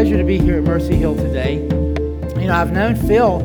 pleasure 0.00 0.16
to 0.16 0.24
be 0.24 0.38
here 0.38 0.56
at 0.56 0.64
Mercy 0.64 0.94
Hill 0.94 1.14
today. 1.14 1.56
You 1.56 2.46
know, 2.46 2.54
I've 2.54 2.72
known 2.72 2.96
Phil, 2.96 3.38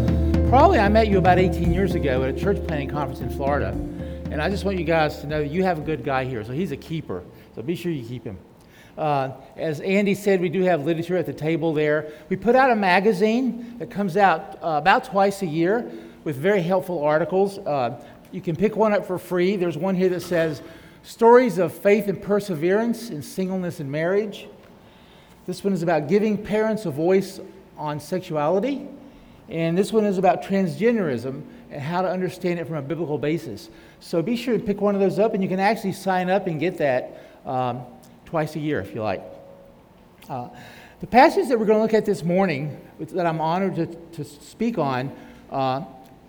probably 0.47 0.79
I 0.79 0.88
met 0.88 1.09
you 1.09 1.18
about 1.18 1.38
18 1.38 1.73
years 1.73 1.95
ago 1.95 2.23
at 2.23 2.30
a 2.30 2.39
church 2.39 2.66
planting 2.66 2.88
conference 2.88 3.20
in 3.20 3.30
Florida. 3.30 3.71
And 4.31 4.41
I 4.41 4.50
just 4.50 4.63
want 4.63 4.80
you 4.80 4.86
guys 4.86 5.20
to 5.20 5.27
know 5.27 5.41
that 5.41 5.49
you 5.49 5.66
have 5.66 5.80
a 5.80 5.81
good 5.81 6.05
guy 6.05 6.23
here. 6.23 6.45
So 6.45 6.54
he's 6.54 6.71
a 6.71 6.77
keeper. 6.77 7.26
So 7.55 7.62
be 7.62 7.76
sure 7.76 7.91
you 7.91 8.07
keep 8.07 8.23
him. 8.23 8.38
Uh, 8.98 9.31
as 9.57 9.81
Andy 9.81 10.16
said, 10.16 10.39
we 10.39 10.48
do 10.48 10.62
have 10.62 10.86
literature 10.86 11.18
at 11.18 11.26
the 11.26 11.34
table 11.34 11.73
there. 11.73 12.13
We 12.30 12.38
put 12.38 12.55
out 12.55 12.72
a 12.72 12.76
magazine 12.77 13.77
that 13.80 13.91
comes 13.91 14.16
out 14.16 14.55
uh, 14.63 14.77
about 14.77 15.03
twice 15.03 15.41
a 15.41 15.48
year 15.48 15.91
with 16.23 16.38
very 16.38 16.62
helpful 16.62 17.03
articles. 17.03 17.58
Uh, 17.58 18.02
you 18.31 18.40
can 18.40 18.55
pick 18.55 18.77
one 18.77 18.94
up 18.94 19.05
for 19.05 19.17
free. 19.17 19.58
There's 19.58 19.77
one 19.77 19.94
here 19.94 20.08
that 20.08 20.22
says 20.22 20.62
Stories 21.03 21.58
of 21.58 21.73
Faith 21.73 22.08
and 22.08 22.22
Perseverance 22.22 23.09
in 23.09 23.22
Singleness 23.22 23.81
and 23.81 23.91
Marriage. 23.91 24.48
This 25.48 25.63
one 25.63 25.73
is 25.73 25.84
about 25.84 26.08
giving 26.08 26.38
parents 26.38 26.85
a 26.85 26.91
voice 26.91 27.40
on 27.77 27.99
sexuality. 27.99 28.88
And 29.48 29.77
this 29.77 29.94
one 29.94 30.05
is 30.05 30.18
about 30.18 30.41
transgenderism 30.41 31.44
and 31.71 31.81
how 31.81 32.02
to 32.02 32.09
understand 32.09 32.59
it 32.59 32.66
from 32.66 32.77
a 32.77 32.81
biblical 32.81 33.18
basis. 33.18 33.70
So 33.99 34.21
be 34.21 34.35
sure 34.35 34.58
to 34.58 34.63
pick 34.63 34.81
one 34.81 34.95
of 34.95 35.02
those 35.02 35.20
up, 35.20 35.34
and 35.34 35.44
you 35.44 35.49
can 35.49 35.59
actually 35.59 35.94
sign 35.94 36.30
up 36.30 36.48
and 36.48 36.59
get 36.59 36.77
that 36.80 37.21
um, 37.45 37.84
twice 38.26 38.55
a 38.55 38.59
year 38.59 38.80
if 38.80 38.95
you 38.95 39.04
like. 39.04 39.21
Uh, 40.27 40.49
the 40.99 41.08
passage 41.08 41.48
that 41.49 41.59
we're 41.59 41.66
going 41.66 41.77
to 41.77 41.84
look 41.84 41.93
at 41.93 42.05
this 42.05 42.23
morning, 42.23 42.80
that 42.99 43.27
I'm 43.27 43.40
honored 43.40 43.76
to, 43.76 43.85
to 43.85 44.23
speak 44.23 44.80
on, 44.80 45.12
uh, 45.52 45.84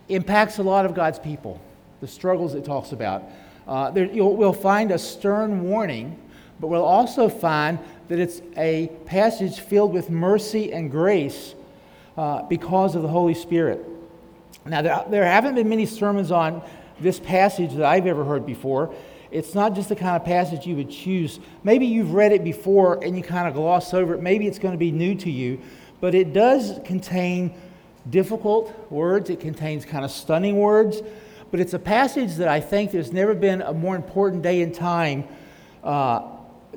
impacts 0.09 0.59
a 0.59 0.63
lot 0.63 0.85
of 0.85 0.95
God's 0.95 1.19
people, 1.19 1.61
the 2.01 2.09
struggles 2.09 2.55
it 2.55 2.65
talks 2.65 2.93
about. 2.93 3.25
Uh, 3.67 3.91
there, 3.91 4.09
we'll 4.13 4.53
find 4.53 4.91
a 4.91 4.99
stern 4.99 5.63
warning, 5.63 6.21
but 6.61 6.67
we'll 6.67 6.85
also 6.85 7.29
find 7.29 7.79
that 8.09 8.19
it's 8.19 8.41
a 8.57 8.89
passage 9.05 9.61
filled 9.61 9.93
with 9.93 10.11
mercy 10.11 10.73
and 10.73 10.91
grace 10.91 11.55
uh, 12.17 12.43
because 12.43 12.95
of 12.95 13.03
the 13.03 13.09
Holy 13.09 13.35
Spirit. 13.35 13.85
Now, 14.65 14.83
there, 14.83 15.05
there 15.09 15.25
haven't 15.25 15.55
been 15.55 15.69
many 15.69 15.87
sermons 15.87 16.31
on 16.31 16.63
this 17.01 17.21
passage 17.21 17.75
that 17.75 17.85
I've 17.85 18.07
ever 18.07 18.25
heard 18.25 18.47
before. 18.47 18.95
It's 19.31 19.55
not 19.55 19.75
just 19.75 19.89
the 19.89 19.97
kind 19.97 20.17
of 20.17 20.25
passage 20.25 20.67
you 20.67 20.77
would 20.77 20.91
choose. 20.91 21.41
Maybe 21.63 21.87
you've 21.87 22.13
read 22.13 22.33
it 22.33 22.43
before 22.43 23.03
and 23.03 23.17
you 23.17 23.23
kind 23.23 23.49
of 23.49 23.55
gloss 23.55 23.93
over 23.93 24.15
it. 24.15 24.23
Maybe 24.23 24.47
it's 24.47 24.59
going 24.59 24.73
to 24.73 24.79
be 24.79 24.91
new 24.91 25.15
to 25.17 25.31
you, 25.31 25.61
but 26.01 26.15
it 26.15 26.33
does 26.33 26.79
contain 26.85 27.55
difficult 28.09 28.73
words, 28.91 29.31
it 29.31 29.41
contains 29.41 29.85
kind 29.85 30.05
of 30.05 30.11
stunning 30.11 30.57
words. 30.59 31.03
But 31.51 31.61
it's 31.61 31.75
a 31.75 31.79
passage 31.79 32.37
that 32.37 32.49
I 32.49 32.61
think 32.61 32.91
there's 32.93 33.13
never 33.13 33.35
been 33.35 33.63
a 33.63 33.73
more 33.73 33.97
important 33.97 34.43
day 34.43 34.63
in 34.63 34.73
time 34.73 35.25
uh, 35.83 36.23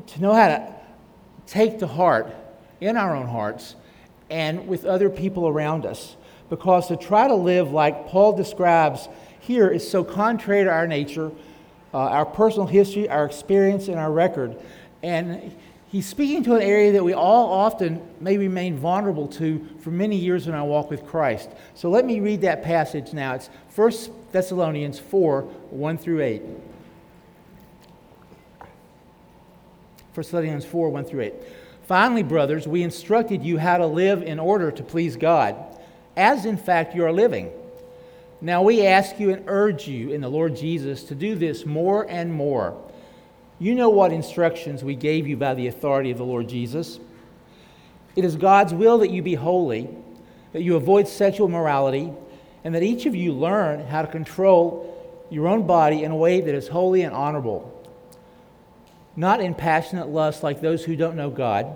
to 0.08 0.22
know 0.22 0.34
how 0.34 0.48
to 0.48 0.79
take 1.50 1.80
to 1.80 1.88
heart 1.88 2.33
in 2.80 2.95
our 2.95 3.16
own 3.16 3.28
hearts 3.28 3.75
and 4.30 4.67
with 4.67 4.86
other 4.86 5.09
people 5.09 5.47
around 5.47 5.86
us. 5.86 6.16
Because 6.50 6.88
to 6.88 6.97
try 6.97 7.28
to 7.28 7.36
live 7.36 7.72
like 7.72 8.08
Paul 8.08 8.33
describes 8.36 9.09
here 9.39 9.67
is 9.67 9.89
so 9.89 10.03
contrary 10.03 10.64
to 10.64 10.70
our 10.70 10.88
nature, 10.88 11.31
uh, 11.94 11.97
our 11.97 12.25
personal 12.25 12.67
history, 12.67 13.09
our 13.09 13.25
experience, 13.25 13.88
and 13.88 13.97
our 13.97 14.11
record. 14.11 14.55
And 15.02 15.55
he's 15.88 16.08
speaking 16.08 16.44
to 16.44 16.55
an 16.55 16.61
area 16.61 16.92
that 16.94 17.03
we 17.03 17.14
all 17.14 17.52
often 17.52 18.02
may 18.20 18.38
remain 18.38 18.77
vulnerable 18.77 19.27
to 19.27 19.67
for 19.80 19.89
many 19.89 20.16
years 20.16 20.47
in 20.47 20.53
our 20.53 20.66
walk 20.66 20.92
with 20.92 21.05
Christ. 21.05 21.50
So 21.73 21.89
let 21.89 22.05
me 22.05 22.20
read 22.20 22.42
that 22.42 22.64
passage 22.64 23.14
now. 23.14 23.33
It's 23.33 23.50
1 23.75 23.92
Thessalonians 24.31 25.00
4 25.00 25.42
1 25.42 25.97
through 25.97 26.22
8. 26.22 26.42
Thessalonians 30.22 30.66
4 30.66 30.89
1 30.89 31.05
through 31.05 31.21
8. 31.21 31.33
Finally, 31.89 32.23
brothers, 32.23 32.67
we 32.67 32.83
instructed 32.83 33.44
you 33.44 33.58
how 33.58 33.77
to 33.77 33.88
live 33.88 34.21
in 34.21 34.39
order 34.39 34.70
to 34.70 34.83
please 34.83 35.16
God, 35.16 35.55
as 36.16 36.45
in 36.45 36.55
fact 36.55 36.94
you 36.94 37.04
are 37.04 37.11
living. 37.11 37.52
Now 38.42 38.61
we 38.61 38.86
ask 38.86 39.20
you 39.20 39.32
and 39.32 39.44
urge 39.48 39.88
you 39.88 40.11
in 40.11 40.21
the 40.21 40.30
Lord 40.30 40.55
Jesus 40.55 41.04
to 41.05 41.16
do 41.16 41.36
this 41.36 41.66
more 41.66 42.08
and 42.10 42.32
more. 42.32 42.80
You 43.58 43.76
know 43.76 43.89
what 43.89 44.14
instructions 44.14 44.83
we 44.83 44.95
gave 44.95 45.27
you 45.27 45.36
by 45.36 45.55
the 45.55 45.67
authority 45.67 46.11
of 46.11 46.17
the 46.17 46.26
Lord 46.26 46.48
Jesus. 46.48 46.99
It 48.15 48.23
is 48.23 48.36
God's 48.36 48.73
will 48.73 48.99
that 48.99 49.10
you 49.10 49.21
be 49.21 49.36
holy, 49.36 49.89
that 50.54 50.61
you 50.61 50.76
avoid 50.76 51.08
sexual 51.08 51.48
morality, 51.48 52.14
and 52.64 52.76
that 52.76 52.83
each 52.83 53.05
of 53.05 53.15
you 53.15 53.33
learn 53.33 53.86
how 53.88 54.04
to 54.04 54.08
control 54.08 55.26
your 55.30 55.48
own 55.48 55.65
body 55.65 56.04
in 56.04 56.11
a 56.11 56.15
way 56.15 56.39
that 56.42 56.54
is 56.54 56.67
holy 56.67 57.02
and 57.02 57.15
honorable 57.15 57.79
not 59.20 59.42
in 59.42 59.54
passionate 59.54 60.08
lust 60.08 60.44
like 60.44 60.62
those 60.62 60.86
who 60.86 60.96
don't 60.96 61.18
know 61.18 61.30
God. 61.30 61.76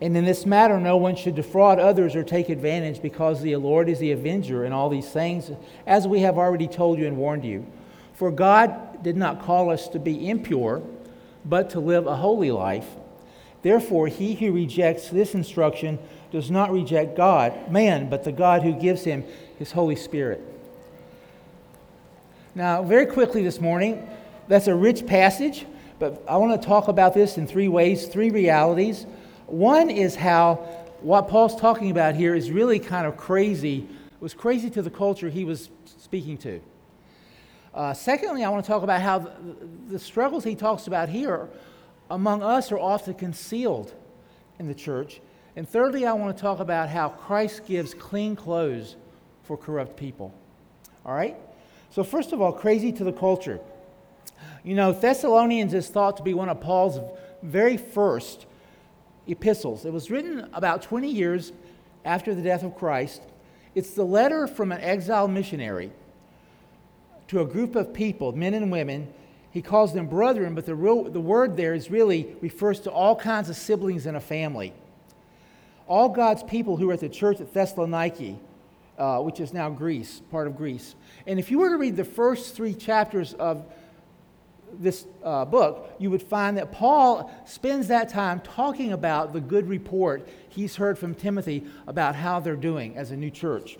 And 0.00 0.16
in 0.16 0.24
this 0.24 0.46
matter, 0.46 0.80
no 0.80 0.96
one 0.96 1.16
should 1.16 1.34
defraud 1.34 1.78
others 1.78 2.16
or 2.16 2.24
take 2.24 2.48
advantage 2.48 3.02
because 3.02 3.42
the 3.42 3.56
Lord 3.56 3.90
is 3.90 3.98
the 3.98 4.12
avenger 4.12 4.64
in 4.64 4.72
all 4.72 4.88
these 4.88 5.10
things, 5.10 5.50
as 5.86 6.08
we 6.08 6.20
have 6.20 6.38
already 6.38 6.66
told 6.66 6.98
you 6.98 7.06
and 7.06 7.18
warned 7.18 7.44
you. 7.44 7.66
For 8.14 8.30
God 8.30 9.02
did 9.02 9.18
not 9.18 9.42
call 9.42 9.68
us 9.68 9.86
to 9.88 9.98
be 9.98 10.30
impure, 10.30 10.82
but 11.44 11.68
to 11.70 11.80
live 11.80 12.06
a 12.06 12.16
holy 12.16 12.50
life. 12.50 12.88
Therefore, 13.60 14.08
he 14.08 14.34
who 14.34 14.50
rejects 14.50 15.10
this 15.10 15.34
instruction 15.34 15.98
does 16.30 16.50
not 16.50 16.72
reject 16.72 17.18
God, 17.18 17.70
man, 17.70 18.08
but 18.08 18.24
the 18.24 18.32
God 18.32 18.62
who 18.62 18.72
gives 18.72 19.04
him 19.04 19.24
his 19.58 19.72
Holy 19.72 19.96
Spirit. 19.96 20.40
Now, 22.54 22.82
very 22.82 23.04
quickly 23.04 23.42
this 23.42 23.60
morning, 23.60 24.08
that's 24.48 24.68
a 24.68 24.74
rich 24.74 25.06
passage. 25.06 25.66
But 26.02 26.20
I 26.26 26.36
want 26.36 26.60
to 26.60 26.66
talk 26.66 26.88
about 26.88 27.14
this 27.14 27.38
in 27.38 27.46
three 27.46 27.68
ways, 27.68 28.08
three 28.08 28.30
realities. 28.30 29.06
One 29.46 29.88
is 29.88 30.16
how 30.16 30.56
what 31.00 31.28
Paul's 31.28 31.54
talking 31.54 31.92
about 31.92 32.16
here 32.16 32.34
is 32.34 32.50
really 32.50 32.80
kind 32.80 33.06
of 33.06 33.16
crazy. 33.16 33.86
It 34.10 34.20
was 34.20 34.34
crazy 34.34 34.68
to 34.70 34.82
the 34.82 34.90
culture 34.90 35.28
he 35.28 35.44
was 35.44 35.70
speaking 35.84 36.38
to. 36.38 36.60
Uh, 37.72 37.94
secondly, 37.94 38.42
I 38.42 38.48
want 38.48 38.64
to 38.64 38.68
talk 38.68 38.82
about 38.82 39.00
how 39.00 39.20
the, 39.20 39.30
the 39.90 39.98
struggles 40.00 40.42
he 40.42 40.56
talks 40.56 40.88
about 40.88 41.08
here 41.08 41.48
among 42.10 42.42
us 42.42 42.72
are 42.72 42.80
often 42.80 43.14
concealed 43.14 43.94
in 44.58 44.66
the 44.66 44.74
church. 44.74 45.20
And 45.54 45.68
thirdly, 45.68 46.04
I 46.04 46.14
want 46.14 46.36
to 46.36 46.42
talk 46.42 46.58
about 46.58 46.88
how 46.88 47.10
Christ 47.10 47.64
gives 47.64 47.94
clean 47.94 48.34
clothes 48.34 48.96
for 49.44 49.56
corrupt 49.56 49.96
people. 49.96 50.34
All 51.06 51.14
right? 51.14 51.36
So, 51.90 52.02
first 52.02 52.32
of 52.32 52.42
all, 52.42 52.52
crazy 52.52 52.90
to 52.90 53.04
the 53.04 53.12
culture. 53.12 53.60
You 54.64 54.74
know, 54.74 54.92
Thessalonians 54.92 55.74
is 55.74 55.88
thought 55.88 56.16
to 56.18 56.22
be 56.22 56.34
one 56.34 56.48
of 56.48 56.60
Paul's 56.60 57.00
very 57.42 57.76
first 57.76 58.46
epistles. 59.26 59.84
It 59.84 59.92
was 59.92 60.10
written 60.10 60.48
about 60.52 60.82
20 60.82 61.10
years 61.10 61.52
after 62.04 62.34
the 62.34 62.42
death 62.42 62.62
of 62.62 62.76
Christ. 62.76 63.22
It's 63.74 63.94
the 63.94 64.04
letter 64.04 64.46
from 64.46 64.72
an 64.72 64.80
exiled 64.80 65.30
missionary 65.30 65.90
to 67.28 67.40
a 67.40 67.44
group 67.44 67.76
of 67.76 67.94
people, 67.94 68.32
men 68.32 68.54
and 68.54 68.70
women. 68.70 69.12
He 69.50 69.62
calls 69.62 69.92
them 69.92 70.06
brethren, 70.06 70.54
but 70.54 70.66
the, 70.66 70.74
real, 70.74 71.04
the 71.04 71.20
word 71.20 71.56
there 71.56 71.74
is 71.74 71.90
really 71.90 72.36
refers 72.40 72.80
to 72.80 72.90
all 72.90 73.16
kinds 73.16 73.48
of 73.48 73.56
siblings 73.56 74.06
in 74.06 74.16
a 74.16 74.20
family. 74.20 74.72
All 75.86 76.08
God's 76.08 76.42
people 76.42 76.76
who 76.76 76.88
were 76.88 76.92
at 76.92 77.00
the 77.00 77.08
church 77.08 77.40
at 77.40 77.52
Thessaloniki, 77.52 78.38
uh, 78.98 79.20
which 79.20 79.40
is 79.40 79.52
now 79.52 79.68
Greece, 79.70 80.20
part 80.30 80.46
of 80.46 80.56
Greece. 80.56 80.94
And 81.26 81.38
if 81.38 81.50
you 81.50 81.58
were 81.58 81.70
to 81.70 81.76
read 81.76 81.96
the 81.96 82.04
first 82.04 82.54
three 82.54 82.74
chapters 82.74 83.34
of 83.34 83.64
this 84.80 85.06
uh, 85.24 85.44
book, 85.44 85.94
you 85.98 86.10
would 86.10 86.22
find 86.22 86.56
that 86.56 86.72
Paul 86.72 87.30
spends 87.46 87.88
that 87.88 88.08
time 88.08 88.40
talking 88.40 88.92
about 88.92 89.32
the 89.32 89.40
good 89.40 89.68
report 89.68 90.28
he's 90.48 90.76
heard 90.76 90.98
from 90.98 91.14
Timothy 91.14 91.64
about 91.86 92.14
how 92.14 92.40
they're 92.40 92.56
doing 92.56 92.96
as 92.96 93.10
a 93.10 93.16
new 93.16 93.30
church. 93.30 93.76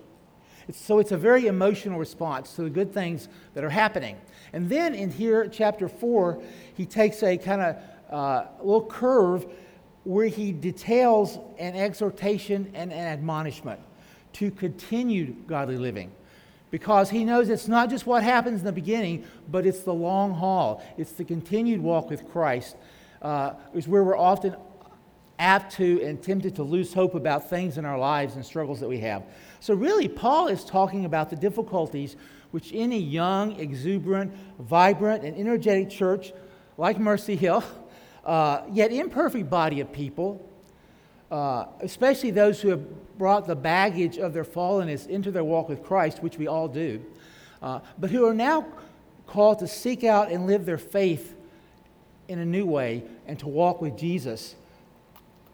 It's, 0.69 0.81
so 0.81 0.99
it's 0.99 1.13
a 1.13 1.17
very 1.17 1.47
emotional 1.47 1.99
response 1.99 2.55
to 2.55 2.63
the 2.63 2.71
good 2.71 2.93
things 2.93 3.29
that 3.55 3.65
are 3.65 3.71
happening. 3.71 4.17
And 4.53 4.69
then 4.69 4.95
in 4.95 5.11
here, 5.11 5.49
chapter 5.49 5.89
4, 5.89 6.41
he 6.75 6.87
takes 6.87 7.23
a 7.23 7.37
kind 7.37 7.63
of 7.63 7.77
uh, 8.11 8.47
little 8.61 8.87
curve 8.87 9.47
where 10.05 10.27
he 10.27 10.53
details 10.53 11.39
an 11.59 11.75
exhortation 11.75 12.71
and 12.75 12.93
an 12.93 13.07
admonishment 13.07 13.81
to 14.35 14.51
continue 14.51 15.35
godly 15.47 15.77
living 15.77 16.11
because 16.73 17.11
he 17.11 17.23
knows 17.23 17.51
it's 17.51 17.69
not 17.69 17.91
just 17.91 18.07
what 18.07 18.23
happens 18.23 18.61
in 18.61 18.65
the 18.65 18.73
beginning, 18.73 19.25
but 19.49 19.67
it's 19.67 19.81
the 19.81 19.93
long 19.93 20.33
haul. 20.33 20.83
It's 20.97 21.13
the 21.13 21.25
continued 21.25 21.83
walk 21.83 22.09
with 22.09 22.29
Christ, 22.33 22.77
uh, 23.21 23.53
is 23.75 23.87
where 23.87 24.03
we're 24.03 24.17
often 24.17 24.57
apt 25.39 25.75
to 25.75 26.03
and 26.03 26.23
tempted 26.23 26.57
to 26.57 26.63
lose 26.63 26.95
hope 26.95 27.15
about 27.15 27.51
things 27.51 27.77
in 27.77 27.85
our 27.85 27.99
lives 27.99 28.37
and 28.37 28.45
struggles 28.45 28.81
that 28.81 28.89
we 28.89 28.99
have. 29.01 29.23
So, 29.61 29.75
really, 29.75 30.09
Paul 30.09 30.49
is 30.49 30.65
talking 30.65 31.05
about 31.05 31.29
the 31.29 31.37
difficulties 31.37 32.17
which 32.53 32.73
any 32.75 32.99
young, 32.99 33.53
exuberant, 33.61 34.33
vibrant, 34.59 35.25
and 35.25 35.37
energetic 35.37 35.91
church 35.91 36.33
like 36.79 36.99
Mercy 36.99 37.37
Hill, 37.37 37.63
uh, 38.25 38.63
yet 38.73 38.93
imperfect 38.93 39.51
body 39.51 39.81
of 39.81 39.93
people, 39.93 40.49
uh, 41.33 41.67
especially 41.81 42.31
those 42.31 42.61
who 42.61 42.69
have 42.69 43.17
brought 43.17 43.47
the 43.47 43.57
baggage 43.57 44.19
of 44.19 44.35
their 44.35 44.45
fallenness 44.45 45.09
into 45.09 45.31
their 45.31 45.43
walk 45.43 45.67
with 45.67 45.83
Christ, 45.83 46.23
which 46.23 46.37
we 46.37 46.47
all 46.47 46.69
do, 46.69 47.03
uh, 47.63 47.81
but 47.99 48.11
who 48.11 48.27
are 48.27 48.35
now 48.35 48.67
called 49.27 49.59
to 49.61 49.67
seek 49.67 50.05
out 50.05 50.31
and 50.31 50.47
live 50.47 50.67
their 50.67 50.77
faith 50.77 51.35
in 52.29 52.39
a 52.39 52.45
new 52.45 52.67
way 52.67 53.03
and 53.27 53.39
to 53.39 53.49
walk 53.49 53.81
with 53.81 53.97
Jesus 53.97 54.55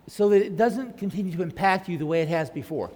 so 0.08 0.28
that 0.30 0.44
it 0.44 0.56
doesn't 0.56 0.98
continue 0.98 1.30
to 1.36 1.42
impact 1.42 1.88
you 1.88 1.96
the 1.96 2.06
way 2.06 2.22
it 2.22 2.28
has 2.28 2.50
before. 2.50 2.90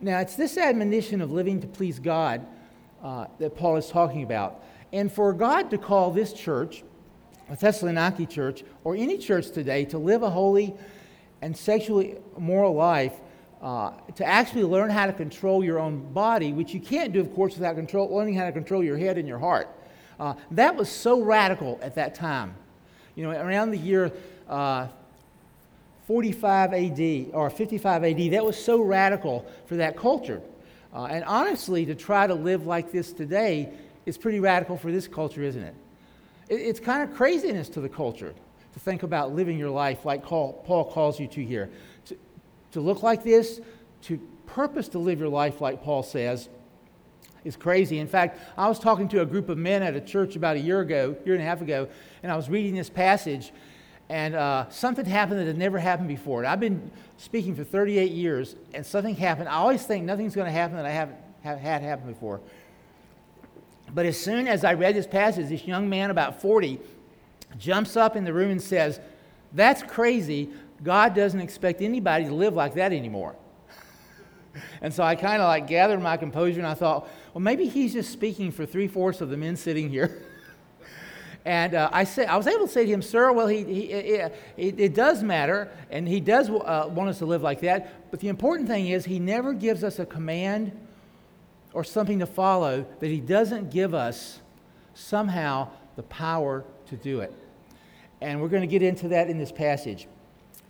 Now, 0.00 0.20
it's 0.20 0.34
this 0.34 0.56
admonition 0.56 1.20
of 1.20 1.30
living 1.30 1.60
to 1.60 1.66
please 1.66 1.98
God 1.98 2.46
uh, 3.02 3.26
that 3.38 3.54
Paul 3.54 3.76
is 3.76 3.88
talking 3.88 4.22
about. 4.22 4.64
And 4.94 5.12
for 5.12 5.34
God 5.34 5.68
to 5.70 5.78
call 5.78 6.10
this 6.10 6.32
church, 6.32 6.84
the 7.50 7.56
Thessaloniki 7.56 8.30
church, 8.30 8.64
or 8.82 8.96
any 8.96 9.18
church 9.18 9.50
today, 9.50 9.84
to 9.86 9.98
live 9.98 10.22
a 10.22 10.30
holy 10.30 10.74
and 11.42 11.56
sexually 11.56 12.16
moral 12.36 12.74
life, 12.74 13.12
uh, 13.62 13.92
to 14.14 14.24
actually 14.24 14.64
learn 14.64 14.90
how 14.90 15.06
to 15.06 15.12
control 15.12 15.64
your 15.64 15.78
own 15.78 16.12
body, 16.12 16.52
which 16.52 16.72
you 16.72 16.80
can't 16.80 17.12
do, 17.12 17.20
of 17.20 17.34
course, 17.34 17.54
without 17.54 17.74
control, 17.74 18.14
learning 18.14 18.34
how 18.34 18.46
to 18.46 18.52
control 18.52 18.84
your 18.84 18.96
head 18.96 19.18
and 19.18 19.26
your 19.26 19.38
heart. 19.38 19.68
Uh, 20.20 20.34
that 20.52 20.74
was 20.76 20.88
so 20.88 21.20
radical 21.20 21.78
at 21.82 21.94
that 21.94 22.14
time. 22.14 22.54
You 23.14 23.24
know, 23.24 23.30
around 23.30 23.70
the 23.70 23.78
year 23.78 24.12
uh, 24.48 24.88
45 26.06 26.72
AD 26.72 27.26
or 27.32 27.50
55 27.50 28.04
AD, 28.04 28.32
that 28.32 28.44
was 28.44 28.62
so 28.62 28.80
radical 28.80 29.44
for 29.66 29.76
that 29.76 29.96
culture. 29.96 30.40
Uh, 30.94 31.04
and 31.04 31.24
honestly, 31.24 31.84
to 31.84 31.94
try 31.94 32.26
to 32.26 32.34
live 32.34 32.66
like 32.66 32.90
this 32.90 33.12
today 33.12 33.72
is 34.06 34.16
pretty 34.16 34.40
radical 34.40 34.76
for 34.76 34.90
this 34.90 35.06
culture, 35.06 35.42
isn't 35.42 35.62
it? 35.62 35.74
it 36.48 36.54
it's 36.54 36.80
kind 36.80 37.08
of 37.08 37.14
craziness 37.14 37.68
to 37.70 37.80
the 37.80 37.88
culture 37.88 38.34
to 38.78 38.84
think 38.84 39.02
about 39.02 39.34
living 39.34 39.58
your 39.58 39.70
life 39.70 40.04
like 40.04 40.22
Paul 40.22 40.90
calls 40.92 41.18
you 41.18 41.26
to 41.28 41.44
here. 41.44 41.68
To, 42.06 42.16
to 42.72 42.80
look 42.80 43.02
like 43.02 43.24
this, 43.24 43.60
to 44.02 44.18
purpose 44.46 44.88
to 44.88 44.98
live 44.98 45.18
your 45.18 45.28
life 45.28 45.60
like 45.60 45.82
Paul 45.82 46.04
says, 46.04 46.48
is 47.44 47.56
crazy. 47.56 47.98
In 47.98 48.06
fact, 48.06 48.40
I 48.56 48.68
was 48.68 48.78
talking 48.78 49.08
to 49.08 49.22
a 49.22 49.26
group 49.26 49.48
of 49.48 49.58
men 49.58 49.82
at 49.82 49.96
a 49.96 50.00
church 50.00 50.36
about 50.36 50.56
a 50.56 50.60
year 50.60 50.80
ago, 50.80 51.16
year 51.24 51.34
and 51.34 51.42
a 51.42 51.46
half 51.46 51.60
ago, 51.60 51.88
and 52.22 52.30
I 52.30 52.36
was 52.36 52.48
reading 52.48 52.74
this 52.74 52.90
passage, 52.90 53.52
and 54.08 54.34
uh, 54.34 54.68
something 54.68 55.04
happened 55.04 55.40
that 55.40 55.46
had 55.46 55.58
never 55.58 55.78
happened 55.78 56.08
before. 56.08 56.40
And 56.40 56.48
I've 56.48 56.60
been 56.60 56.90
speaking 57.16 57.56
for 57.56 57.64
38 57.64 58.12
years, 58.12 58.54
and 58.74 58.86
something 58.86 59.16
happened. 59.16 59.48
I 59.48 59.54
always 59.54 59.84
think 59.84 60.04
nothing's 60.04 60.34
going 60.36 60.46
to 60.46 60.52
happen 60.52 60.76
that 60.76 60.86
I 60.86 60.90
haven't 60.90 61.16
have, 61.42 61.58
had 61.58 61.82
happen 61.82 62.06
before. 62.06 62.40
But 63.92 64.06
as 64.06 64.20
soon 64.20 64.46
as 64.46 64.64
I 64.64 64.74
read 64.74 64.94
this 64.94 65.06
passage, 65.06 65.48
this 65.48 65.64
young 65.64 65.88
man, 65.88 66.10
about 66.10 66.40
40, 66.40 66.78
jumps 67.56 67.96
up 67.96 68.16
in 68.16 68.24
the 68.24 68.32
room 68.32 68.50
and 68.50 68.62
says, 68.62 69.00
That's 69.52 69.82
crazy. 69.82 70.50
God 70.82 71.14
doesn't 71.14 71.40
expect 71.40 71.82
anybody 71.82 72.26
to 72.26 72.34
live 72.34 72.54
like 72.54 72.74
that 72.74 72.92
anymore. 72.92 73.36
and 74.82 74.92
so 74.92 75.02
I 75.02 75.14
kind 75.16 75.42
of 75.42 75.48
like 75.48 75.66
gathered 75.66 76.00
my 76.00 76.16
composure 76.16 76.58
and 76.58 76.66
I 76.66 76.74
thought, 76.74 77.08
well, 77.34 77.42
maybe 77.42 77.68
he's 77.68 77.92
just 77.92 78.10
speaking 78.10 78.50
for 78.50 78.66
three 78.66 78.88
fourths 78.88 79.20
of 79.20 79.30
the 79.30 79.36
men 79.36 79.56
sitting 79.56 79.88
here. 79.90 80.22
and 81.44 81.74
uh, 81.74 81.90
I, 81.92 82.04
say, 82.04 82.26
I 82.26 82.36
was 82.36 82.46
able 82.46 82.66
to 82.66 82.72
say 82.72 82.84
to 82.84 82.90
him, 82.90 83.02
Sir, 83.02 83.32
well, 83.32 83.46
he, 83.46 83.64
he, 83.64 83.80
it, 83.92 84.34
it, 84.56 84.94
does 84.94 85.22
matter, 85.22 85.70
and 85.90 86.08
he 86.08 86.20
does 86.20 86.48
uh, 86.50 86.88
want 86.90 87.10
us 87.10 87.18
to 87.18 87.26
live 87.26 87.42
like 87.42 87.60
that. 87.60 88.10
But 88.10 88.20
the 88.20 88.28
important 88.28 88.68
thing 88.68 88.88
is, 88.88 89.04
he 89.04 89.18
never 89.18 89.52
gives 89.52 89.84
us 89.84 89.98
a 89.98 90.06
command 90.06 90.72
or 91.72 91.84
something 91.84 92.18
to 92.20 92.26
follow 92.26 92.86
that 93.00 93.08
he 93.08 93.20
doesn't 93.20 93.70
give 93.70 93.94
us 93.94 94.40
somehow 94.94 95.70
the 95.96 96.02
power 96.04 96.64
to 96.88 96.96
do 96.96 97.20
it. 97.20 97.32
And 98.20 98.40
we're 98.40 98.48
going 98.48 98.62
to 98.62 98.68
get 98.68 98.82
into 98.82 99.08
that 99.08 99.30
in 99.30 99.38
this 99.38 99.52
passage. 99.52 100.08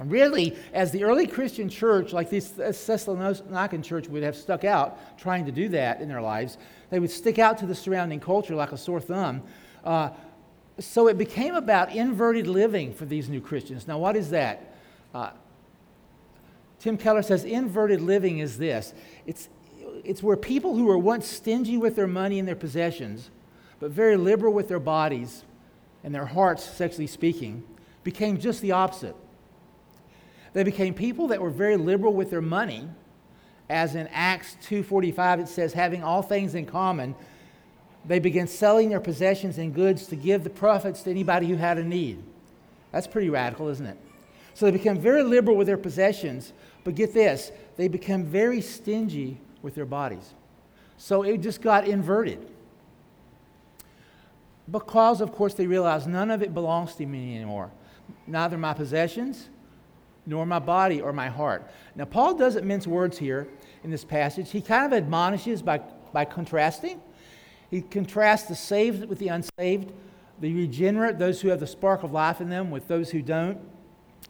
Really, 0.01 0.57
as 0.73 0.93
the 0.93 1.03
early 1.03 1.27
Christian 1.27 1.69
church, 1.69 2.13
like 2.13 2.31
this 2.31 2.51
Thessalonican 2.51 3.83
church, 3.83 4.09
would 4.09 4.23
have 4.23 4.37
stuck 4.37 4.65
out 4.65 5.19
trying 5.19 5.45
to 5.47 5.53
do 5.53 5.69
that 5.71 6.01
in 6.01 6.09
their 6.09 6.21
lives, 6.21 6.57
they 6.91 7.01
would 7.01 7.11
stick 7.11 7.39
out 7.39 7.59
to 7.59 7.67
the 7.67 7.75
surrounding 7.75 8.21
culture 8.21 8.55
like 8.55 8.71
a 8.71 8.79
sore 8.79 9.01
thumb. 9.01 9.43
Uh, 9.85 10.11
so 10.79 11.09
it 11.09 11.19
became 11.19 11.57
about 11.57 11.93
inverted 11.93 12.47
living 12.47 12.95
for 12.95 13.07
these 13.07 13.29
new 13.29 13.41
Christians. 13.41 13.89
Now, 13.89 13.99
what 13.99 14.15
is 14.15 14.31
that? 14.31 14.77
Uh, 15.13 15.31
Tim 16.79 16.97
Keller 16.97 17.23
says 17.23 17.43
inverted 17.45 18.01
living 18.01 18.39
is 18.39 18.59
this 18.59 18.95
it's, 19.27 19.49
it's 20.05 20.23
where 20.23 20.37
people 20.37 20.77
who 20.77 20.85
were 20.85 20.99
once 20.99 21.27
stingy 21.27 21.77
with 21.77 21.97
their 21.97 22.07
money 22.07 22.39
and 22.39 22.47
their 22.47 22.55
possessions, 22.55 23.31
but 23.81 23.91
very 23.91 24.17
liberal 24.17 24.53
with 24.53 24.69
their 24.69 24.79
bodies, 24.79 25.45
and 26.05 26.15
their 26.15 26.27
hearts, 26.27 26.65
sexually 26.65 27.07
speaking, 27.07 27.63
became 28.05 28.39
just 28.39 28.63
the 28.63 28.73
opposite. 28.73 29.17
They 30.53 30.65
became 30.65 30.95
people 30.95 31.29
that 31.29 31.41
were 31.41 31.51
very 31.51 31.77
liberal 31.77 32.13
with 32.15 32.31
their 32.31 32.41
money, 32.41 32.89
as 33.69 33.95
in 33.95 34.09
Acts 34.09 34.57
2:45 34.63 35.41
it 35.41 35.49
says 35.49 35.73
having 35.73 36.03
all 36.03 36.23
things 36.23 36.55
in 36.55 36.65
common, 36.65 37.15
they 38.05 38.19
began 38.19 38.47
selling 38.47 38.89
their 38.89 39.01
possessions 39.01 39.59
and 39.59 39.75
goods 39.75 40.07
to 40.07 40.17
give 40.17 40.45
the 40.45 40.51
profits 40.51 41.03
to 41.03 41.11
anybody 41.11 41.47
who 41.47 41.57
had 41.57 41.77
a 41.77 41.85
need. 41.85 42.23
That's 42.93 43.07
pretty 43.07 43.29
radical, 43.29 43.69
isn't 43.69 43.87
it? 43.87 43.99
So 44.55 44.67
they 44.67 44.73
became 44.73 44.99
very 44.99 45.23
liberal 45.23 45.57
with 45.57 45.67
their 45.67 45.77
possessions, 45.77 46.53
but 46.85 46.95
get 46.95 47.13
this, 47.13 47.53
they 47.77 47.89
became 47.89 48.25
very 48.25 48.61
stingy 48.61 49.39
with 49.61 49.75
their 49.75 49.85
bodies. 49.85 50.35
So 50.97 51.23
it 51.23 51.39
just 51.39 51.61
got 51.61 51.87
inverted 51.87 52.45
because, 54.71 55.21
of 55.21 55.33
course, 55.33 55.55
they 55.55 55.67
realize 55.67 56.07
none 56.07 56.31
of 56.31 56.43
it 56.43 56.53
belongs 56.53 56.95
to 56.97 57.07
me 57.07 57.37
anymore. 57.37 57.71
Neither 58.27 58.59
my 58.59 58.75
possessions, 58.75 59.49
nor 60.27 60.45
my 60.45 60.59
body 60.59 61.01
or 61.01 61.13
my 61.13 61.29
heart. 61.29 61.71
Now, 61.95 62.05
Paul 62.05 62.35
doesn't 62.35 62.67
mince 62.67 62.87
words 62.87 63.17
here 63.17 63.49
in 63.83 63.91
this 63.91 64.05
passage. 64.05 64.51
He 64.51 64.61
kind 64.61 64.85
of 64.85 64.93
admonishes 64.93 65.63
by, 65.63 65.81
by 66.13 66.27
contrasting. 66.27 67.01
He 67.71 67.81
contrasts 67.81 68.49
the 68.49 68.55
saved 68.55 69.09
with 69.09 69.19
the 69.19 69.29
unsaved, 69.29 69.93
the 70.41 70.53
regenerate, 70.55 71.19
those 71.19 71.41
who 71.41 71.49
have 71.49 71.61
the 71.61 71.67
spark 71.67 72.03
of 72.03 72.13
life 72.13 72.41
in 72.41 72.51
them, 72.51 72.71
with 72.71 72.89
those 72.89 73.11
who 73.11 73.23
don't. 73.23 73.59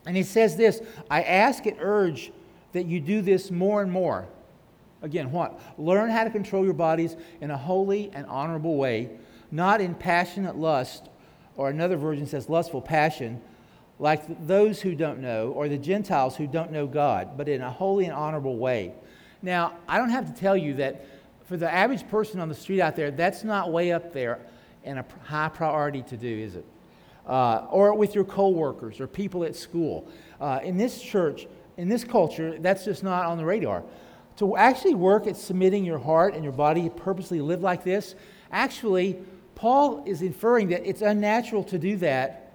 And 0.07 0.17
he 0.17 0.23
says 0.23 0.57
this 0.57 0.81
I 1.11 1.23
ask 1.23 1.67
and 1.67 1.77
urge 1.81 2.33
that 2.73 2.87
you 2.87 3.01
do 3.01 3.21
this 3.21 3.51
more 3.51 3.83
and 3.83 3.91
more. 3.91 4.29
Again, 5.03 5.31
what? 5.33 5.61
Learn 5.79 6.11
how 6.11 6.25
to 6.25 6.31
control 6.31 6.65
your 6.65 6.75
bodies 6.75 7.17
in 7.41 7.51
a 7.51 7.57
holy 7.57 8.11
and 8.15 8.27
honorable 8.27 8.77
way 8.77 9.11
not 9.51 9.81
in 9.81 9.95
passionate 9.95 10.57
lust, 10.57 11.09
or 11.57 11.71
another 11.71 11.97
version 11.97 12.27
says 12.27 12.49
lustful 12.49 12.81
passion, 12.81 13.41
like 13.99 14.47
those 14.47 14.81
who 14.81 14.95
don't 14.95 15.21
know, 15.21 15.51
or 15.53 15.69
the 15.69 15.79
Gentiles 15.79 16.37
who 16.37 16.47
don't 16.47 16.71
know 16.71 16.87
God, 16.87 17.37
but 17.37 17.49
in 17.49 17.63
a 17.63 17.71
holy 17.71 18.05
and 18.05 18.15
honorable 18.15 18.57
way. 18.57 18.93
Now, 19.43 19.75
I 19.89 19.99
don't 19.99 20.11
have 20.11 20.33
to 20.33 20.41
tell 20.41 20.57
you 20.57 20.75
that 20.75 21.05
for 21.47 21.57
the 21.57 21.73
average 21.73 22.07
person 22.09 22.41
on 22.41 22.49
the 22.49 22.55
street 22.55 22.81
out 22.81 22.95
there, 22.95 23.11
that's 23.11 23.43
not 23.43 23.73
way 23.73 23.93
up 23.93 24.13
there 24.13 24.41
and 24.85 24.99
a 24.99 25.05
high 25.25 25.49
priority 25.49 26.03
to 26.03 26.17
do, 26.17 26.29
is 26.29 26.55
it? 26.55 26.65
Uh, 27.27 27.67
or 27.71 27.95
with 27.95 28.15
your 28.15 28.25
coworkers 28.25 29.01
or 29.01 29.07
people 29.07 29.45
at 29.45 29.55
school. 29.55 30.09
Uh, 30.41 30.61
in 30.63 30.77
this 30.77 31.01
church, 31.01 31.47
in 31.77 31.89
this 31.89 32.05
culture, 32.05 32.59
that's 32.59 32.85
just 32.85 33.03
not 33.03 33.27
on 33.27 33.37
the 33.37 33.45
radar. 33.45 33.83
To 34.39 34.57
actually 34.57 34.95
work 34.95 35.27
at 35.27 35.37
submitting 35.37 35.85
your 35.85 35.99
heart 35.99 36.35
and 36.35 36.45
your 36.45 36.53
body, 36.53 36.89
purposely 36.89 37.41
live 37.41 37.63
like 37.63 37.85
this, 37.85 38.15
actually 38.53 39.19
Paul 39.59 40.05
is 40.07 40.23
inferring 40.23 40.69
that 40.69 40.89
it's 40.89 41.03
unnatural 41.03 41.65
to 41.65 41.81
do 41.81 41.97
that 41.97 42.53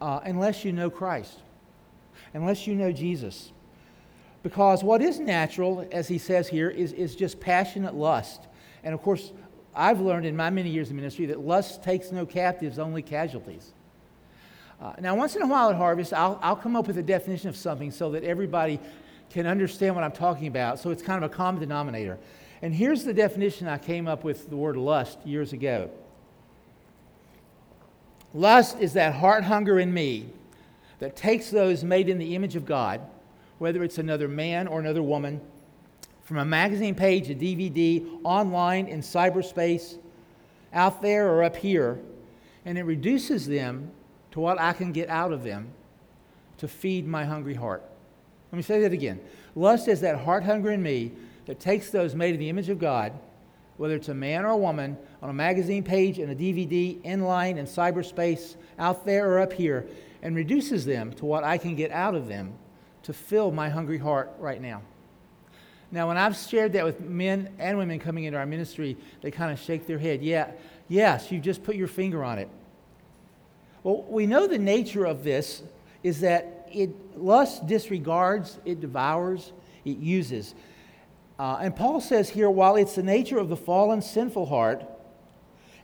uh, 0.00 0.20
unless 0.24 0.64
you 0.64 0.72
know 0.72 0.88
Christ, 0.88 1.40
unless 2.34 2.68
you 2.68 2.76
know 2.76 2.92
Jesus. 2.92 3.50
Because 4.44 4.84
what 4.84 5.02
is 5.02 5.18
natural, 5.18 5.88
as 5.90 6.06
he 6.06 6.18
says 6.18 6.46
here, 6.46 6.70
is, 6.70 6.92
is 6.92 7.16
just 7.16 7.40
passionate 7.40 7.96
lust. 7.96 8.42
And 8.84 8.94
of 8.94 9.02
course, 9.02 9.32
I've 9.74 10.00
learned 10.00 10.24
in 10.24 10.36
my 10.36 10.50
many 10.50 10.70
years 10.70 10.88
of 10.88 10.94
ministry 10.94 11.26
that 11.26 11.40
lust 11.40 11.82
takes 11.82 12.12
no 12.12 12.24
captives, 12.24 12.78
only 12.78 13.02
casualties. 13.02 13.72
Uh, 14.80 14.92
now, 15.00 15.16
once 15.16 15.34
in 15.34 15.42
a 15.42 15.48
while 15.48 15.70
at 15.70 15.74
Harvest, 15.74 16.12
I'll, 16.12 16.38
I'll 16.44 16.54
come 16.54 16.76
up 16.76 16.86
with 16.86 16.98
a 16.98 17.02
definition 17.02 17.48
of 17.48 17.56
something 17.56 17.90
so 17.90 18.12
that 18.12 18.22
everybody 18.22 18.78
can 19.30 19.48
understand 19.48 19.96
what 19.96 20.04
I'm 20.04 20.12
talking 20.12 20.46
about. 20.46 20.78
So 20.78 20.90
it's 20.90 21.02
kind 21.02 21.24
of 21.24 21.28
a 21.28 21.34
common 21.34 21.60
denominator. 21.60 22.18
And 22.62 22.72
here's 22.72 23.02
the 23.02 23.12
definition 23.12 23.66
I 23.66 23.78
came 23.78 24.06
up 24.06 24.22
with 24.22 24.48
the 24.48 24.56
word 24.56 24.76
lust 24.76 25.18
years 25.24 25.52
ago 25.52 25.90
Lust 28.36 28.78
is 28.80 28.92
that 28.92 29.14
heart 29.14 29.44
hunger 29.44 29.80
in 29.80 29.94
me 29.94 30.28
that 30.98 31.16
takes 31.16 31.48
those 31.48 31.82
made 31.82 32.10
in 32.10 32.18
the 32.18 32.34
image 32.34 32.54
of 32.54 32.66
God, 32.66 33.00
whether 33.58 33.82
it's 33.82 33.96
another 33.96 34.28
man 34.28 34.68
or 34.68 34.78
another 34.78 35.02
woman, 35.02 35.40
from 36.22 36.36
a 36.36 36.44
magazine 36.44 36.94
page, 36.94 37.30
a 37.30 37.34
DVD, 37.34 38.06
online, 38.24 38.88
in 38.88 39.00
cyberspace, 39.00 39.96
out 40.74 41.00
there 41.00 41.30
or 41.30 41.44
up 41.44 41.56
here, 41.56 41.98
and 42.66 42.76
it 42.76 42.82
reduces 42.82 43.46
them 43.46 43.90
to 44.32 44.40
what 44.40 44.60
I 44.60 44.74
can 44.74 44.92
get 44.92 45.08
out 45.08 45.32
of 45.32 45.42
them 45.42 45.68
to 46.58 46.68
feed 46.68 47.06
my 47.06 47.24
hungry 47.24 47.54
heart. 47.54 47.82
Let 48.52 48.56
me 48.58 48.62
say 48.62 48.82
that 48.82 48.92
again. 48.92 49.18
Lust 49.54 49.88
is 49.88 50.02
that 50.02 50.18
heart 50.18 50.44
hunger 50.44 50.70
in 50.72 50.82
me 50.82 51.12
that 51.46 51.58
takes 51.58 51.88
those 51.88 52.14
made 52.14 52.34
in 52.34 52.40
the 52.40 52.50
image 52.50 52.68
of 52.68 52.78
God 52.78 53.14
whether 53.76 53.94
it's 53.94 54.08
a 54.08 54.14
man 54.14 54.44
or 54.44 54.50
a 54.50 54.56
woman, 54.56 54.96
on 55.22 55.30
a 55.30 55.34
magazine 55.34 55.82
page, 55.82 56.18
in 56.18 56.30
a 56.30 56.34
DVD, 56.34 57.02
in 57.02 57.22
line, 57.22 57.58
in 57.58 57.66
cyberspace, 57.66 58.56
out 58.78 59.04
there 59.04 59.30
or 59.30 59.40
up 59.40 59.52
here, 59.52 59.86
and 60.22 60.34
reduces 60.34 60.84
them 60.84 61.12
to 61.14 61.24
what 61.24 61.44
I 61.44 61.58
can 61.58 61.74
get 61.74 61.90
out 61.90 62.14
of 62.14 62.28
them 62.28 62.54
to 63.02 63.12
fill 63.12 63.50
my 63.52 63.68
hungry 63.68 63.98
heart 63.98 64.32
right 64.38 64.60
now. 64.60 64.82
Now, 65.92 66.08
when 66.08 66.16
I've 66.16 66.36
shared 66.36 66.72
that 66.72 66.84
with 66.84 67.00
men 67.00 67.50
and 67.58 67.78
women 67.78 67.98
coming 67.98 68.24
into 68.24 68.38
our 68.38 68.46
ministry, 68.46 68.96
they 69.22 69.30
kind 69.30 69.52
of 69.52 69.60
shake 69.60 69.86
their 69.86 69.98
head. 69.98 70.22
Yeah, 70.22 70.50
yes, 70.88 71.30
you 71.30 71.38
just 71.38 71.62
put 71.62 71.76
your 71.76 71.86
finger 71.86 72.24
on 72.24 72.38
it. 72.38 72.48
Well, 73.82 74.02
we 74.08 74.26
know 74.26 74.48
the 74.48 74.58
nature 74.58 75.04
of 75.04 75.22
this 75.22 75.62
is 76.02 76.20
that 76.20 76.68
it 76.72 76.90
lust 77.16 77.66
disregards, 77.66 78.58
it 78.64 78.80
devours, 78.80 79.52
it 79.84 79.98
uses. 79.98 80.54
Uh, 81.38 81.58
and 81.60 81.76
Paul 81.76 82.00
says 82.00 82.30
here, 82.30 82.48
while 82.48 82.76
it's 82.76 82.94
the 82.94 83.02
nature 83.02 83.38
of 83.38 83.48
the 83.48 83.56
fallen, 83.56 84.00
sinful 84.00 84.46
heart 84.46 84.84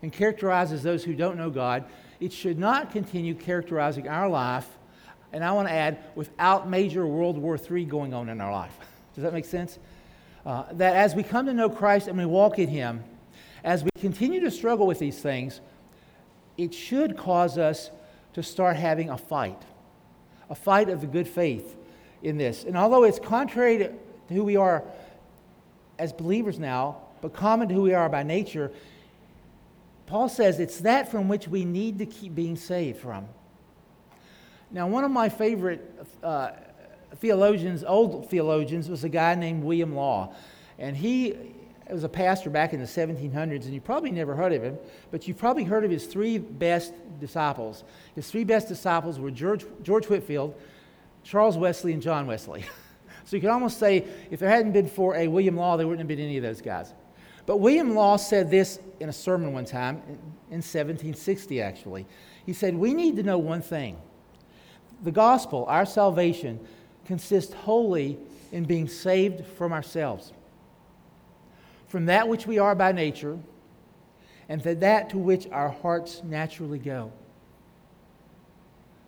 and 0.00 0.12
characterizes 0.12 0.82
those 0.82 1.04
who 1.04 1.14
don't 1.14 1.36
know 1.36 1.50
God, 1.50 1.84
it 2.20 2.32
should 2.32 2.58
not 2.58 2.90
continue 2.90 3.34
characterizing 3.34 4.08
our 4.08 4.28
life, 4.28 4.66
and 5.32 5.44
I 5.44 5.52
want 5.52 5.68
to 5.68 5.74
add, 5.74 5.98
without 6.14 6.68
major 6.68 7.06
World 7.06 7.36
War 7.36 7.58
III 7.58 7.84
going 7.84 8.14
on 8.14 8.28
in 8.28 8.40
our 8.40 8.52
life. 8.52 8.72
Does 9.14 9.24
that 9.24 9.32
make 9.32 9.44
sense? 9.44 9.78
Uh, 10.46 10.64
that 10.72 10.96
as 10.96 11.14
we 11.14 11.22
come 11.22 11.46
to 11.46 11.54
know 11.54 11.68
Christ 11.68 12.08
and 12.08 12.16
we 12.16 12.24
walk 12.24 12.58
in 12.58 12.68
Him, 12.68 13.04
as 13.62 13.84
we 13.84 13.90
continue 14.00 14.40
to 14.40 14.50
struggle 14.50 14.86
with 14.86 14.98
these 14.98 15.20
things, 15.20 15.60
it 16.56 16.74
should 16.74 17.16
cause 17.16 17.58
us 17.58 17.90
to 18.34 18.42
start 18.42 18.76
having 18.76 19.10
a 19.10 19.18
fight, 19.18 19.60
a 20.48 20.54
fight 20.54 20.88
of 20.88 21.00
the 21.00 21.06
good 21.06 21.28
faith 21.28 21.76
in 22.22 22.38
this. 22.38 22.64
And 22.64 22.76
although 22.76 23.04
it's 23.04 23.18
contrary 23.18 23.78
to 23.78 23.92
who 24.28 24.44
we 24.44 24.56
are 24.56 24.84
as 26.02 26.12
believers 26.12 26.58
now, 26.58 26.96
but 27.20 27.32
common 27.32 27.68
to 27.68 27.74
who 27.74 27.82
we 27.82 27.94
are 27.94 28.08
by 28.08 28.24
nature, 28.24 28.72
Paul 30.06 30.28
says 30.28 30.58
it's 30.58 30.78
that 30.78 31.12
from 31.12 31.28
which 31.28 31.46
we 31.46 31.64
need 31.64 31.98
to 32.00 32.06
keep 32.06 32.34
being 32.34 32.56
saved 32.56 32.98
from. 32.98 33.28
Now, 34.72 34.88
one 34.88 35.04
of 35.04 35.12
my 35.12 35.28
favorite 35.28 35.80
uh, 36.24 36.50
theologians, 37.18 37.84
old 37.84 38.28
theologians, 38.28 38.88
was 38.88 39.04
a 39.04 39.08
guy 39.08 39.36
named 39.36 39.62
William 39.62 39.94
Law. 39.94 40.34
And 40.76 40.96
he 40.96 41.36
was 41.88 42.02
a 42.02 42.08
pastor 42.08 42.50
back 42.50 42.72
in 42.72 42.80
the 42.80 42.86
1700s, 42.86 43.64
and 43.64 43.72
you 43.72 43.80
probably 43.80 44.10
never 44.10 44.34
heard 44.34 44.52
of 44.52 44.60
him, 44.60 44.78
but 45.12 45.28
you've 45.28 45.38
probably 45.38 45.62
heard 45.62 45.84
of 45.84 45.90
his 45.92 46.06
three 46.06 46.38
best 46.38 46.94
disciples. 47.20 47.84
His 48.16 48.28
three 48.28 48.42
best 48.42 48.66
disciples 48.66 49.20
were 49.20 49.30
George, 49.30 49.64
George 49.84 50.06
Whitefield, 50.06 50.60
Charles 51.22 51.56
Wesley, 51.56 51.92
and 51.92 52.02
John 52.02 52.26
Wesley. 52.26 52.64
so 53.32 53.36
you 53.36 53.40
could 53.40 53.48
almost 53.48 53.78
say 53.78 54.04
if 54.30 54.40
there 54.40 54.50
hadn't 54.50 54.72
been 54.72 54.86
for 54.86 55.16
a 55.16 55.26
William 55.26 55.56
Law, 55.56 55.78
there 55.78 55.86
wouldn't 55.86 56.00
have 56.00 56.06
been 56.06 56.22
any 56.22 56.36
of 56.36 56.42
those 56.42 56.60
guys. 56.60 56.92
But 57.46 57.60
William 57.60 57.94
Law 57.94 58.16
said 58.16 58.50
this 58.50 58.78
in 59.00 59.08
a 59.08 59.12
sermon 59.12 59.54
one 59.54 59.64
time, 59.64 60.02
in 60.50 60.58
1760 60.58 61.62
actually. 61.62 62.06
He 62.44 62.52
said, 62.52 62.74
We 62.74 62.92
need 62.92 63.16
to 63.16 63.22
know 63.22 63.38
one 63.38 63.62
thing 63.62 63.96
the 65.02 65.10
gospel, 65.10 65.64
our 65.66 65.86
salvation, 65.86 66.60
consists 67.06 67.54
wholly 67.54 68.18
in 68.52 68.64
being 68.64 68.86
saved 68.86 69.46
from 69.46 69.72
ourselves 69.72 70.34
from 71.88 72.04
that 72.04 72.28
which 72.28 72.46
we 72.46 72.58
are 72.58 72.74
by 72.74 72.92
nature 72.92 73.38
and 74.50 74.62
to 74.62 74.74
that 74.74 75.08
to 75.08 75.16
which 75.16 75.46
our 75.52 75.70
hearts 75.70 76.20
naturally 76.22 76.78
go. 76.78 77.10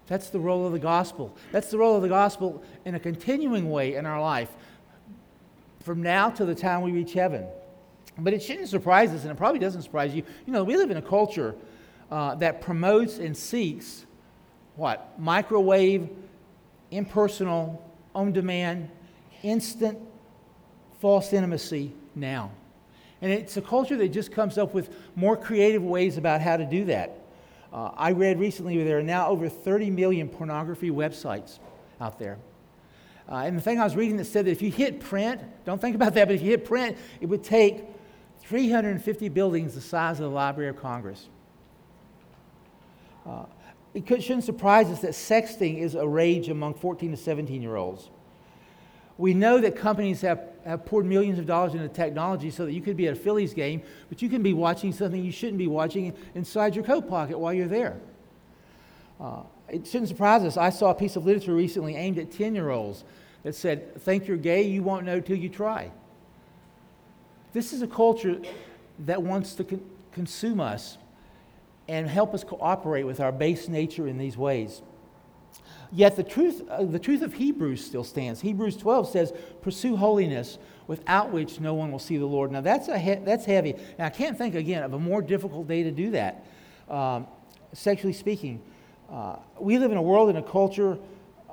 That's 0.06 0.28
the 0.30 0.40
role 0.40 0.66
of 0.66 0.72
the 0.72 0.78
gospel. 0.78 1.36
That's 1.50 1.70
the 1.70 1.78
role 1.78 1.96
of 1.96 2.02
the 2.02 2.08
gospel 2.08 2.62
in 2.84 2.94
a 2.94 3.00
continuing 3.00 3.70
way 3.70 3.94
in 3.94 4.06
our 4.06 4.20
life 4.20 4.50
from 5.82 6.02
now 6.02 6.30
to 6.30 6.44
the 6.44 6.54
time 6.54 6.82
we 6.82 6.92
reach 6.92 7.12
heaven. 7.12 7.46
But 8.18 8.32
it 8.32 8.42
shouldn't 8.42 8.68
surprise 8.68 9.10
us, 9.10 9.22
and 9.22 9.30
it 9.30 9.36
probably 9.36 9.58
doesn't 9.58 9.82
surprise 9.82 10.14
you. 10.14 10.22
You 10.46 10.52
know, 10.52 10.64
we 10.64 10.76
live 10.76 10.90
in 10.90 10.96
a 10.96 11.02
culture 11.02 11.54
uh, 12.10 12.34
that 12.36 12.60
promotes 12.60 13.18
and 13.18 13.36
seeks 13.36 14.06
what? 14.76 15.18
Microwave, 15.18 16.08
impersonal, 16.90 17.82
on 18.14 18.32
demand, 18.32 18.90
instant, 19.42 19.98
false 21.00 21.32
intimacy 21.32 21.92
now. 22.14 22.50
And 23.20 23.32
it's 23.32 23.56
a 23.56 23.62
culture 23.62 23.96
that 23.96 24.08
just 24.08 24.32
comes 24.32 24.58
up 24.58 24.74
with 24.74 24.94
more 25.14 25.36
creative 25.36 25.82
ways 25.82 26.16
about 26.16 26.40
how 26.40 26.56
to 26.56 26.64
do 26.64 26.86
that. 26.86 27.18
Uh, 27.74 27.90
I 27.96 28.12
read 28.12 28.38
recently 28.38 28.82
there 28.84 28.98
are 28.98 29.02
now 29.02 29.28
over 29.28 29.48
30 29.48 29.90
million 29.90 30.28
pornography 30.28 30.92
websites 30.92 31.58
out 32.00 32.20
there. 32.20 32.38
Uh, 33.28 33.36
and 33.38 33.58
the 33.58 33.60
thing 33.60 33.80
I 33.80 33.84
was 33.84 33.96
reading 33.96 34.16
that 34.18 34.26
said 34.26 34.44
that 34.44 34.52
if 34.52 34.62
you 34.62 34.70
hit 34.70 35.00
print, 35.00 35.40
don't 35.64 35.80
think 35.80 35.96
about 35.96 36.14
that, 36.14 36.28
but 36.28 36.36
if 36.36 36.42
you 36.42 36.50
hit 36.50 36.64
print, 36.64 36.96
it 37.20 37.26
would 37.26 37.42
take 37.42 37.84
350 38.42 39.28
buildings 39.30 39.74
the 39.74 39.80
size 39.80 40.20
of 40.20 40.30
the 40.30 40.34
Library 40.36 40.70
of 40.70 40.76
Congress. 40.76 41.28
Uh, 43.26 43.46
it 43.92 44.06
shouldn't 44.22 44.44
surprise 44.44 44.88
us 44.88 45.00
that 45.00 45.12
sexting 45.12 45.78
is 45.78 45.96
a 45.96 46.06
rage 46.06 46.50
among 46.50 46.74
14 46.74 47.10
to 47.10 47.16
17 47.16 47.60
year 47.60 47.74
olds. 47.74 48.08
We 49.16 49.34
know 49.34 49.60
that 49.60 49.76
companies 49.76 50.20
have, 50.22 50.40
have 50.64 50.84
poured 50.84 51.06
millions 51.06 51.38
of 51.38 51.46
dollars 51.46 51.74
into 51.74 51.88
technology 51.88 52.50
so 52.50 52.66
that 52.66 52.72
you 52.72 52.80
could 52.80 52.96
be 52.96 53.06
at 53.06 53.12
a 53.12 53.16
Phillies 53.16 53.54
game, 53.54 53.82
but 54.08 54.22
you 54.22 54.28
can 54.28 54.42
be 54.42 54.52
watching 54.52 54.92
something 54.92 55.22
you 55.24 55.32
shouldn't 55.32 55.58
be 55.58 55.68
watching 55.68 56.12
inside 56.34 56.74
your 56.74 56.84
coat 56.84 57.08
pocket 57.08 57.38
while 57.38 57.54
you're 57.54 57.68
there. 57.68 58.00
Uh, 59.20 59.42
it 59.68 59.86
shouldn't 59.86 60.08
surprise 60.08 60.42
us. 60.42 60.56
I 60.56 60.70
saw 60.70 60.90
a 60.90 60.94
piece 60.94 61.16
of 61.16 61.24
literature 61.24 61.54
recently 61.54 61.94
aimed 61.94 62.18
at 62.18 62.30
10 62.32 62.54
year 62.54 62.70
olds 62.70 63.04
that 63.44 63.54
said, 63.54 64.00
Think 64.02 64.26
you're 64.26 64.36
gay, 64.36 64.62
you 64.62 64.82
won't 64.82 65.06
know 65.06 65.20
till 65.20 65.36
you 65.36 65.48
try. 65.48 65.90
This 67.52 67.72
is 67.72 67.82
a 67.82 67.86
culture 67.86 68.40
that 69.00 69.22
wants 69.22 69.54
to 69.54 69.64
con- 69.64 69.84
consume 70.12 70.60
us 70.60 70.98
and 71.86 72.08
help 72.08 72.34
us 72.34 72.42
cooperate 72.42 73.04
with 73.04 73.20
our 73.20 73.30
base 73.30 73.68
nature 73.68 74.08
in 74.08 74.18
these 74.18 74.36
ways. 74.36 74.82
Yet 75.94 76.16
the 76.16 76.24
truth, 76.24 76.62
uh, 76.68 76.82
the 76.82 76.98
truth 76.98 77.22
of 77.22 77.34
Hebrews 77.34 77.84
still 77.84 78.02
stands. 78.02 78.40
Hebrews 78.40 78.76
12 78.76 79.08
says, 79.08 79.32
Pursue 79.62 79.94
holiness, 79.94 80.58
without 80.88 81.30
which 81.30 81.60
no 81.60 81.74
one 81.74 81.92
will 81.92 82.00
see 82.00 82.16
the 82.16 82.26
Lord. 82.26 82.50
Now, 82.50 82.62
that's, 82.62 82.88
a 82.88 82.98
he- 82.98 83.14
that's 83.14 83.44
heavy. 83.44 83.74
And 83.96 84.00
I 84.00 84.10
can't 84.10 84.36
think, 84.36 84.56
again, 84.56 84.82
of 84.82 84.92
a 84.92 84.98
more 84.98 85.22
difficult 85.22 85.68
day 85.68 85.84
to 85.84 85.92
do 85.92 86.10
that, 86.10 86.44
um, 86.90 87.28
sexually 87.72 88.12
speaking. 88.12 88.60
Uh, 89.08 89.36
we 89.60 89.78
live 89.78 89.92
in 89.92 89.96
a 89.96 90.02
world 90.02 90.30
and 90.30 90.38
a 90.38 90.42
culture 90.42 90.98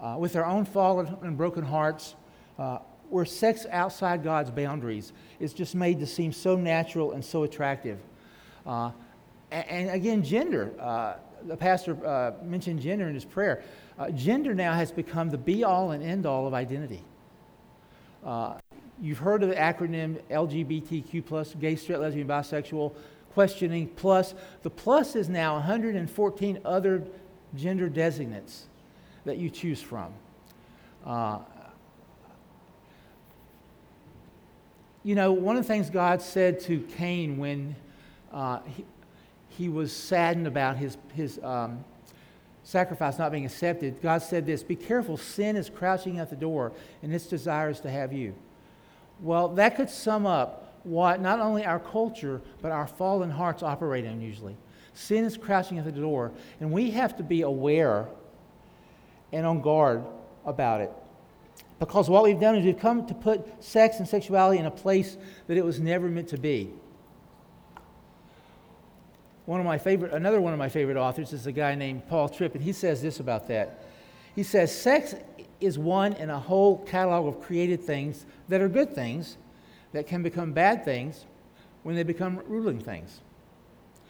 uh, 0.01 0.15
with 0.17 0.35
our 0.35 0.45
own 0.45 0.65
fallen 0.65 1.15
and 1.21 1.37
broken 1.37 1.63
hearts 1.63 2.15
uh, 2.57 2.79
where 3.11 3.25
sex 3.25 3.67
outside 3.69 4.23
God's 4.23 4.49
boundaries 4.49 5.13
is 5.39 5.53
just 5.53 5.75
made 5.75 5.99
to 5.99 6.07
seem 6.07 6.33
so 6.33 6.55
natural 6.55 7.11
and 7.11 7.23
so 7.23 7.43
attractive. 7.43 7.99
Uh, 8.65 8.89
and, 9.51 9.67
and, 9.67 9.89
again, 9.91 10.23
gender. 10.23 10.71
Uh, 10.79 11.13
the 11.45 11.57
pastor 11.57 12.33
mentioned 12.43 12.79
gender 12.79 13.07
in 13.07 13.13
his 13.13 13.25
prayer. 13.25 13.63
Uh, 14.01 14.09
gender 14.09 14.55
now 14.55 14.73
has 14.73 14.91
become 14.91 15.29
the 15.29 15.37
be 15.37 15.63
all 15.63 15.91
and 15.91 16.03
end 16.03 16.25
all 16.25 16.47
of 16.47 16.55
identity. 16.55 17.03
Uh, 18.25 18.55
you've 18.99 19.19
heard 19.19 19.43
of 19.43 19.49
the 19.49 19.55
acronym 19.55 20.19
LGBTQ, 20.31 21.23
plus, 21.23 21.53
gay, 21.59 21.75
straight, 21.75 21.99
lesbian, 21.99 22.27
bisexual, 22.27 22.95
questioning, 23.33 23.87
plus. 23.89 24.33
The 24.63 24.71
plus 24.71 25.15
is 25.15 25.29
now 25.29 25.53
114 25.53 26.61
other 26.65 27.03
gender 27.53 27.89
designates 27.89 28.65
that 29.23 29.37
you 29.37 29.51
choose 29.51 29.83
from. 29.83 30.11
Uh, 31.05 31.37
you 35.03 35.13
know, 35.13 35.31
one 35.31 35.57
of 35.57 35.61
the 35.61 35.67
things 35.67 35.91
God 35.91 36.23
said 36.23 36.59
to 36.61 36.79
Cain 36.97 37.37
when 37.37 37.75
uh, 38.33 38.61
he, 38.65 38.83
he 39.49 39.69
was 39.69 39.95
saddened 39.95 40.47
about 40.47 40.77
his, 40.77 40.97
his 41.13 41.39
um, 41.43 41.83
sacrifice 42.71 43.19
not 43.19 43.31
being 43.31 43.45
accepted, 43.45 44.01
God 44.01 44.21
said 44.21 44.45
this 44.45 44.63
Be 44.63 44.75
careful, 44.75 45.17
sin 45.17 45.57
is 45.57 45.69
crouching 45.69 46.19
at 46.19 46.29
the 46.29 46.35
door, 46.35 46.71
and 47.03 47.13
its 47.13 47.25
desires 47.25 47.81
to 47.81 47.91
have 47.91 48.13
you. 48.13 48.33
Well, 49.19 49.49
that 49.49 49.75
could 49.75 49.89
sum 49.89 50.25
up 50.25 50.79
what 50.83 51.21
not 51.21 51.39
only 51.39 51.65
our 51.65 51.79
culture, 51.79 52.41
but 52.61 52.71
our 52.71 52.87
fallen 52.87 53.29
hearts 53.29 53.61
operate 53.61 54.05
in 54.05 54.21
usually. 54.21 54.55
Sin 54.93 55.25
is 55.25 55.37
crouching 55.37 55.77
at 55.77 55.85
the 55.85 55.91
door, 55.91 56.31
and 56.59 56.71
we 56.71 56.91
have 56.91 57.17
to 57.17 57.23
be 57.23 57.41
aware 57.41 58.07
and 59.31 59.45
on 59.45 59.61
guard 59.61 60.03
about 60.45 60.81
it. 60.81 60.91
Because 61.77 62.09
what 62.09 62.23
we've 62.23 62.39
done 62.39 62.55
is 62.55 62.65
we've 62.65 62.79
come 62.79 63.05
to 63.07 63.13
put 63.13 63.63
sex 63.63 63.97
and 63.99 64.07
sexuality 64.07 64.59
in 64.59 64.65
a 64.65 64.71
place 64.71 65.17
that 65.47 65.57
it 65.57 65.65
was 65.65 65.79
never 65.79 66.07
meant 66.07 66.29
to 66.29 66.37
be 66.37 66.71
one 69.45 69.59
of 69.59 69.65
my 69.65 69.77
favorite, 69.77 70.13
another 70.13 70.39
one 70.39 70.53
of 70.53 70.59
my 70.59 70.69
favorite 70.69 70.97
authors 70.97 71.33
is 71.33 71.47
a 71.47 71.51
guy 71.51 71.75
named 71.75 72.07
Paul 72.07 72.29
Tripp, 72.29 72.55
and 72.55 72.63
he 72.63 72.73
says 72.73 73.01
this 73.01 73.19
about 73.19 73.47
that. 73.47 73.83
He 74.35 74.43
says, 74.43 74.73
Sex 74.73 75.15
is 75.59 75.77
one 75.77 76.13
in 76.13 76.29
a 76.29 76.39
whole 76.39 76.77
catalog 76.79 77.27
of 77.27 77.41
created 77.41 77.81
things 77.81 78.25
that 78.49 78.61
are 78.61 78.69
good 78.69 78.93
things 78.93 79.37
that 79.93 80.07
can 80.07 80.23
become 80.23 80.53
bad 80.53 80.85
things 80.85 81.25
when 81.83 81.95
they 81.95 82.03
become 82.03 82.41
ruling 82.47 82.79
things. 82.79 83.21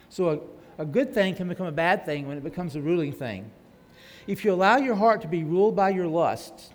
So 0.10 0.50
a, 0.78 0.84
a 0.84 0.86
good 0.86 1.14
thing 1.14 1.36
can 1.36 1.48
become 1.48 1.68
a 1.68 1.72
bad 1.72 2.06
thing 2.06 2.28
when 2.28 2.38
it 2.38 2.44
becomes 2.44 2.76
a 2.76 2.82
ruling 2.82 3.14
thing. 3.14 3.50
If 4.28 4.46
you 4.46 4.54
allow 4.54 4.78
your 4.78 4.96
heart 4.96 5.22
to 5.22 5.28
be 5.28 5.44
ruled 5.44 5.76
by 5.76 5.90
your 5.90 6.08
lusts, 6.08 6.72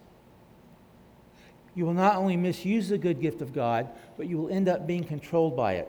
you 1.74 1.84
will 1.84 1.94
not 1.94 2.16
only 2.16 2.36
misuse 2.36 2.88
the 2.88 2.98
good 2.98 3.20
gift 3.20 3.42
of 3.42 3.52
God, 3.52 3.88
but 4.16 4.26
you 4.26 4.38
will 4.38 4.48
end 4.48 4.68
up 4.68 4.86
being 4.86 5.04
controlled 5.04 5.54
by 5.54 5.74
it. 5.74 5.88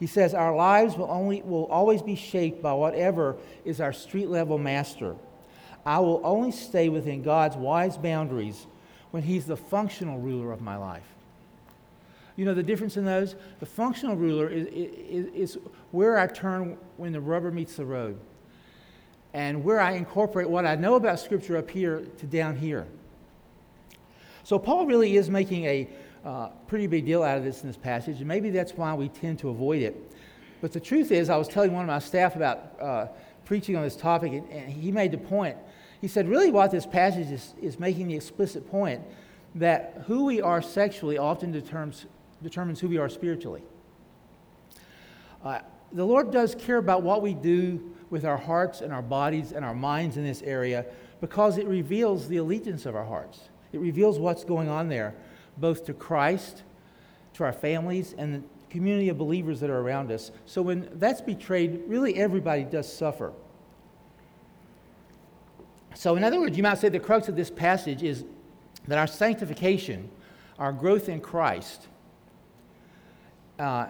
He 0.00 0.08
says 0.08 0.34
our 0.34 0.56
lives 0.56 0.96
will, 0.96 1.10
only, 1.10 1.42
will 1.42 1.66
always 1.66 2.02
be 2.02 2.16
shaped 2.16 2.62
by 2.62 2.72
whatever 2.72 3.36
is 3.64 3.80
our 3.80 3.92
street 3.92 4.28
level 4.28 4.58
master. 4.58 5.14
I 5.86 6.00
will 6.00 6.20
only 6.24 6.50
stay 6.50 6.88
within 6.88 7.22
God's 7.22 7.56
wise 7.56 7.96
boundaries 7.96 8.66
when 9.12 9.22
He's 9.22 9.46
the 9.46 9.56
functional 9.56 10.18
ruler 10.18 10.52
of 10.52 10.60
my 10.62 10.76
life. 10.76 11.06
You 12.36 12.46
know 12.46 12.54
the 12.54 12.62
difference 12.62 12.96
in 12.96 13.04
those? 13.04 13.36
The 13.60 13.66
functional 13.66 14.16
ruler 14.16 14.48
is, 14.48 14.66
is, 14.68 15.26
is 15.34 15.58
where 15.90 16.18
I 16.18 16.26
turn 16.26 16.78
when 16.96 17.12
the 17.12 17.20
rubber 17.20 17.50
meets 17.50 17.76
the 17.76 17.84
road. 17.84 18.18
and 19.32 19.62
where 19.62 19.80
I 19.80 19.92
incorporate 19.92 20.48
what 20.48 20.66
I 20.66 20.74
know 20.74 20.94
about 20.94 21.20
Scripture 21.20 21.56
up 21.56 21.70
here 21.70 22.00
to 22.18 22.26
down 22.26 22.56
here. 22.56 22.86
So, 24.42 24.58
Paul 24.58 24.86
really 24.86 25.16
is 25.16 25.30
making 25.30 25.64
a 25.66 25.88
uh, 26.24 26.48
pretty 26.66 26.86
big 26.86 27.06
deal 27.06 27.22
out 27.22 27.38
of 27.38 27.44
this 27.44 27.62
in 27.62 27.68
this 27.68 27.76
passage, 27.76 28.18
and 28.18 28.26
maybe 28.26 28.50
that's 28.50 28.72
why 28.72 28.94
we 28.94 29.08
tend 29.08 29.38
to 29.40 29.48
avoid 29.48 29.82
it. 29.82 30.12
But 30.60 30.72
the 30.72 30.80
truth 30.80 31.10
is, 31.10 31.30
I 31.30 31.36
was 31.36 31.48
telling 31.48 31.72
one 31.72 31.82
of 31.82 31.88
my 31.88 31.98
staff 31.98 32.36
about 32.36 32.80
uh, 32.80 33.06
preaching 33.44 33.76
on 33.76 33.82
this 33.82 33.96
topic, 33.96 34.32
and, 34.32 34.48
and, 34.50 34.72
he 34.72 34.92
made 34.92 35.12
the 35.12 35.18
point. 35.18 35.56
He 36.00 36.08
said, 36.08 36.28
really, 36.28 36.50
what 36.50 36.70
this 36.70 36.86
passage 36.86 37.30
is, 37.30 37.54
is 37.60 37.78
making 37.78 38.08
the 38.08 38.14
explicit 38.14 38.70
point 38.70 39.02
that 39.54 40.04
who 40.06 40.24
we 40.24 40.40
are 40.40 40.62
sexually 40.62 41.18
often 41.18 41.50
determines, 41.50 42.06
determines 42.42 42.80
who 42.80 42.88
we 42.88 42.98
are 42.98 43.08
spiritually. 43.08 43.62
Uh, 45.44 45.60
the 45.92 46.04
Lord 46.04 46.30
does 46.30 46.54
care 46.54 46.76
about 46.76 47.02
what 47.02 47.22
we 47.22 47.34
do 47.34 47.92
with 48.10 48.24
our 48.24 48.36
hearts 48.36 48.80
and 48.80 48.92
our 48.92 49.02
bodies 49.02 49.52
and 49.52 49.64
our 49.64 49.74
minds 49.74 50.16
in 50.16 50.24
this 50.24 50.42
area 50.42 50.84
because 51.20 51.58
it 51.58 51.66
reveals 51.66 52.28
the 52.28 52.38
allegiance 52.38 52.86
of 52.86 52.94
our 52.94 53.04
hearts. 53.04 53.48
It 53.72 53.80
reveals 53.80 54.18
what's 54.18 54.44
going 54.44 54.68
on 54.68 54.88
there, 54.88 55.14
both 55.56 55.84
to 55.86 55.94
Christ, 55.94 56.62
to 57.34 57.44
our 57.44 57.52
families, 57.52 58.14
and 58.16 58.34
the 58.34 58.42
community 58.70 59.08
of 59.08 59.18
believers 59.18 59.60
that 59.60 59.70
are 59.70 59.80
around 59.80 60.10
us. 60.10 60.30
So 60.46 60.62
when 60.62 60.88
that's 60.94 61.20
betrayed, 61.20 61.82
really 61.86 62.16
everybody 62.16 62.64
does 62.64 62.90
suffer. 62.90 63.32
So, 65.94 66.16
in 66.16 66.24
other 66.24 66.40
words, 66.40 66.56
you 66.56 66.62
might 66.62 66.78
say 66.78 66.88
the 66.88 67.00
crux 67.00 67.28
of 67.28 67.36
this 67.36 67.50
passage 67.50 68.02
is 68.02 68.24
that 68.86 68.98
our 68.98 69.06
sanctification, 69.06 70.08
our 70.58 70.72
growth 70.72 71.08
in 71.08 71.20
Christ, 71.20 71.88
uh, 73.58 73.86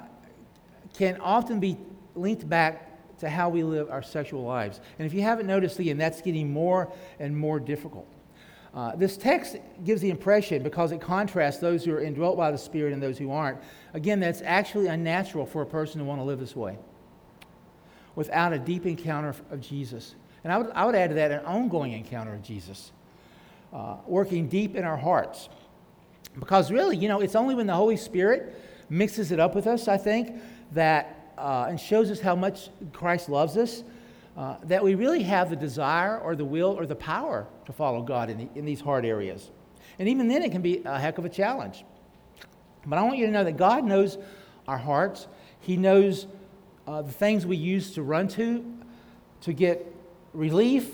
can 0.95 1.21
often 1.21 1.61
be 1.61 1.77
linked 2.15 2.49
back 2.49 3.19
to 3.19 3.29
how 3.29 3.49
we 3.49 3.63
live 3.63 3.91
our 3.91 4.03
sexual 4.03 4.43
lives. 4.43 4.81
And 4.99 5.07
if 5.07 5.13
you 5.13 5.23
haven't 5.23 5.47
noticed, 5.47 5.79
again, 5.79 5.99
that's 5.99 6.23
getting 6.23 6.53
more 6.53 6.91
and 7.19 7.37
more 7.37 7.61
difficult. 7.61 8.09
Uh, 8.73 8.95
this 8.95 9.17
text 9.17 9.57
gives 9.85 10.01
the 10.01 10.11
impression, 10.11 10.63
because 10.63 10.93
it 10.93 11.01
contrasts 11.01 11.59
those 11.59 11.85
who 11.85 11.93
are 11.93 12.01
indwelt 12.01 12.37
by 12.37 12.51
the 12.51 12.59
Spirit 12.59 12.93
and 12.93 13.03
those 13.03 13.19
who 13.19 13.33
aren't, 13.33 13.59
again, 13.95 14.21
that's 14.21 14.43
actually 14.43 14.87
unnatural 14.87 15.45
for 15.45 15.63
a 15.63 15.67
person 15.67 15.99
to 15.99 16.05
want 16.05 16.21
to 16.21 16.25
live 16.25 16.39
this 16.39 16.55
way 16.55 16.79
without 18.15 18.53
a 18.53 18.59
deep 18.59 18.87
encounter 18.87 19.35
of 19.51 19.61
Jesus. 19.61 20.15
And 20.45 20.53
I 20.53 20.59
would, 20.59 20.71
I 20.73 20.85
would 20.87 20.95
add 20.95 21.11
to 21.11 21.15
that 21.17 21.31
an 21.33 21.45
ongoing 21.45 21.93
encounter 21.93 22.33
of 22.33 22.43
Jesus, 22.43 22.93
uh, 23.73 23.97
working 24.07 24.49
deep 24.49 24.77
in 24.77 24.85
our 24.85 24.97
hearts. 24.97 25.49
Because 26.39 26.71
really, 26.71 26.97
you 26.97 27.09
know, 27.09 27.21
it's 27.21 27.35
only 27.35 27.55
when 27.55 27.67
the 27.67 27.75
Holy 27.75 27.97
Spirit 27.97 28.55
mixes 28.89 29.33
it 29.33 29.41
up 29.41 29.55
with 29.55 29.67
us, 29.67 29.89
I 29.89 29.97
think, 29.97 30.41
that 30.73 31.35
uh, 31.37 31.67
and 31.69 31.81
shows 31.81 32.11
us 32.11 32.21
how 32.21 32.37
much 32.37 32.69
Christ 32.93 33.29
loves 33.29 33.57
us, 33.57 33.83
uh, 34.41 34.57
that 34.65 34.83
we 34.83 34.95
really 34.95 35.23
have 35.23 35.51
the 35.51 35.57
desire 35.57 36.19
or 36.19 36.35
the 36.35 36.47
will 36.47 36.71
or 36.71 36.87
the 36.87 36.97
power 36.97 37.47
to 37.67 37.75
follow 37.75 38.01
God 38.01 38.31
in, 38.31 38.39
the, 38.39 38.49
in 38.55 38.65
these 38.65 38.81
hard 38.81 39.05
areas. 39.05 39.51
And 39.99 40.09
even 40.09 40.29
then, 40.29 40.43
it 40.43 40.51
can 40.51 40.63
be 40.63 40.81
a 40.87 40.99
heck 40.99 41.19
of 41.19 41.27
a 41.27 41.29
challenge. 41.29 41.85
But 42.87 42.99
I 42.99 43.03
want 43.03 43.19
you 43.19 43.27
to 43.27 43.33
know 43.33 43.45
that 43.45 43.59
God 43.59 43.85
knows 43.85 44.17
our 44.67 44.79
hearts. 44.79 45.27
He 45.61 45.77
knows 45.77 46.27
uh, 46.87 47.03
the 47.03 47.13
things 47.13 47.45
we 47.45 47.59
use 47.59 47.93
to 47.97 48.03
run 48.03 48.29
to, 48.29 48.65
to 49.43 49.53
get 49.53 49.95
relief, 50.33 50.89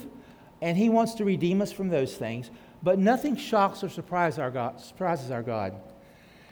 and 0.61 0.77
He 0.77 0.89
wants 0.89 1.13
to 1.13 1.23
redeem 1.23 1.61
us 1.61 1.71
from 1.71 1.87
those 1.87 2.15
things. 2.15 2.51
But 2.83 2.99
nothing 2.99 3.37
shocks 3.37 3.81
or 3.81 3.87
surprises 3.87 4.39
our 4.39 4.51
God. 4.51 4.81
Surprises 4.81 5.31
our 5.31 5.41
God. 5.41 5.73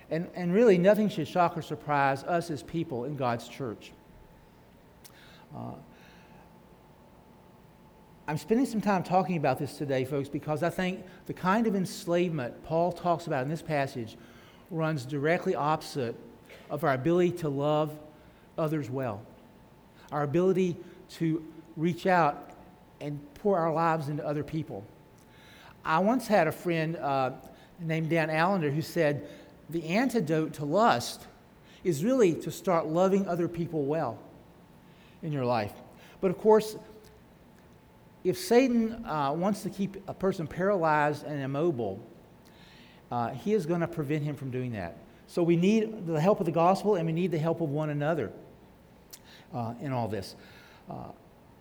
And, 0.10 0.30
and 0.34 0.54
really, 0.54 0.78
nothing 0.78 1.10
should 1.10 1.28
shock 1.28 1.58
or 1.58 1.62
surprise 1.62 2.24
us 2.24 2.50
as 2.50 2.64
people 2.64 3.04
in 3.04 3.18
God's 3.18 3.50
church. 3.50 3.92
Uh, 5.54 5.74
I'm 8.28 8.38
spending 8.40 8.66
some 8.66 8.82
time 8.82 9.04
talking 9.04 9.38
about 9.38 9.60
this 9.60 9.78
today, 9.78 10.04
folks, 10.04 10.30
because 10.30 10.64
I 10.64 10.72
think 10.72 11.04
the 11.28 11.34
kind 11.34 11.68
of 11.68 11.76
enslavement 11.76 12.64
Paul 12.64 12.92
talks 12.92 13.28
about 13.28 13.44
in 13.44 13.50
this 13.50 13.62
passage 13.62 14.18
runs 14.72 15.06
directly 15.06 15.54
opposite 15.54 16.16
of 16.72 16.84
our 16.84 16.94
ability 16.94 17.32
to 17.32 17.50
love 17.50 17.96
others 18.58 18.90
well, 18.90 19.22
our 20.12 20.24
ability 20.24 20.76
to 21.12 21.46
reach 21.78 22.08
out 22.08 22.50
and 23.00 23.20
pour 23.36 23.60
our 23.60 23.72
lives 23.72 24.10
into 24.10 24.26
other 24.26 24.44
people. 24.44 24.84
I 25.84 26.00
once 26.00 26.26
had 26.26 26.48
a 26.48 26.52
friend 26.52 26.96
uh, 26.96 27.32
named 27.80 28.10
Dan 28.10 28.32
Allender 28.32 28.72
who 28.72 28.82
said, 28.82 29.28
the 29.70 29.86
antidote 29.86 30.54
to 30.54 30.66
lust 30.66 31.28
is 31.84 32.04
really 32.04 32.34
to 32.34 32.50
start 32.50 32.88
loving 32.88 33.28
other 33.28 33.48
people 33.48 33.86
well 33.86 34.18
in 35.22 35.32
your 35.32 35.46
life. 35.46 35.74
But 36.22 36.32
of 36.32 36.40
course, 36.40 36.76
if 38.26 38.40
Satan 38.40 39.06
uh, 39.06 39.32
wants 39.34 39.62
to 39.62 39.70
keep 39.70 39.98
a 40.10 40.14
person 40.14 40.48
paralyzed 40.48 41.24
and 41.26 41.40
immobile, 41.42 42.04
uh, 43.12 43.30
he 43.30 43.54
is 43.54 43.68
going 43.68 43.82
to 43.82 43.88
prevent 43.88 44.24
him 44.24 44.36
from 44.36 44.50
doing 44.50 44.72
that. 44.72 44.98
So 45.28 45.44
we 45.44 45.56
need 45.56 46.08
the 46.08 46.20
help 46.20 46.40
of 46.40 46.48
the 46.48 46.52
gospel 46.52 46.96
and 46.96 47.06
we 47.06 47.14
need 47.14 47.32
the 47.32 47.38
help 47.38 47.62
of 47.62 47.70
one 47.70 47.92
another 47.92 48.32
uh, 49.54 49.76
in 49.80 49.92
all 49.92 50.08
this. 50.08 50.36
Uh, 50.90 51.10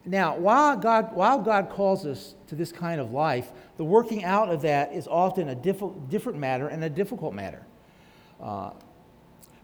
now, 0.07 0.37
while 0.37 0.77
God, 0.77 1.15
while 1.15 1.39
God 1.39 1.69
calls 1.69 2.07
us 2.07 2.35
to 2.49 2.55
this 2.55 2.73
kind 2.73 3.01
of 3.01 3.13
life, 3.13 3.53
the 3.77 3.85
working 3.85 4.25
out 4.25 4.49
of 4.49 4.63
that 4.63 4.93
is 4.93 5.07
often 5.07 5.51
a 5.51 5.55
diff- 5.55 5.83
different 6.09 6.39
matter 6.39 6.69
and 6.69 6.83
a 6.83 6.91
difficult 6.91 7.35
matter. 7.35 7.63
Uh, 8.41 8.71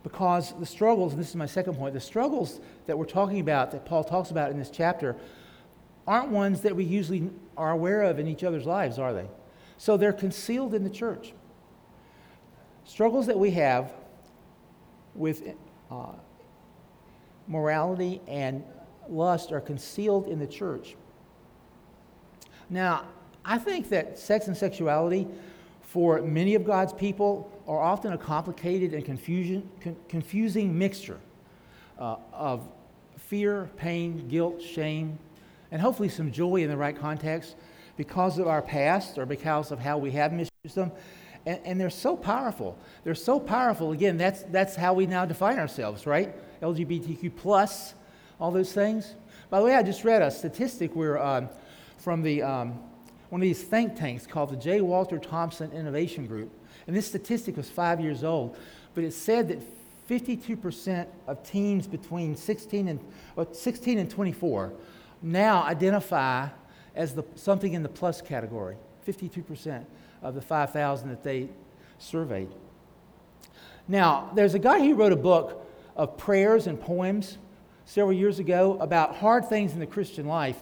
because 0.03 0.55
the 0.59 0.67
struggles, 0.67 1.13
and 1.13 1.21
this 1.21 1.29
is 1.29 1.37
my 1.37 1.47
second 1.47 1.77
point, 1.77 1.95
the 1.95 2.01
struggles 2.01 2.61
that 2.87 2.97
we're 2.97 3.05
talking 3.05 3.41
about, 3.41 3.71
that 3.71 3.85
Paul 3.85 4.05
talks 4.05 4.31
about 4.31 4.51
in 4.51 4.59
this 4.59 4.71
chapter, 4.71 5.17
aren't 6.07 6.31
ones 6.31 6.61
that 6.63 6.75
we 6.75 6.85
usually 6.85 7.31
are 7.57 7.71
aware 7.71 8.03
of 8.03 8.19
in 8.19 8.27
each 8.27 8.45
other's 8.45 8.67
lives, 8.67 8.99
are 8.99 9.13
they? 9.13 9.27
So 9.79 9.97
they're 9.97 10.13
concealed 10.13 10.75
in 10.75 10.85
the 10.85 10.91
church. 10.91 11.33
Struggles 12.85 13.27
that 13.27 13.39
we 13.39 13.51
have 13.53 13.93
with 15.15 15.43
uh, 15.91 16.13
morality 17.47 18.21
and 18.27 18.63
lust 19.09 19.53
are 19.53 19.61
concealed 19.61 20.27
in 20.27 20.39
the 20.39 20.47
church. 20.47 20.97
Now, 22.69 23.05
I 23.45 23.59
think 23.59 23.89
that 23.89 24.19
sex 24.19 24.47
and 24.47 24.57
sexuality 24.57 25.27
for 25.83 26.23
many 26.23 26.55
of 26.55 26.65
God's 26.65 26.93
people 26.93 27.51
are 27.67 27.81
often 27.81 28.13
a 28.13 28.19
complicated 28.19 28.95
and 28.95 29.05
confusion, 29.05 29.69
con- 29.81 29.97
confusing 30.09 30.77
mixture 30.77 31.19
uh, 31.99 32.17
of 32.33 32.69
fear, 33.17 33.71
pain, 33.77 34.29
guilt, 34.29 34.63
shame, 34.63 35.19
and 35.73 35.81
hopefully 35.81 36.09
some 36.09 36.33
joy 36.33 36.57
in 36.57 36.69
the 36.69 36.77
right 36.77 36.99
context 36.99 37.57
because 37.97 38.39
of 38.39 38.47
our 38.47 38.63
past 38.63 39.19
or 39.19 39.27
because 39.27 39.71
of 39.71 39.79
how 39.79 39.99
we 39.99 40.11
have 40.13 40.33
misused 40.33 40.75
them. 40.75 40.93
And, 41.47 41.61
and, 41.65 41.81
they're 41.81 41.91
so 41.91 42.17
powerful. 42.17 42.79
They're 43.03 43.15
so 43.15 43.41
powerful. 43.41 43.93
Again, 43.93 44.19
that's, 44.19 44.43
that's 44.45 44.77
how 44.77 44.93
we 44.93 45.07
now 45.07 45.25
define 45.25 45.59
ourselves, 45.59 46.07
right? 46.07 46.35
LGBTQ 46.61 47.35
plus, 47.35 47.95
all 48.39 48.51
those 48.51 48.73
things. 48.73 49.15
By 49.49 49.59
the 49.59 49.65
way, 49.65 49.75
I 49.75 49.83
just 49.83 50.05
read 50.05 50.21
a 50.21 50.31
statistic 50.31 50.95
where 50.95 51.23
um, 51.23 51.49
from 51.97 52.23
the 52.23 52.43
um, 52.43 52.79
one 53.31 53.41
of 53.41 53.45
these 53.45 53.63
think 53.63 53.97
tanks 53.97 54.27
called 54.27 54.51
the 54.51 54.57
J. 54.57 54.81
Walter 54.81 55.19
Thompson 55.19 55.73
Innovation 55.73 56.27
Group. 56.27 56.51
And 56.87 56.95
this 56.97 57.07
statistic 57.07 57.57
was 57.57 57.71
five 57.71 58.01
years 58.01 58.25
old, 58.25 58.57
but 58.95 59.05
it 59.05 59.13
said 59.13 59.49
that 59.49 59.61
52% 60.09 61.07
of 61.29 61.43
teens 61.43 61.87
between 61.87 62.35
16 62.35 62.89
and, 62.89 63.01
well, 63.37 63.53
16 63.53 63.99
and 63.99 64.11
24 64.11 64.73
now 65.23 65.63
identify 65.63 66.49
as 66.95 67.15
the, 67.15 67.25
something 67.35 67.73
in 67.73 67.83
the 67.83 67.89
plus 67.89 68.21
category. 68.21 68.77
52% 69.07 69.85
of 70.23 70.35
the 70.35 70.43
5,000 70.43 71.09
that 71.09 71.23
they 71.23 71.49
surveyed. 71.99 72.51
Now, 73.89 74.31
there's 74.35 74.55
a 74.55 74.59
guy 74.59 74.81
who 74.81 74.95
wrote 74.95 75.13
a 75.13 75.17
book 75.17 75.67
of 75.97 76.17
prayers 76.17 76.67
and 76.67 76.81
poems 76.81 77.39
several 77.85 78.13
years 78.13 78.39
ago 78.39 78.79
about 78.81 79.17
hard 79.17 79.49
things 79.49 79.73
in 79.73 79.81
the 79.81 79.87
Christian 79.87 80.27
life 80.27 80.61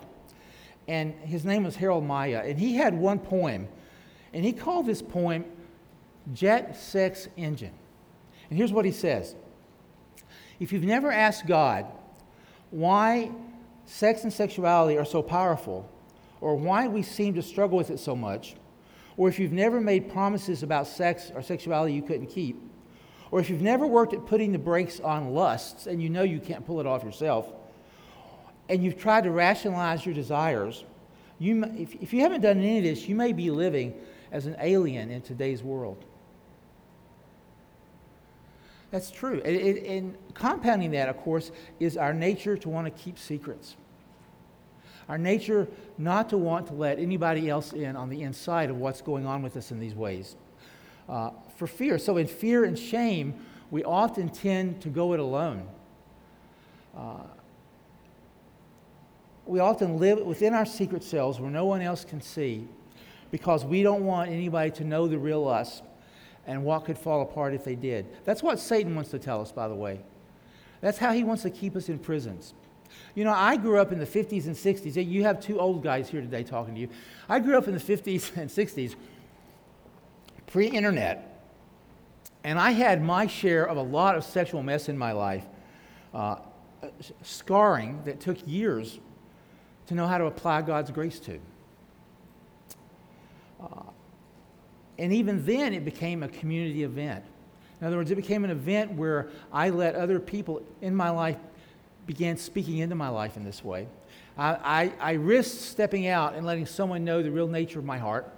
and 0.88 1.12
his 1.20 1.44
name 1.44 1.64
was 1.64 1.76
Harold 1.76 2.04
Myra, 2.04 2.40
and 2.40 2.58
he 2.58 2.74
had 2.74 2.94
one 2.94 3.18
poem, 3.18 3.68
and 4.32 4.44
he 4.44 4.52
called 4.52 4.86
this 4.86 5.02
poem 5.02 5.44
Jet 6.32 6.76
Sex 6.76 7.28
Engine. 7.36 7.74
And 8.48 8.58
here's 8.58 8.72
what 8.72 8.86
he 8.86 8.90
says 8.90 9.36
If 10.58 10.72
you've 10.72 10.84
never 10.84 11.12
asked 11.12 11.46
God 11.46 11.86
why 12.70 13.30
sex 13.88 14.22
and 14.22 14.32
sexuality 14.32 14.98
are 14.98 15.04
so 15.04 15.22
powerful, 15.22 15.90
or 16.40 16.54
why 16.54 16.86
we 16.86 17.02
seem 17.02 17.34
to 17.34 17.42
struggle 17.42 17.78
with 17.78 17.90
it 17.90 17.98
so 17.98 18.14
much, 18.14 18.54
or 19.16 19.28
if 19.28 19.38
you've 19.38 19.52
never 19.52 19.80
made 19.80 20.12
promises 20.12 20.62
about 20.62 20.86
sex 20.86 21.32
or 21.34 21.42
sexuality 21.42 21.94
you 21.94 22.02
couldn't 22.02 22.26
keep, 22.26 22.60
or 23.30 23.40
if 23.40 23.50
you've 23.50 23.62
never 23.62 23.86
worked 23.86 24.12
at 24.12 24.26
putting 24.26 24.52
the 24.52 24.58
brakes 24.58 25.00
on 25.00 25.32
lusts 25.34 25.86
and 25.86 26.02
you 26.02 26.10
know 26.10 26.22
you 26.22 26.38
can't 26.38 26.64
pull 26.66 26.80
it 26.80 26.86
off 26.86 27.02
yourself, 27.02 27.48
and 28.68 28.84
you've 28.84 28.98
tried 28.98 29.24
to 29.24 29.30
rationalize 29.30 30.04
your 30.04 30.14
desires, 30.14 30.84
you, 31.38 31.64
if, 31.76 31.94
if 31.96 32.12
you 32.12 32.20
haven't 32.20 32.42
done 32.42 32.58
any 32.58 32.78
of 32.78 32.84
this, 32.84 33.08
you 33.08 33.14
may 33.14 33.32
be 33.32 33.50
living 33.50 33.94
as 34.30 34.44
an 34.46 34.56
alien 34.60 35.10
in 35.10 35.22
today's 35.22 35.62
world. 35.62 36.04
That's 38.90 39.10
true. 39.10 39.40
And, 39.42 40.16
compounding 40.34 40.92
that, 40.92 41.08
of 41.08 41.18
course, 41.18 41.50
is 41.78 41.96
our 41.96 42.14
nature 42.14 42.56
to 42.56 42.68
want 42.68 42.86
to 42.86 43.02
keep 43.02 43.18
secrets. 43.18 43.76
Our 45.08 45.18
nature 45.18 45.68
not 45.96 46.30
to 46.30 46.38
want 46.38 46.66
to 46.68 46.74
let 46.74 46.98
anybody 46.98 47.48
else 47.48 47.72
in 47.72 47.96
on 47.96 48.08
the 48.08 48.22
inside 48.22 48.70
of 48.70 48.76
what's 48.76 49.02
going 49.02 49.26
on 49.26 49.42
with 49.42 49.56
us 49.56 49.70
in 49.70 49.80
these 49.80 49.94
ways. 49.94 50.36
Uh, 51.08 51.30
for 51.56 51.66
fear. 51.66 51.98
So, 51.98 52.16
in 52.18 52.26
fear 52.26 52.64
and 52.64 52.78
shame, 52.78 53.34
we 53.70 53.84
often 53.84 54.28
tend 54.28 54.80
to 54.82 54.88
go 54.88 55.12
it 55.12 55.20
alone. 55.20 55.66
Uh, 56.96 57.24
we 59.46 59.60
often 59.60 59.98
live 59.98 60.20
within 60.20 60.52
our 60.52 60.66
secret 60.66 61.02
selves 61.02 61.40
where 61.40 61.50
no 61.50 61.64
one 61.64 61.80
else 61.80 62.04
can 62.04 62.20
see 62.20 62.68
because 63.30 63.64
we 63.64 63.82
don't 63.82 64.04
want 64.04 64.30
anybody 64.30 64.70
to 64.72 64.84
know 64.84 65.08
the 65.08 65.18
real 65.18 65.48
us 65.48 65.80
and 66.48 66.64
what 66.64 66.86
could 66.86 66.98
fall 66.98 67.20
apart 67.20 67.54
if 67.54 67.62
they 67.62 67.76
did. 67.76 68.06
That's 68.24 68.42
what 68.42 68.58
Satan 68.58 68.94
wants 68.94 69.10
to 69.10 69.18
tell 69.18 69.40
us, 69.40 69.52
by 69.52 69.68
the 69.68 69.74
way. 69.74 70.00
That's 70.80 70.98
how 70.98 71.12
he 71.12 71.22
wants 71.22 71.42
to 71.42 71.50
keep 71.50 71.76
us 71.76 71.90
in 71.90 71.98
prisons. 71.98 72.54
You 73.14 73.24
know, 73.24 73.32
I 73.32 73.56
grew 73.56 73.78
up 73.78 73.92
in 73.92 73.98
the 73.98 74.06
50s 74.06 74.46
and 74.46 74.56
60s. 74.56 75.06
You 75.06 75.24
have 75.24 75.40
two 75.40 75.60
old 75.60 75.82
guys 75.82 76.08
here 76.08 76.22
today 76.22 76.42
talking 76.42 76.74
to 76.74 76.80
you. 76.80 76.88
I 77.28 77.38
grew 77.38 77.58
up 77.58 77.68
in 77.68 77.74
the 77.74 77.80
50s 77.80 78.34
and 78.36 78.48
60s, 78.48 78.96
pre 80.46 80.68
internet, 80.68 81.44
and 82.44 82.58
I 82.58 82.70
had 82.70 83.02
my 83.02 83.26
share 83.26 83.68
of 83.68 83.76
a 83.76 83.82
lot 83.82 84.16
of 84.16 84.24
sexual 84.24 84.62
mess 84.62 84.88
in 84.88 84.96
my 84.96 85.12
life, 85.12 85.44
uh, 86.14 86.36
scarring 87.22 88.00
that 88.04 88.20
took 88.20 88.38
years 88.46 88.98
to 89.88 89.94
know 89.94 90.06
how 90.06 90.16
to 90.16 90.24
apply 90.24 90.62
God's 90.62 90.90
grace 90.90 91.20
to. 91.20 91.38
Uh, 93.60 93.82
and 94.98 95.12
even 95.12 95.44
then, 95.46 95.74
it 95.74 95.84
became 95.84 96.22
a 96.22 96.28
community 96.28 96.82
event. 96.82 97.24
In 97.80 97.86
other 97.86 97.96
words, 97.96 98.10
it 98.10 98.16
became 98.16 98.44
an 98.44 98.50
event 98.50 98.92
where 98.92 99.28
I 99.52 99.70
let 99.70 99.94
other 99.94 100.18
people 100.18 100.62
in 100.82 100.94
my 100.94 101.10
life 101.10 101.36
begin 102.06 102.36
speaking 102.36 102.78
into 102.78 102.96
my 102.96 103.08
life 103.08 103.36
in 103.36 103.44
this 103.44 103.62
way. 103.62 103.86
I, 104.36 104.92
I, 105.00 105.10
I 105.10 105.12
risked 105.12 105.60
stepping 105.60 106.08
out 106.08 106.34
and 106.34 106.44
letting 106.44 106.66
someone 106.66 107.04
know 107.04 107.22
the 107.22 107.30
real 107.30 107.46
nature 107.46 107.78
of 107.78 107.84
my 107.84 107.98
heart. 107.98 108.34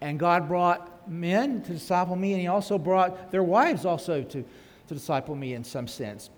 And 0.00 0.18
God 0.18 0.46
brought 0.46 1.10
men 1.10 1.62
to 1.62 1.72
disciple 1.72 2.14
me, 2.14 2.32
and 2.32 2.40
He 2.40 2.46
also 2.46 2.78
brought 2.78 3.32
their 3.32 3.42
wives 3.42 3.84
also 3.84 4.22
to, 4.22 4.44
to 4.88 4.94
disciple 4.94 5.34
me 5.34 5.54
in 5.54 5.64
some 5.64 5.88
sense. 5.88 6.30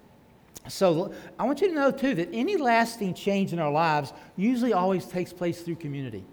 So 0.68 1.12
I 1.38 1.44
want 1.44 1.60
you 1.60 1.68
to 1.68 1.74
know, 1.74 1.90
too, 1.90 2.14
that 2.14 2.30
any 2.32 2.56
lasting 2.56 3.14
change 3.14 3.52
in 3.52 3.58
our 3.58 3.70
lives 3.70 4.14
usually 4.36 4.72
always 4.72 5.04
takes 5.04 5.32
place 5.32 5.60
through 5.60 5.76
community, 5.76 6.24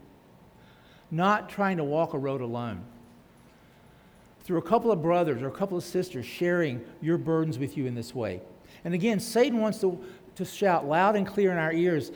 not 1.11 1.49
trying 1.49 1.77
to 1.77 1.83
walk 1.83 2.13
a 2.13 2.17
road 2.17 2.41
alone. 2.41 2.83
Through 4.47 4.59
a 4.59 4.61
couple 4.61 4.93
of 4.93 5.01
brothers 5.01 5.41
or 5.41 5.49
a 5.49 5.51
couple 5.51 5.77
of 5.77 5.83
sisters 5.83 6.25
sharing 6.25 6.81
your 7.01 7.17
burdens 7.17 7.59
with 7.59 7.75
you 7.75 7.85
in 7.85 7.95
this 7.95 8.15
way. 8.15 8.39
And 8.85 8.93
again, 8.93 9.19
Satan 9.19 9.59
wants 9.59 9.81
to, 9.81 10.01
to 10.35 10.45
shout 10.45 10.87
loud 10.87 11.17
and 11.17 11.27
clear 11.27 11.51
in 11.51 11.57
our 11.57 11.73
ears 11.73 12.13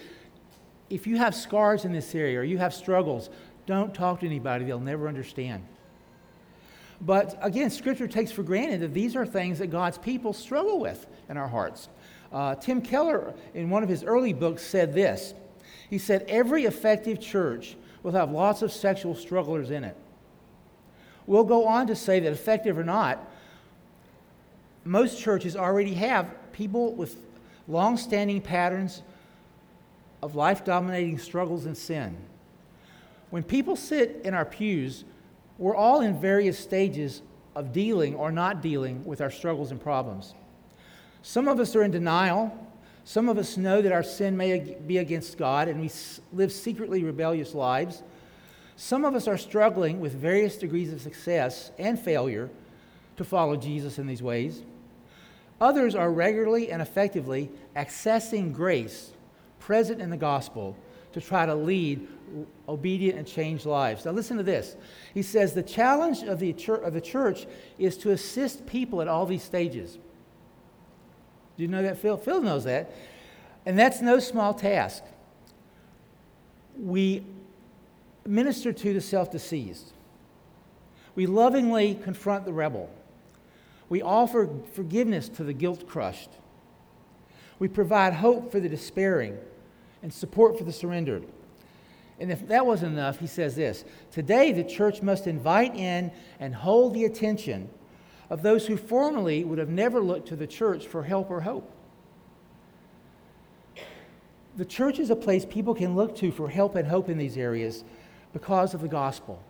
if 0.89 1.05
you 1.05 1.17
have 1.17 1.35
scars 1.35 1.83
in 1.83 1.91
this 1.91 2.15
area 2.15 2.39
or 2.39 2.45
you 2.45 2.57
have 2.57 2.73
struggles, 2.73 3.29
don't 3.65 3.93
talk 3.93 4.21
to 4.21 4.25
anybody, 4.25 4.63
they'll 4.63 4.79
never 4.79 5.09
understand. 5.09 5.61
But 7.01 7.37
again, 7.41 7.69
Scripture 7.69 8.07
takes 8.07 8.31
for 8.31 8.43
granted 8.43 8.79
that 8.79 8.93
these 8.93 9.17
are 9.17 9.25
things 9.25 9.59
that 9.59 9.67
God's 9.67 9.97
people 9.97 10.31
struggle 10.31 10.79
with 10.79 11.07
in 11.27 11.35
our 11.35 11.49
hearts. 11.49 11.89
Uh, 12.31 12.55
Tim 12.55 12.81
Keller, 12.81 13.33
in 13.53 13.69
one 13.69 13.83
of 13.83 13.89
his 13.89 14.05
early 14.05 14.31
books, 14.31 14.63
said 14.65 14.93
this. 14.93 15.33
He 15.89 15.97
said, 15.97 16.23
Every 16.29 16.63
effective 16.63 17.19
church 17.19 17.75
will 18.03 18.13
have 18.13 18.31
lots 18.31 18.61
of 18.61 18.71
sexual 18.71 19.15
strugglers 19.15 19.69
in 19.69 19.83
it. 19.83 19.97
We'll 21.27 21.43
go 21.43 21.67
on 21.67 21.87
to 21.87 21.95
say 21.95 22.19
that, 22.19 22.31
effective 22.31 22.77
or 22.77 22.83
not, 22.83 23.27
most 24.83 25.19
churches 25.19 25.55
already 25.55 25.93
have 25.93 26.27
people 26.53 26.93
with 26.93 27.15
long 27.67 27.97
standing 27.97 28.41
patterns 28.41 29.03
of 30.21 30.35
life 30.35 30.65
dominating 30.65 31.17
struggles 31.17 31.65
and 31.65 31.77
sin. 31.77 32.17
When 33.29 33.43
people 33.43 33.75
sit 33.75 34.21
in 34.23 34.33
our 34.33 34.45
pews, 34.45 35.03
we're 35.57 35.75
all 35.75 36.01
in 36.01 36.19
various 36.19 36.59
stages 36.59 37.21
of 37.55 37.71
dealing 37.71 38.15
or 38.15 38.31
not 38.31 38.61
dealing 38.61 39.03
with 39.05 39.21
our 39.21 39.31
struggles 39.31 39.71
and 39.71 39.81
problems. 39.81 40.33
Some 41.21 41.47
of 41.47 41.59
us 41.59 41.75
are 41.75 41.83
in 41.83 41.91
denial. 41.91 42.67
Some 43.03 43.29
of 43.29 43.37
us 43.37 43.57
know 43.57 43.81
that 43.81 43.91
our 43.91 44.03
sin 44.03 44.37
may 44.37 44.75
be 44.85 44.97
against 44.97 45.37
God 45.37 45.67
and 45.67 45.79
we 45.79 45.89
live 46.33 46.51
secretly 46.51 47.03
rebellious 47.03 47.53
lives. 47.53 48.03
Some 48.81 49.05
of 49.05 49.13
us 49.13 49.27
are 49.27 49.37
struggling 49.37 49.99
with 49.99 50.15
various 50.15 50.57
degrees 50.57 50.91
of 50.91 51.01
success 51.01 51.69
and 51.77 51.99
failure 51.99 52.49
to 53.15 53.23
follow 53.23 53.55
Jesus 53.55 53.99
in 53.99 54.07
these 54.07 54.23
ways. 54.23 54.63
Others 55.61 55.93
are 55.93 56.11
regularly 56.11 56.71
and 56.71 56.81
effectively 56.81 57.51
accessing 57.75 58.51
grace 58.51 59.11
present 59.59 60.01
in 60.01 60.09
the 60.09 60.17
gospel 60.17 60.75
to 61.13 61.21
try 61.21 61.45
to 61.45 61.53
lead 61.53 62.07
obedient 62.67 63.19
and 63.19 63.27
changed 63.27 63.67
lives. 63.67 64.03
Now, 64.03 64.13
listen 64.13 64.37
to 64.37 64.43
this. 64.43 64.75
He 65.13 65.21
says 65.21 65.53
the 65.53 65.61
challenge 65.61 66.23
of 66.23 66.39
the, 66.39 66.51
church, 66.51 66.81
of 66.81 66.95
the 66.95 67.01
church 67.01 67.45
is 67.77 67.97
to 67.97 68.09
assist 68.09 68.65
people 68.65 68.99
at 68.99 69.07
all 69.07 69.27
these 69.27 69.43
stages. 69.43 69.99
Do 71.55 71.61
you 71.61 71.67
know 71.67 71.83
that, 71.83 71.99
Phil? 71.99 72.17
Phil 72.17 72.41
knows 72.41 72.63
that. 72.63 72.91
And 73.63 73.77
that's 73.77 74.01
no 74.01 74.17
small 74.17 74.55
task. 74.55 75.03
We 76.75 77.23
minister 78.25 78.71
to 78.71 78.93
the 78.93 79.01
self 79.01 79.31
deceased, 79.31 79.93
we 81.15 81.25
lovingly 81.25 81.95
confront 81.95 82.45
the 82.45 82.53
rebel, 82.53 82.89
we 83.89 84.01
offer 84.01 84.49
forgiveness 84.73 85.29
to 85.29 85.43
the 85.43 85.53
guilt 85.53 85.87
crushed, 85.87 86.29
we 87.59 87.67
provide 87.67 88.13
hope 88.13 88.51
for 88.51 88.59
the 88.59 88.69
despairing 88.69 89.37
and 90.01 90.13
support 90.13 90.57
for 90.57 90.63
the 90.63 90.73
surrendered. 90.73 91.25
And 92.19 92.31
if 92.31 92.47
that 92.49 92.67
wasn't 92.67 92.93
enough, 92.93 93.19
he 93.19 93.27
says 93.27 93.55
this 93.55 93.83
Today, 94.11 94.51
the 94.51 94.63
church 94.63 95.01
must 95.01 95.25
invite 95.25 95.75
in 95.75 96.11
and 96.39 96.53
hold 96.53 96.93
the 96.93 97.05
attention 97.05 97.69
of 98.29 98.43
those 98.43 98.67
who 98.67 98.77
formerly 98.77 99.43
would 99.43 99.57
have 99.57 99.69
never 99.69 99.99
looked 99.99 100.27
to 100.29 100.35
the 100.35 100.47
church 100.47 100.87
for 100.87 101.03
help 101.03 101.29
or 101.29 101.41
hope. 101.41 101.69
The 104.55 104.65
church 104.65 104.99
is 104.99 105.09
a 105.09 105.15
place 105.15 105.45
people 105.45 105.73
can 105.73 105.95
look 105.95 106.15
to 106.17 106.31
for 106.31 106.49
help 106.49 106.75
and 106.75 106.87
hope 106.87 107.09
in 107.09 107.17
these 107.17 107.37
areas 107.37 107.83
because 108.33 108.73
of 108.73 108.81
the 108.81 108.87
gospel. 108.87 109.41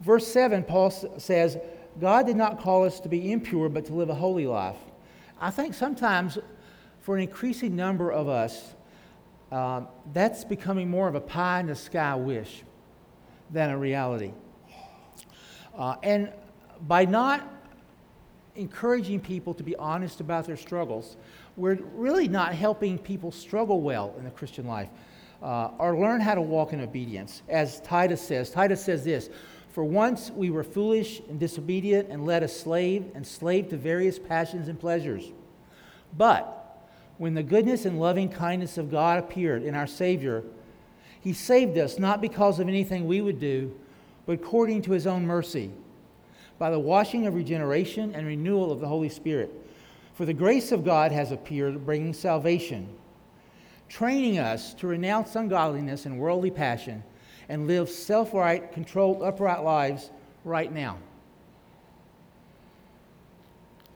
Verse 0.00 0.26
7, 0.26 0.62
Paul 0.64 0.90
says, 0.90 1.58
God 2.00 2.26
did 2.26 2.36
not 2.36 2.60
call 2.60 2.84
us 2.84 3.00
to 3.00 3.08
be 3.08 3.32
impure, 3.32 3.68
but 3.68 3.84
to 3.86 3.94
live 3.94 4.08
a 4.08 4.14
holy 4.14 4.46
life. 4.46 4.78
I 5.40 5.50
think 5.50 5.74
sometimes 5.74 6.38
for 7.00 7.16
an 7.16 7.22
increasing 7.22 7.76
number 7.76 8.10
of 8.10 8.28
us, 8.28 8.74
uh, 9.52 9.82
that's 10.12 10.44
becoming 10.44 10.88
more 10.88 11.08
of 11.08 11.14
a 11.14 11.20
pie 11.20 11.60
in 11.60 11.66
the 11.66 11.74
sky 11.74 12.14
wish 12.14 12.62
than 13.50 13.70
a 13.70 13.76
reality. 13.76 14.32
Uh, 15.76 15.96
and 16.02 16.32
by 16.86 17.04
not 17.04 17.46
encouraging 18.54 19.20
people 19.20 19.54
to 19.54 19.62
be 19.62 19.74
honest 19.76 20.20
about 20.20 20.46
their 20.46 20.56
struggles, 20.56 21.16
we're 21.56 21.78
really 21.94 22.28
not 22.28 22.54
helping 22.54 22.98
people 22.98 23.32
struggle 23.32 23.80
well 23.80 24.14
in 24.18 24.24
the 24.24 24.30
Christian 24.30 24.66
life 24.66 24.88
uh, 25.42 25.70
or 25.78 25.98
learn 25.98 26.20
how 26.20 26.34
to 26.34 26.40
walk 26.40 26.72
in 26.72 26.80
obedience. 26.80 27.42
As 27.48 27.80
Titus 27.80 28.20
says, 28.20 28.50
Titus 28.50 28.84
says 28.84 29.04
this 29.04 29.30
For 29.70 29.84
once 29.84 30.30
we 30.30 30.50
were 30.50 30.64
foolish 30.64 31.20
and 31.28 31.40
disobedient 31.40 32.08
and 32.10 32.26
led 32.26 32.42
a 32.42 32.48
slave 32.48 33.06
and 33.14 33.26
slave 33.26 33.68
to 33.70 33.76
various 33.76 34.18
passions 34.18 34.68
and 34.68 34.78
pleasures. 34.78 35.32
But 36.16 36.56
when 37.18 37.34
the 37.34 37.42
goodness 37.42 37.84
and 37.84 38.00
loving 38.00 38.28
kindness 38.28 38.78
of 38.78 38.90
God 38.90 39.18
appeared 39.18 39.62
in 39.62 39.74
our 39.74 39.86
Savior, 39.86 40.42
He 41.20 41.32
saved 41.32 41.78
us 41.78 41.98
not 41.98 42.20
because 42.20 42.58
of 42.58 42.68
anything 42.68 43.06
we 43.06 43.20
would 43.20 43.40
do, 43.40 43.74
but 44.26 44.32
according 44.32 44.82
to 44.82 44.92
His 44.92 45.06
own 45.06 45.26
mercy 45.26 45.70
by 46.58 46.70
the 46.70 46.78
washing 46.78 47.26
of 47.26 47.34
regeneration 47.34 48.14
and 48.14 48.26
renewal 48.26 48.70
of 48.70 48.80
the 48.80 48.86
Holy 48.86 49.08
Spirit. 49.08 49.50
For 50.12 50.26
the 50.26 50.34
grace 50.34 50.72
of 50.72 50.84
God 50.84 51.10
has 51.10 51.32
appeared, 51.32 51.86
bringing 51.86 52.12
salvation, 52.12 52.86
training 53.90 54.38
us 54.38 54.72
to 54.74 54.86
renounce 54.86 55.36
ungodliness 55.36 56.06
and 56.06 56.18
worldly 56.18 56.50
passion 56.50 57.02
and 57.48 57.66
live 57.66 57.90
self 57.90 58.32
right, 58.32 58.72
controlled, 58.72 59.22
upright 59.22 59.62
lives 59.62 60.10
right 60.44 60.72
now. 60.72 60.96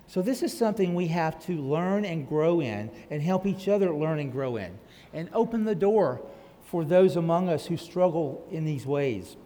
So, 0.09 0.21
this 0.21 0.43
is 0.43 0.57
something 0.57 0.95
we 0.95 1.07
have 1.07 1.43
to 1.47 1.57
learn 1.57 2.05
and 2.05 2.29
grow 2.29 2.61
in 2.61 2.91
and 3.11 3.23
help 3.23 3.47
each 3.47 3.69
other 3.69 3.91
learn 3.95 4.19
and 4.19 4.31
grow 4.31 4.57
in 4.57 4.77
and 5.13 5.31
open 5.33 5.65
the 5.65 5.75
door 5.75 6.21
for 6.65 6.85
those 6.85 7.17
among 7.17 7.49
us 7.49 7.67
who 7.67 7.77
struggle 7.77 8.47
in 8.51 8.65
these 8.65 8.85
ways 8.85 9.37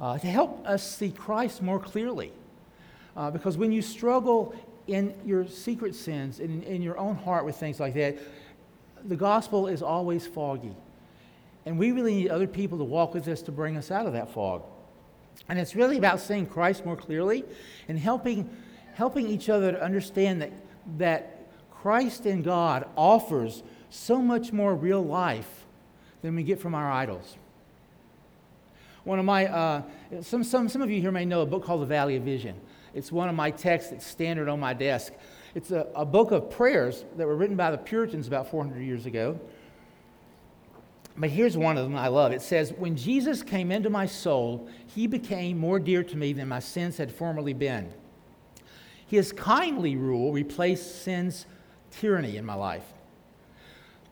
uh, 0.00 0.18
to 0.18 0.26
help 0.26 0.66
us 0.66 0.88
see 0.88 1.10
Christ 1.10 1.62
more 1.62 1.78
clearly. 1.78 2.32
Uh, 3.16 3.30
because 3.30 3.56
when 3.56 3.70
you 3.70 3.82
struggle 3.82 4.54
in 4.86 5.14
your 5.24 5.46
secret 5.46 5.94
sins, 5.94 6.40
in, 6.40 6.62
in 6.62 6.82
your 6.82 6.98
own 6.98 7.14
heart 7.14 7.44
with 7.44 7.56
things 7.56 7.78
like 7.78 7.94
that, 7.94 8.16
the 9.04 9.16
gospel 9.16 9.66
is 9.66 9.82
always 9.82 10.26
foggy. 10.26 10.74
And 11.66 11.78
we 11.78 11.92
really 11.92 12.14
need 12.14 12.30
other 12.30 12.46
people 12.46 12.78
to 12.78 12.84
walk 12.84 13.14
with 13.14 13.28
us 13.28 13.42
to 13.42 13.52
bring 13.52 13.76
us 13.76 13.90
out 13.90 14.06
of 14.06 14.12
that 14.14 14.32
fog. 14.32 14.62
And 15.48 15.58
it's 15.58 15.74
really 15.74 15.98
about 15.98 16.20
seeing 16.20 16.46
Christ 16.46 16.84
more 16.84 16.96
clearly 16.96 17.44
and 17.88 17.98
helping, 17.98 18.48
helping 18.94 19.28
each 19.28 19.48
other 19.48 19.72
to 19.72 19.82
understand 19.82 20.42
that, 20.42 20.52
that 20.98 21.48
Christ 21.70 22.26
in 22.26 22.42
God 22.42 22.88
offers 22.96 23.62
so 23.90 24.20
much 24.20 24.52
more 24.52 24.74
real 24.74 25.04
life 25.04 25.66
than 26.22 26.34
we 26.34 26.42
get 26.42 26.60
from 26.60 26.74
our 26.74 26.90
idols. 26.90 27.36
One 29.04 29.18
of 29.18 29.24
my, 29.24 29.46
uh, 29.46 29.82
some, 30.20 30.44
some, 30.44 30.68
some 30.68 30.82
of 30.82 30.90
you 30.90 31.00
here 31.00 31.10
may 31.10 31.24
know 31.24 31.40
a 31.40 31.46
book 31.46 31.64
called 31.64 31.82
The 31.82 31.86
Valley 31.86 32.16
of 32.16 32.22
Vision. 32.22 32.54
It's 32.94 33.10
one 33.10 33.28
of 33.28 33.34
my 33.34 33.50
texts 33.50 33.90
that's 33.90 34.06
standard 34.06 34.48
on 34.48 34.60
my 34.60 34.74
desk. 34.74 35.12
It's 35.54 35.70
a, 35.70 35.86
a 35.94 36.04
book 36.04 36.30
of 36.30 36.50
prayers 36.50 37.04
that 37.16 37.26
were 37.26 37.36
written 37.36 37.56
by 37.56 37.70
the 37.70 37.78
Puritans 37.78 38.28
about 38.28 38.50
400 38.50 38.80
years 38.80 39.06
ago. 39.06 39.40
But 41.16 41.30
here's 41.30 41.56
one 41.56 41.76
of 41.76 41.84
them 41.84 41.96
I 41.96 42.08
love. 42.08 42.32
It 42.32 42.40
says, 42.40 42.72
When 42.72 42.96
Jesus 42.96 43.42
came 43.42 43.72
into 43.72 43.90
my 43.90 44.06
soul, 44.06 44.68
he 44.86 45.06
became 45.06 45.58
more 45.58 45.80
dear 45.80 46.04
to 46.04 46.16
me 46.16 46.32
than 46.32 46.48
my 46.48 46.60
sins 46.60 46.96
had 46.96 47.12
formerly 47.12 47.52
been. 47.52 47.92
His 49.06 49.32
kindly 49.32 49.96
rule 49.96 50.32
replaced 50.32 51.02
sin's 51.02 51.46
tyranny 51.90 52.36
in 52.36 52.44
my 52.44 52.54
life. 52.54 52.84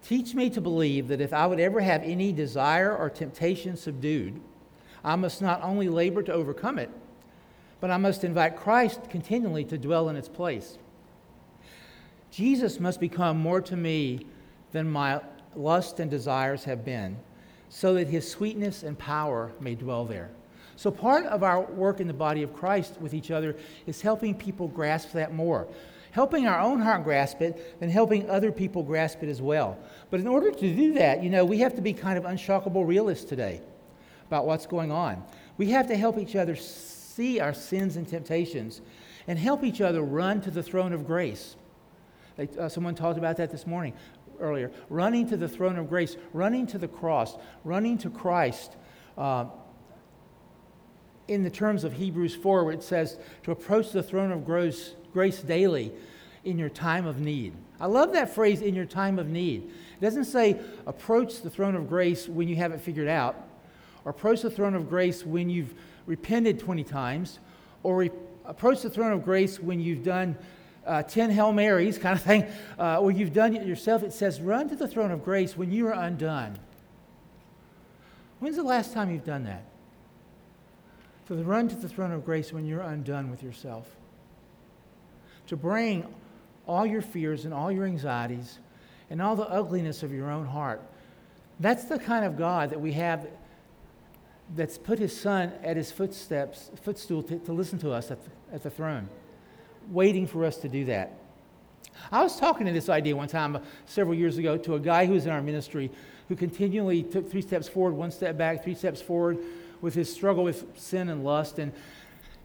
Teach 0.03 0.35
me 0.35 0.51
to 0.51 0.61
believe 0.61 1.09
that 1.09 1.21
if 1.21 1.33
I 1.33 1.47
would 1.47 1.61
ever 1.61 1.81
have 1.81 2.03
any 2.03 2.33
desire 2.33 2.97
or 2.97 3.09
temptation 3.09 3.77
subdued, 3.77 4.41
I 5.05 5.15
must 5.17 5.41
not 5.41 5.63
only 5.63 5.89
labor 5.89 6.23
to 6.25 6.33
overcome 6.33 6.79
it, 6.79 6.91
but 7.81 7.91
I 7.91 7.97
must 7.97 8.25
invite 8.25 8.57
Christ 8.57 9.09
continually 9.09 9.65
to 9.67 9.79
dwell 9.79 10.09
in 10.09 10.17
its 10.17 10.29
place. 10.29 10.79
Jesus 12.31 12.79
must 12.79 13.01
become 13.01 13.39
more 13.39 13.61
to 13.63 13.77
me 13.77 14.27
than 14.73 14.91
my 14.91 15.21
lust 15.55 16.01
and 16.01 16.11
desires 16.11 16.65
have 16.65 16.85
been, 16.85 17.17
so 17.69 17.95
that 17.95 18.09
his 18.09 18.31
sweetness 18.31 18.83
and 18.83 18.99
power 18.99 19.53
may 19.61 19.75
dwell 19.75 20.05
there. 20.05 20.31
So, 20.77 20.91
part 20.91 21.27
of 21.27 21.43
our 21.43 21.63
work 21.63 22.01
in 22.01 22.07
the 22.07 22.15
body 22.15 22.43
of 22.43 22.55
Christ 22.55 23.01
with 23.01 23.13
each 23.13 23.31
other 23.31 23.57
is 23.87 24.01
helping 24.01 24.35
people 24.35 24.69
grasp 24.69 25.13
that 25.13 25.35
more. 25.35 25.67
Helping 26.13 26.47
our 26.47 26.61
own 26.61 26.81
heart 26.81 27.05
grasp 27.05 27.43
it, 27.43 27.77
and 27.81 27.91
helping 27.91 28.31
other 28.31 28.51
people 28.51 28.83
grasp 28.83 29.23
it 29.23 29.29
as 29.29 29.43
well. 29.43 29.79
But 30.11 30.21
in 30.21 30.27
order 30.27 30.51
to 30.51 30.75
do 30.75 30.95
that, 30.95 31.23
you 31.23 31.31
know, 31.31 31.45
we 31.45 31.59
have 31.59 31.75
to 31.75 31.83
be 31.83 31.93
kind 31.93 32.17
of 32.17 32.25
unshockable 32.25 32.87
realists 32.87 33.25
today 33.25 33.61
about 34.29 34.47
what's 34.47 34.67
going 34.67 34.93
on. 34.93 35.23
We 35.57 35.71
have 35.71 35.89
to 35.89 35.97
help 35.97 36.19
each 36.19 36.37
other 36.37 36.55
see 36.55 37.41
our 37.41 37.53
sins 37.53 37.97
and 37.97 38.07
temptations 38.07 38.81
and 39.27 39.39
help 39.39 39.65
each 39.65 39.81
other 39.81 40.03
run 40.03 40.41
to 40.43 40.51
the 40.51 40.63
throne 40.63 40.93
of 40.93 41.07
grace. 41.07 41.57
Like, 42.39 42.57
uh, 42.57 42.69
someone 42.69 42.95
talked 42.95 43.19
about 43.19 43.37
that 43.37 43.51
this 43.51 43.67
morning 43.67 43.93
earlier. 44.41 44.71
Running 44.89 45.29
to 45.29 45.37
the 45.37 45.49
throne 45.49 45.77
of 45.77 45.89
grace, 45.89 46.17
running 46.33 46.67
to 46.69 46.79
the 46.79 46.89
cross, 46.89 47.37
running 47.65 47.99
to 47.99 48.11
Christ. 48.11 48.77
Uh, 49.17 49.47
in 51.27 51.43
the 51.43 51.51
terms 51.51 51.85
of 51.85 51.93
Hebrews 51.93 52.35
4, 52.35 52.65
where 52.65 52.73
it 52.73 52.83
says 52.83 53.19
to 53.43 53.51
approach 53.51 53.93
the 53.93 54.03
throne 54.03 54.33
of 54.33 54.45
grace, 54.47 54.95
grace 55.13 55.41
daily 55.41 55.93
in 56.45 56.59
your 56.59 56.71
time 56.71 57.07
of 57.07 57.21
need. 57.21 57.53
I 57.81 57.87
love 57.87 58.13
that 58.15 58.35
phrase, 58.35 58.63
in 58.63 58.75
your 58.75 58.87
time 58.87 59.19
of 59.19 59.29
need. 59.29 59.65
It 59.65 60.01
doesn't 60.01 60.25
say 60.25 60.59
approach 60.87 61.43
the 61.43 61.51
throne 61.51 61.75
of 61.75 61.89
grace 61.89 62.29
when 62.29 62.49
you 62.49 62.57
have 62.57 62.73
it 62.73 62.81
figured 62.81 63.09
out, 63.09 63.37
or 64.05 64.11
approach 64.11 64.43
the 64.43 64.51
throne 64.51 64.75
of 64.75 64.89
grace 64.89 65.27
when 65.27 65.51
you've 65.51 65.75
repented 66.07 66.59
20 66.59 66.83
times, 66.85 67.41
or 67.83 67.99
re- 67.99 68.11
approach 68.47 68.81
the 68.81 68.91
throne 68.91 69.13
of 69.13 69.23
grace 69.23 69.61
when 69.61 69.81
you've 69.81 70.03
done 70.03 70.37
uh, 70.89 71.03
10 71.03 71.31
Hail 71.31 71.53
Marys 71.53 71.99
kind 71.99 72.17
of 72.17 72.23
thing, 72.23 72.47
uh, 72.79 73.07
you've 73.15 73.35
done 73.35 73.55
it 73.55 73.67
yourself. 73.67 74.03
It 74.03 74.13
says, 74.13 74.41
run 74.41 74.69
to 74.71 74.77
the 74.77 74.89
throne 74.89 75.11
of 75.11 75.23
grace 75.25 75.57
when 75.57 75.71
you 75.71 75.87
are 75.87 75.93
undone. 75.93 76.59
When's 78.41 78.57
the 78.57 78.63
last 78.63 78.93
time 78.93 79.11
you've 79.11 79.25
done 79.25 79.45
that? 79.45 79.65
To 81.27 81.35
the 81.35 81.45
run 81.45 81.69
to 81.69 81.77
the 81.77 81.89
throne 81.89 82.11
of 82.13 82.25
grace 82.25 82.53
when 82.53 82.65
you're 82.65 82.81
undone 82.81 83.31
with 83.31 83.43
yourself. 83.43 83.87
To 85.49 85.57
bring 85.57 86.07
all 86.67 86.87
your 86.87 87.03
fears 87.03 87.45
and 87.45 87.53
all 87.53 87.71
your 87.71 87.85
anxieties 87.85 88.59
and 89.11 89.21
all 89.21 89.37
the 89.37 89.49
ugliness 89.49 90.03
of 90.03 90.13
your 90.13 90.31
own 90.31 90.47
heart. 90.47 90.81
That's 91.61 91.85
the 91.85 91.99
kind 91.99 92.25
of 92.25 92.37
God 92.37 92.71
that 92.71 92.81
we 92.81 92.93
have 92.93 93.29
that's 94.57 94.79
put 94.79 94.99
his 94.99 95.19
son 95.19 95.53
at 95.63 95.77
his 95.77 95.93
footsteps, 95.93 96.71
footstool 96.83 97.23
to, 97.25 97.39
to 97.41 97.53
listen 97.53 97.79
to 97.81 97.93
us 97.93 98.11
at 98.11 98.25
the, 98.25 98.55
at 98.55 98.63
the 98.63 98.71
throne 98.71 99.09
waiting 99.91 100.27
for 100.27 100.45
us 100.45 100.57
to 100.59 100.69
do 100.69 100.85
that. 100.87 101.13
I 102.11 102.23
was 102.23 102.39
talking 102.39 102.67
to 102.67 102.73
this 102.73 102.89
idea 102.89 103.17
one 103.17 103.29
time 103.29 103.57
uh, 103.57 103.61
several 103.87 104.15
years 104.15 104.39
ago 104.39 104.57
to 104.59 104.75
a 104.75 104.81
guy 104.81 105.07
who 105.07 105.13
was 105.15 105.27
in 105.27 105.33
our 105.33 105.43
ministry 105.43 105.91
who 106.29 106.37
continually 106.37 107.03
took 107.03 107.31
three 107.31 107.43
steps 107.43 107.69
forward, 107.69 107.95
one 107.95 108.11
step 108.11 108.37
back, 108.37 108.63
three 108.63 108.75
steps 108.75 109.01
forward 109.01 109.39
with 109.81 109.95
his 109.95 110.13
struggle 110.13 110.45
with 110.45 110.67
sin 110.79 111.09
and 111.09 111.25
lust. 111.25 111.59
And, 111.59 111.73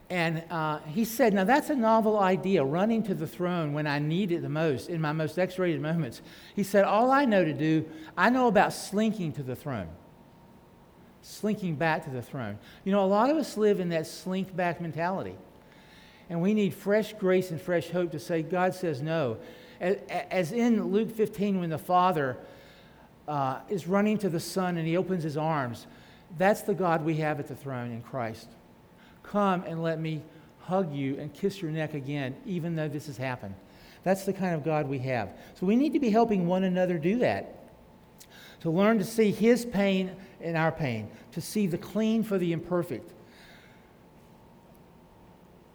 and 0.09 0.43
uh, 0.49 0.79
he 0.79 1.05
said, 1.05 1.33
Now 1.33 1.43
that's 1.43 1.69
a 1.69 1.75
novel 1.75 2.19
idea, 2.19 2.63
running 2.63 3.03
to 3.03 3.13
the 3.13 3.27
throne 3.27 3.73
when 3.73 3.87
I 3.87 3.99
need 3.99 4.31
it 4.31 4.41
the 4.41 4.49
most, 4.49 4.89
in 4.89 5.01
my 5.01 5.11
most 5.11 5.37
X 5.37 5.59
rated 5.59 5.81
moments. 5.81 6.21
He 6.55 6.63
said, 6.63 6.85
All 6.85 7.11
I 7.11 7.25
know 7.25 7.43
to 7.43 7.53
do, 7.53 7.85
I 8.17 8.29
know 8.29 8.47
about 8.47 8.73
slinking 8.73 9.33
to 9.33 9.43
the 9.43 9.55
throne. 9.55 9.89
Slinking 11.21 11.75
back 11.75 12.03
to 12.05 12.09
the 12.09 12.21
throne. 12.21 12.59
You 12.83 12.91
know, 12.91 13.03
a 13.03 13.07
lot 13.07 13.29
of 13.29 13.37
us 13.37 13.57
live 13.57 13.79
in 13.79 13.89
that 13.89 14.07
slink 14.07 14.55
back 14.55 14.81
mentality. 14.81 15.35
And 16.29 16.41
we 16.41 16.53
need 16.53 16.73
fresh 16.73 17.13
grace 17.13 17.51
and 17.51 17.61
fresh 17.61 17.89
hope 17.89 18.11
to 18.11 18.19
say, 18.19 18.41
God 18.41 18.73
says 18.73 19.01
no. 19.01 19.37
As 19.79 20.51
in 20.51 20.91
Luke 20.91 21.11
15, 21.11 21.59
when 21.59 21.69
the 21.69 21.77
Father 21.77 22.37
uh, 23.27 23.59
is 23.69 23.87
running 23.87 24.17
to 24.19 24.29
the 24.29 24.39
Son 24.39 24.77
and 24.77 24.87
he 24.87 24.95
opens 24.95 25.23
his 25.23 25.37
arms, 25.37 25.87
that's 26.37 26.61
the 26.61 26.73
God 26.73 27.03
we 27.03 27.17
have 27.17 27.39
at 27.39 27.47
the 27.47 27.55
throne 27.55 27.91
in 27.91 28.01
Christ. 28.01 28.47
Come 29.23 29.63
and 29.63 29.83
let 29.83 29.99
me 29.99 30.21
hug 30.61 30.93
you 30.93 31.17
and 31.19 31.33
kiss 31.33 31.61
your 31.61 31.71
neck 31.71 31.93
again, 31.93 32.35
even 32.45 32.75
though 32.75 32.87
this 32.87 33.07
has 33.07 33.17
happened. 33.17 33.55
That's 34.03 34.25
the 34.25 34.33
kind 34.33 34.55
of 34.55 34.63
God 34.63 34.87
we 34.87 34.99
have. 34.99 35.29
So 35.59 35.65
we 35.65 35.75
need 35.75 35.93
to 35.93 35.99
be 35.99 36.09
helping 36.09 36.47
one 36.47 36.63
another 36.63 36.97
do 36.97 37.19
that. 37.19 37.59
To 38.61 38.69
learn 38.69 38.97
to 38.99 39.05
see 39.05 39.31
his 39.31 39.65
pain 39.65 40.11
in 40.39 40.55
our 40.55 40.71
pain, 40.71 41.09
to 41.33 41.41
see 41.41 41.67
the 41.67 41.77
clean 41.77 42.23
for 42.23 42.37
the 42.37 42.53
imperfect, 42.53 43.11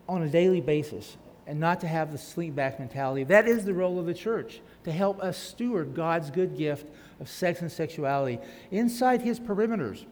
on 0.09 0.23
a 0.23 0.29
daily 0.29 0.61
basis 0.61 1.17
and 1.47 1.59
not 1.59 1.81
to 1.81 1.89
have 1.89 2.13
the 2.13 2.19
slink 2.19 2.55
back 2.55 2.79
mentality. 2.79 3.25
That 3.25 3.49
is 3.49 3.65
the 3.65 3.73
role 3.73 3.99
of 3.99 4.07
the 4.07 4.15
church, 4.15 4.61
to 4.85 4.93
help 4.93 5.23
us 5.23 5.39
steward 5.39 5.95
God's 5.95 6.31
good 6.31 6.57
gift 6.57 6.87
of 7.21 7.29
sex 7.29 7.63
and 7.63 7.73
sexuality 7.73 8.39
inside 8.71 9.23
his 9.23 9.41
perimeters. 9.41 10.05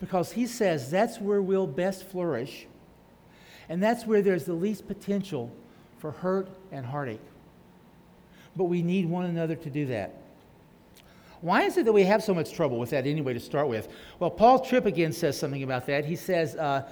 Because 0.00 0.32
he 0.32 0.46
says 0.46 0.90
that's 0.90 1.20
where 1.20 1.42
we'll 1.42 1.66
best 1.66 2.04
flourish, 2.04 2.66
and 3.68 3.82
that's 3.82 4.06
where 4.06 4.22
there's 4.22 4.44
the 4.44 4.54
least 4.54 4.86
potential 4.86 5.50
for 5.98 6.12
hurt 6.12 6.48
and 6.70 6.86
heartache. 6.86 7.20
But 8.56 8.64
we 8.64 8.82
need 8.82 9.08
one 9.08 9.24
another 9.24 9.56
to 9.56 9.70
do 9.70 9.86
that. 9.86 10.20
Why 11.40 11.62
is 11.62 11.76
it 11.76 11.84
that 11.84 11.92
we 11.92 12.04
have 12.04 12.22
so 12.22 12.32
much 12.32 12.52
trouble 12.52 12.78
with 12.78 12.90
that 12.90 13.06
anyway 13.06 13.34
to 13.34 13.40
start 13.40 13.68
with? 13.68 13.88
Well, 14.18 14.30
Paul 14.30 14.60
Tripp 14.60 14.86
again 14.86 15.12
says 15.12 15.38
something 15.38 15.62
about 15.62 15.86
that. 15.86 16.04
He 16.04 16.16
says, 16.16 16.54
uh, 16.56 16.88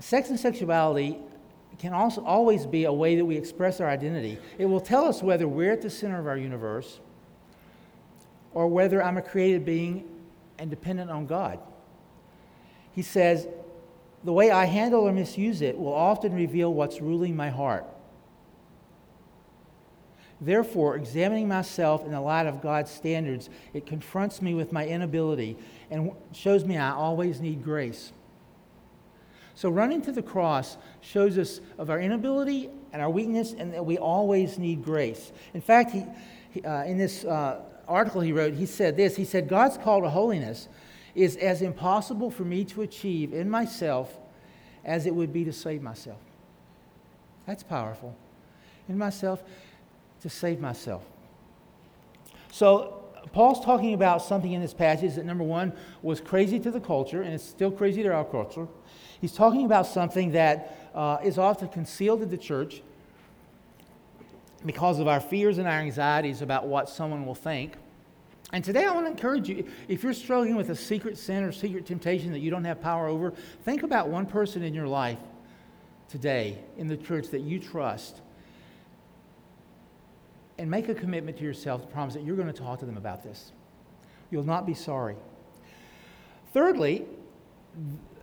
sex 0.00 0.30
and 0.30 0.38
sexuality 0.38 1.18
can 1.78 1.92
also 1.92 2.24
always 2.24 2.66
be 2.66 2.84
a 2.84 2.92
way 2.92 3.16
that 3.16 3.24
we 3.24 3.36
express 3.36 3.80
our 3.80 3.88
identity. 3.88 4.38
It 4.58 4.66
will 4.66 4.80
tell 4.80 5.04
us 5.04 5.22
whether 5.22 5.46
we're 5.46 5.72
at 5.72 5.82
the 5.82 5.90
center 5.90 6.18
of 6.18 6.26
our 6.26 6.36
universe 6.36 6.98
or 8.52 8.66
whether 8.66 9.02
I'm 9.02 9.16
a 9.16 9.22
created 9.22 9.64
being 9.64 10.04
and 10.58 10.70
dependent 10.70 11.10
on 11.10 11.26
God. 11.26 11.60
He 12.92 13.02
says, 13.02 13.46
the 14.24 14.32
way 14.32 14.50
I 14.50 14.64
handle 14.64 15.02
or 15.02 15.12
misuse 15.12 15.62
it 15.62 15.78
will 15.78 15.94
often 15.94 16.34
reveal 16.34 16.74
what's 16.74 17.00
ruling 17.00 17.36
my 17.36 17.50
heart. 17.50 17.86
Therefore, 20.40 20.96
examining 20.96 21.48
myself 21.48 22.04
in 22.04 22.12
the 22.12 22.20
light 22.20 22.46
of 22.46 22.60
God's 22.60 22.90
standards, 22.90 23.50
it 23.72 23.86
confronts 23.86 24.40
me 24.42 24.54
with 24.54 24.72
my 24.72 24.86
inability 24.86 25.56
and 25.90 26.12
shows 26.32 26.64
me 26.64 26.76
I 26.76 26.90
always 26.90 27.40
need 27.40 27.62
grace. 27.62 28.12
So, 29.58 29.68
running 29.70 30.02
to 30.02 30.12
the 30.12 30.22
cross 30.22 30.76
shows 31.00 31.36
us 31.36 31.60
of 31.78 31.90
our 31.90 31.98
inability 31.98 32.70
and 32.92 33.02
our 33.02 33.10
weakness, 33.10 33.54
and 33.58 33.74
that 33.74 33.84
we 33.84 33.98
always 33.98 34.56
need 34.56 34.84
grace. 34.84 35.32
In 35.52 35.60
fact, 35.60 35.90
he, 35.90 36.04
he 36.52 36.62
uh, 36.62 36.84
in 36.84 36.96
this 36.96 37.24
uh, 37.24 37.62
article 37.88 38.20
he 38.20 38.32
wrote, 38.32 38.54
he 38.54 38.66
said 38.66 38.96
this 38.96 39.16
He 39.16 39.24
said, 39.24 39.48
God's 39.48 39.76
call 39.76 40.02
to 40.02 40.10
holiness 40.10 40.68
is 41.16 41.34
as 41.34 41.60
impossible 41.60 42.30
for 42.30 42.44
me 42.44 42.64
to 42.66 42.82
achieve 42.82 43.34
in 43.34 43.50
myself 43.50 44.16
as 44.84 45.06
it 45.06 45.14
would 45.16 45.32
be 45.32 45.44
to 45.44 45.52
save 45.52 45.82
myself. 45.82 46.20
That's 47.44 47.64
powerful. 47.64 48.14
In 48.88 48.96
myself, 48.96 49.42
to 50.20 50.30
save 50.30 50.60
myself. 50.60 51.02
So, 52.52 53.02
Paul's 53.32 53.64
talking 53.64 53.92
about 53.92 54.22
something 54.22 54.52
in 54.52 54.62
this 54.62 54.72
passage 54.72 55.16
that, 55.16 55.24
number 55.24 55.42
one, 55.42 55.72
was 56.00 56.20
crazy 56.20 56.60
to 56.60 56.70
the 56.70 56.80
culture, 56.80 57.22
and 57.22 57.34
it's 57.34 57.42
still 57.42 57.72
crazy 57.72 58.04
to 58.04 58.14
our 58.14 58.24
culture. 58.24 58.68
He's 59.20 59.32
talking 59.32 59.64
about 59.64 59.86
something 59.86 60.32
that 60.32 60.90
uh, 60.94 61.18
is 61.22 61.38
often 61.38 61.68
concealed 61.68 62.22
in 62.22 62.30
the 62.30 62.38
church 62.38 62.82
because 64.64 64.98
of 64.98 65.08
our 65.08 65.20
fears 65.20 65.58
and 65.58 65.66
our 65.66 65.80
anxieties 65.80 66.42
about 66.42 66.66
what 66.66 66.88
someone 66.88 67.26
will 67.26 67.34
think. 67.34 67.74
And 68.52 68.64
today 68.64 68.86
I 68.86 68.92
want 68.92 69.06
to 69.06 69.10
encourage 69.10 69.48
you 69.48 69.66
if 69.88 70.02
you're 70.02 70.14
struggling 70.14 70.56
with 70.56 70.70
a 70.70 70.76
secret 70.76 71.18
sin 71.18 71.44
or 71.44 71.52
secret 71.52 71.86
temptation 71.86 72.32
that 72.32 72.38
you 72.38 72.50
don't 72.50 72.64
have 72.64 72.80
power 72.80 73.06
over, 73.06 73.32
think 73.64 73.82
about 73.82 74.08
one 74.08 74.24
person 74.24 74.62
in 74.62 74.72
your 74.72 74.88
life 74.88 75.18
today 76.08 76.58
in 76.76 76.88
the 76.88 76.96
church 76.96 77.28
that 77.28 77.42
you 77.42 77.58
trust 77.58 78.20
and 80.56 80.70
make 80.70 80.88
a 80.88 80.94
commitment 80.94 81.36
to 81.38 81.44
yourself 81.44 81.82
to 81.82 81.86
promise 81.88 82.14
that 82.14 82.24
you're 82.24 82.36
going 82.36 82.52
to 82.52 82.58
talk 82.58 82.80
to 82.80 82.86
them 82.86 82.96
about 82.96 83.22
this. 83.22 83.52
You'll 84.30 84.44
not 84.44 84.66
be 84.66 84.74
sorry. 84.74 85.16
Thirdly, 86.52 87.04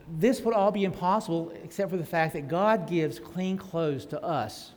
this 0.08 0.42
would 0.42 0.54
all 0.54 0.72
be 0.72 0.84
impossible 0.84 1.52
except 1.64 1.90
for 1.90 1.98
the 1.98 2.06
fact 2.06 2.34
that 2.34 2.48
God 2.48 2.88
gives 2.88 3.20
clean 3.20 3.58
clothes 3.58 4.06
to 4.08 4.22
us, 4.24 4.72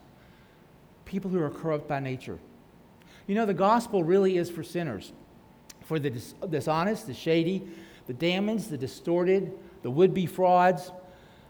people 1.04 1.30
who 1.30 1.40
are 1.42 1.50
corrupt 1.50 1.86
by 1.86 2.00
nature. 2.00 2.38
You 3.26 3.34
know, 3.34 3.44
the 3.44 3.54
gospel 3.54 4.02
really 4.02 4.38
is 4.38 4.50
for 4.50 4.62
sinners, 4.62 5.12
for 5.84 5.98
the 5.98 6.10
dis- 6.10 6.34
dishonest, 6.48 7.06
the 7.06 7.14
shady, 7.14 7.66
the 8.06 8.14
damaged, 8.14 8.70
the 8.70 8.78
distorted, 8.78 9.52
the 9.82 9.90
would 9.90 10.14
be 10.14 10.24
frauds. 10.24 10.90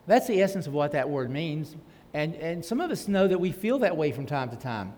That's 0.07 0.27
the 0.27 0.43
essence 0.43 0.67
of 0.67 0.75
what 0.75 0.93
that 0.93 1.09
word 1.09 1.31
means. 1.31 1.77
And, 2.15 2.35
and 2.37 2.65
some 2.65 2.81
of 2.81 2.91
us 2.91 3.07
know 3.07 3.29
that 3.29 3.39
we 3.39 3.53
feel 3.53 3.79
that 3.81 3.97
way 3.97 4.11
from 4.11 4.27
time 4.27 4.51
to 4.51 4.57
time. 4.57 4.93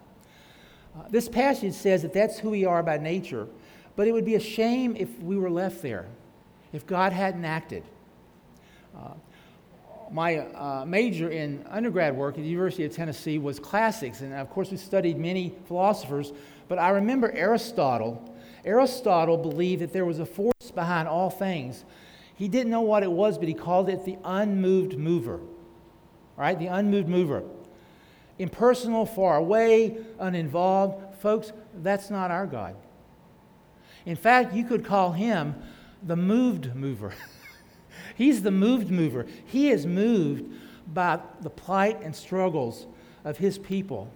Uh, 0.97 1.03
this 1.11 1.29
passage 1.29 1.75
says 1.75 2.03
that 2.03 2.14
that's 2.14 2.38
who 2.38 2.51
we 2.51 2.64
are 2.64 2.83
by 2.83 2.97
nature, 2.97 3.47
but 3.95 4.09
it 4.09 4.12
would 4.12 4.25
be 4.25 4.37
a 4.37 4.40
shame 4.40 4.97
if 4.97 5.21
we 5.21 5.37
were 5.37 5.51
left 5.51 5.83
there, 5.83 6.07
if 6.73 6.87
God 6.87 7.12
hadn't 7.12 7.45
acted. 7.45 7.85
Uh, 9.01 9.13
my 10.11 10.39
uh, 10.39 10.85
major 10.87 11.31
in 11.31 11.65
undergrad 11.71 12.17
work 12.17 12.37
at 12.37 12.43
the 12.43 12.49
University 12.49 12.85
of 12.85 12.95
Tennessee 12.95 13.39
was 13.39 13.59
classics, 13.61 14.21
and 14.21 14.35
of 14.35 14.51
course, 14.51 14.71
we 14.71 14.77
studied 14.77 15.17
many 15.17 15.55
philosophers, 15.67 16.33
but 16.69 16.79
I 16.79 16.91
remember 16.91 17.31
Aristotle. 17.33 18.35
Aristotle 18.65 19.37
believed 19.37 19.83
that 19.83 19.93
there 19.93 20.05
was 20.05 20.19
a 20.19 20.27
force 20.27 20.71
behind 20.75 21.09
all 21.09 21.31
things. 21.31 21.85
He 22.35 22.49
didn't 22.49 22.71
know 22.71 22.81
what 22.81 23.03
it 23.03 23.11
was, 23.11 23.39
but 23.39 23.49
he 23.49 23.55
called 23.55 23.89
it 23.89 24.05
the 24.05 24.19
unmoved 24.25 24.99
mover. 24.99 25.37
All 25.37 25.47
right, 26.37 26.59
the 26.59 26.67
unmoved 26.67 27.09
mover. 27.09 27.43
Impersonal, 28.39 29.07
far 29.07 29.37
away, 29.37 29.99
uninvolved. 30.19 31.21
Folks, 31.21 31.53
that's 31.83 32.11
not 32.11 32.31
our 32.31 32.47
God. 32.47 32.75
In 34.07 34.17
fact, 34.17 34.55
you 34.55 34.65
could 34.65 34.85
call 34.85 35.13
him 35.13 35.55
the 36.03 36.17
moved 36.17 36.75
mover. 36.75 37.13
He's 38.16 38.42
the 38.42 38.50
moved 38.50 38.90
mover. 38.90 39.26
He 39.46 39.70
is 39.70 39.87
moved 39.87 40.44
by 40.92 41.20
the 41.40 41.50
plight 41.50 42.00
and 42.03 42.14
struggles 42.14 42.87
of 43.24 43.38
his 43.38 43.59
people, 43.59 44.11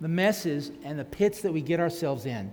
the 0.00 0.08
messes 0.08 0.70
and 0.84 0.98
the 0.98 1.04
pits 1.04 1.42
that 1.42 1.52
we 1.52 1.60
get 1.60 1.80
ourselves 1.80 2.26
in. 2.26 2.50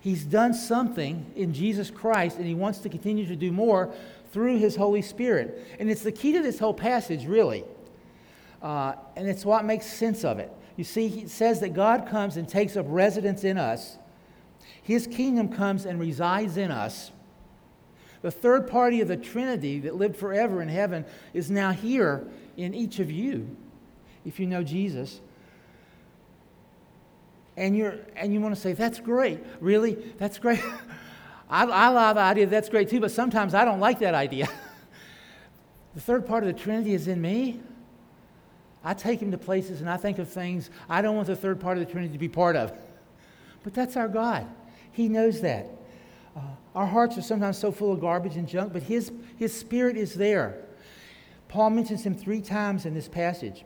He's 0.00 0.24
done 0.24 0.52
something 0.52 1.24
in 1.34 1.54
Jesus 1.54 1.90
Christ, 1.90 2.36
and 2.36 2.46
he 2.46 2.54
wants 2.54 2.78
to 2.80 2.88
continue 2.88 3.26
to 3.26 3.36
do 3.36 3.50
more 3.50 3.94
through 4.32 4.58
his 4.58 4.76
Holy 4.76 5.00
Spirit. 5.00 5.66
And 5.78 5.90
it's 5.90 6.02
the 6.02 6.12
key 6.12 6.32
to 6.32 6.42
this 6.42 6.58
whole 6.58 6.74
passage, 6.74 7.24
really. 7.24 7.64
Uh, 8.60 8.94
and 9.16 9.28
it's 9.28 9.44
what 9.44 9.64
makes 9.64 9.86
sense 9.86 10.24
of 10.24 10.38
it. 10.38 10.52
You 10.76 10.84
see, 10.84 11.08
he 11.08 11.28
says 11.28 11.60
that 11.60 11.72
God 11.72 12.08
comes 12.08 12.36
and 12.36 12.48
takes 12.48 12.76
up 12.76 12.84
residence 12.88 13.44
in 13.44 13.56
us, 13.56 13.96
his 14.82 15.06
kingdom 15.06 15.48
comes 15.48 15.86
and 15.86 15.98
resides 15.98 16.56
in 16.56 16.70
us. 16.70 17.10
The 18.24 18.30
third 18.30 18.68
party 18.68 19.02
of 19.02 19.08
the 19.08 19.18
Trinity 19.18 19.80
that 19.80 19.96
lived 19.96 20.16
forever 20.16 20.62
in 20.62 20.68
heaven 20.70 21.04
is 21.34 21.50
now 21.50 21.72
here 21.72 22.26
in 22.56 22.72
each 22.72 22.98
of 22.98 23.10
you, 23.10 23.54
if 24.24 24.40
you 24.40 24.46
know 24.46 24.62
Jesus. 24.62 25.20
And, 27.54 27.76
you're, 27.76 27.96
and 28.16 28.32
you 28.32 28.40
want 28.40 28.54
to 28.54 28.60
say, 28.60 28.72
that's 28.72 28.98
great. 28.98 29.40
Really? 29.60 29.92
That's 30.16 30.38
great. 30.38 30.62
I, 31.50 31.64
I 31.66 31.88
love 31.88 32.16
the 32.16 32.22
idea 32.22 32.46
that's 32.46 32.70
great 32.70 32.88
too, 32.88 32.98
but 32.98 33.10
sometimes 33.10 33.52
I 33.52 33.66
don't 33.66 33.78
like 33.78 33.98
that 33.98 34.14
idea. 34.14 34.48
the 35.94 36.00
third 36.00 36.24
part 36.24 36.44
of 36.44 36.46
the 36.46 36.58
Trinity 36.58 36.94
is 36.94 37.08
in 37.08 37.20
me. 37.20 37.60
I 38.82 38.94
take 38.94 39.20
him 39.20 39.32
to 39.32 39.38
places 39.38 39.82
and 39.82 39.90
I 39.90 39.98
think 39.98 40.18
of 40.18 40.30
things 40.30 40.70
I 40.88 41.02
don't 41.02 41.14
want 41.14 41.26
the 41.26 41.36
third 41.36 41.60
part 41.60 41.76
of 41.76 41.86
the 41.86 41.92
Trinity 41.92 42.14
to 42.14 42.18
be 42.18 42.30
part 42.30 42.56
of. 42.56 42.72
But 43.62 43.74
that's 43.74 43.98
our 43.98 44.08
God. 44.08 44.46
He 44.92 45.10
knows 45.10 45.42
that. 45.42 45.68
Uh, 46.34 46.40
our 46.74 46.86
hearts 46.86 47.16
are 47.16 47.22
sometimes 47.22 47.56
so 47.56 47.70
full 47.70 47.92
of 47.92 48.00
garbage 48.00 48.36
and 48.36 48.48
junk, 48.48 48.72
but 48.72 48.82
his, 48.82 49.12
his 49.36 49.56
spirit 49.56 49.96
is 49.96 50.14
there. 50.14 50.64
Paul 51.48 51.70
mentions 51.70 52.02
him 52.02 52.16
three 52.16 52.40
times 52.40 52.84
in 52.84 52.94
this 52.94 53.06
passage. 53.06 53.64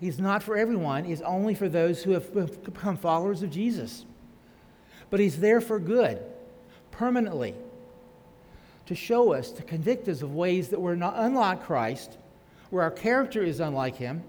He's 0.00 0.18
not 0.18 0.42
for 0.42 0.56
everyone, 0.56 1.04
he's 1.04 1.22
only 1.22 1.54
for 1.54 1.68
those 1.68 2.02
who 2.02 2.10
have 2.10 2.32
become 2.64 2.96
followers 2.96 3.42
of 3.42 3.50
Jesus. 3.50 4.04
But 5.08 5.20
he's 5.20 5.38
there 5.38 5.60
for 5.60 5.78
good, 5.78 6.20
permanently, 6.90 7.54
to 8.86 8.94
show 8.94 9.32
us, 9.32 9.52
to 9.52 9.62
convict 9.62 10.08
us 10.08 10.22
of 10.22 10.34
ways 10.34 10.68
that 10.70 10.80
we're 10.80 10.96
not 10.96 11.14
unlike 11.16 11.62
Christ, 11.62 12.18
where 12.70 12.82
our 12.82 12.90
character 12.90 13.42
is 13.42 13.60
unlike 13.60 13.96
him, 13.96 14.24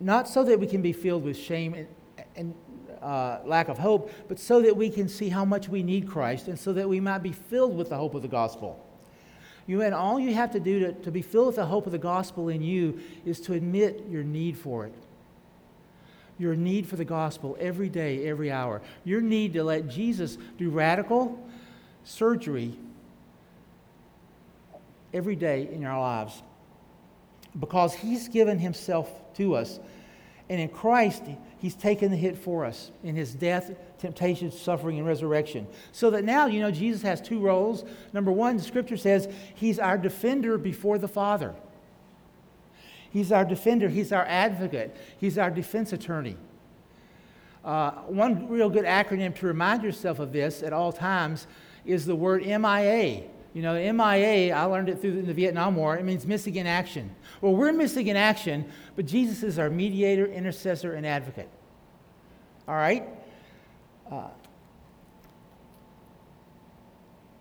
not 0.00 0.28
so 0.28 0.44
that 0.44 0.60
we 0.60 0.68
can 0.68 0.80
be 0.80 0.92
filled 0.92 1.24
with 1.24 1.36
shame 1.36 1.74
and, 1.74 1.88
and 2.36 2.54
uh, 3.02 3.38
lack 3.44 3.68
of 3.68 3.78
hope, 3.78 4.10
but 4.28 4.38
so 4.38 4.62
that 4.62 4.76
we 4.76 4.90
can 4.90 5.08
see 5.08 5.28
how 5.28 5.44
much 5.44 5.68
we 5.68 5.82
need 5.82 6.08
Christ 6.08 6.48
and 6.48 6.58
so 6.58 6.72
that 6.72 6.88
we 6.88 7.00
might 7.00 7.22
be 7.22 7.32
filled 7.32 7.76
with 7.76 7.90
the 7.90 7.96
hope 7.96 8.14
of 8.14 8.22
the 8.22 8.28
gospel. 8.28 8.84
You 9.66 9.82
and 9.82 9.94
all 9.94 10.18
you 10.18 10.32
have 10.34 10.52
to 10.52 10.60
do 10.60 10.80
to, 10.80 10.92
to 10.92 11.10
be 11.10 11.22
filled 11.22 11.48
with 11.48 11.56
the 11.56 11.66
hope 11.66 11.86
of 11.86 11.92
the 11.92 11.98
gospel 11.98 12.48
in 12.48 12.62
you 12.62 13.00
is 13.26 13.38
to 13.42 13.52
admit 13.52 14.06
your 14.08 14.22
need 14.22 14.56
for 14.56 14.86
it. 14.86 14.94
Your 16.38 16.56
need 16.56 16.86
for 16.86 16.96
the 16.96 17.04
gospel 17.04 17.56
every 17.60 17.88
day, 17.88 18.26
every 18.26 18.50
hour. 18.50 18.80
Your 19.04 19.20
need 19.20 19.52
to 19.54 19.64
let 19.64 19.88
Jesus 19.88 20.38
do 20.56 20.70
radical 20.70 21.38
surgery 22.04 22.78
every 25.12 25.36
day 25.36 25.68
in 25.70 25.84
our 25.84 26.00
lives. 26.00 26.42
Because 27.58 27.92
he's 27.92 28.28
given 28.28 28.58
himself 28.58 29.10
to 29.34 29.54
us. 29.54 29.80
And 30.48 30.60
in 30.60 30.68
Christ, 30.68 31.24
He's 31.58 31.74
taken 31.74 32.10
the 32.10 32.16
hit 32.16 32.38
for 32.38 32.64
us 32.64 32.92
in 33.02 33.16
his 33.16 33.34
death, 33.34 33.72
temptation, 33.98 34.52
suffering, 34.52 34.98
and 34.98 35.06
resurrection. 35.06 35.66
So 35.90 36.10
that 36.10 36.24
now, 36.24 36.46
you 36.46 36.60
know, 36.60 36.70
Jesus 36.70 37.02
has 37.02 37.20
two 37.20 37.40
roles. 37.40 37.84
Number 38.12 38.30
one, 38.30 38.56
the 38.56 38.62
scripture 38.62 38.96
says 38.96 39.28
he's 39.54 39.78
our 39.78 39.98
defender 39.98 40.56
before 40.56 40.98
the 40.98 41.08
Father. 41.08 41.54
He's 43.10 43.32
our 43.32 43.44
defender, 43.44 43.88
he's 43.88 44.12
our 44.12 44.24
advocate, 44.26 44.96
he's 45.18 45.38
our 45.38 45.50
defense 45.50 45.92
attorney. 45.92 46.36
Uh, 47.64 47.90
one 48.06 48.48
real 48.48 48.70
good 48.70 48.84
acronym 48.84 49.34
to 49.36 49.46
remind 49.46 49.82
yourself 49.82 50.18
of 50.18 50.32
this 50.32 50.62
at 50.62 50.72
all 50.72 50.92
times 50.92 51.46
is 51.84 52.06
the 52.06 52.14
word 52.14 52.46
MIA. 52.46 53.22
You 53.54 53.62
know, 53.62 53.74
MIA, 53.74 54.54
I 54.54 54.64
learned 54.64 54.88
it 54.88 55.00
through 55.00 55.22
the 55.22 55.32
Vietnam 55.34 55.76
War, 55.76 55.96
it 55.96 56.04
means 56.04 56.26
missing 56.26 56.56
in 56.56 56.66
action. 56.66 57.14
Well, 57.40 57.54
we're 57.54 57.72
missing 57.72 58.08
in 58.08 58.16
action, 58.16 58.70
but 58.94 59.06
Jesus 59.06 59.42
is 59.42 59.58
our 59.58 59.70
mediator, 59.70 60.26
intercessor, 60.26 60.92
and 60.92 61.06
advocate. 61.06 61.48
All 62.66 62.74
right? 62.74 63.08
Uh, 64.10 64.28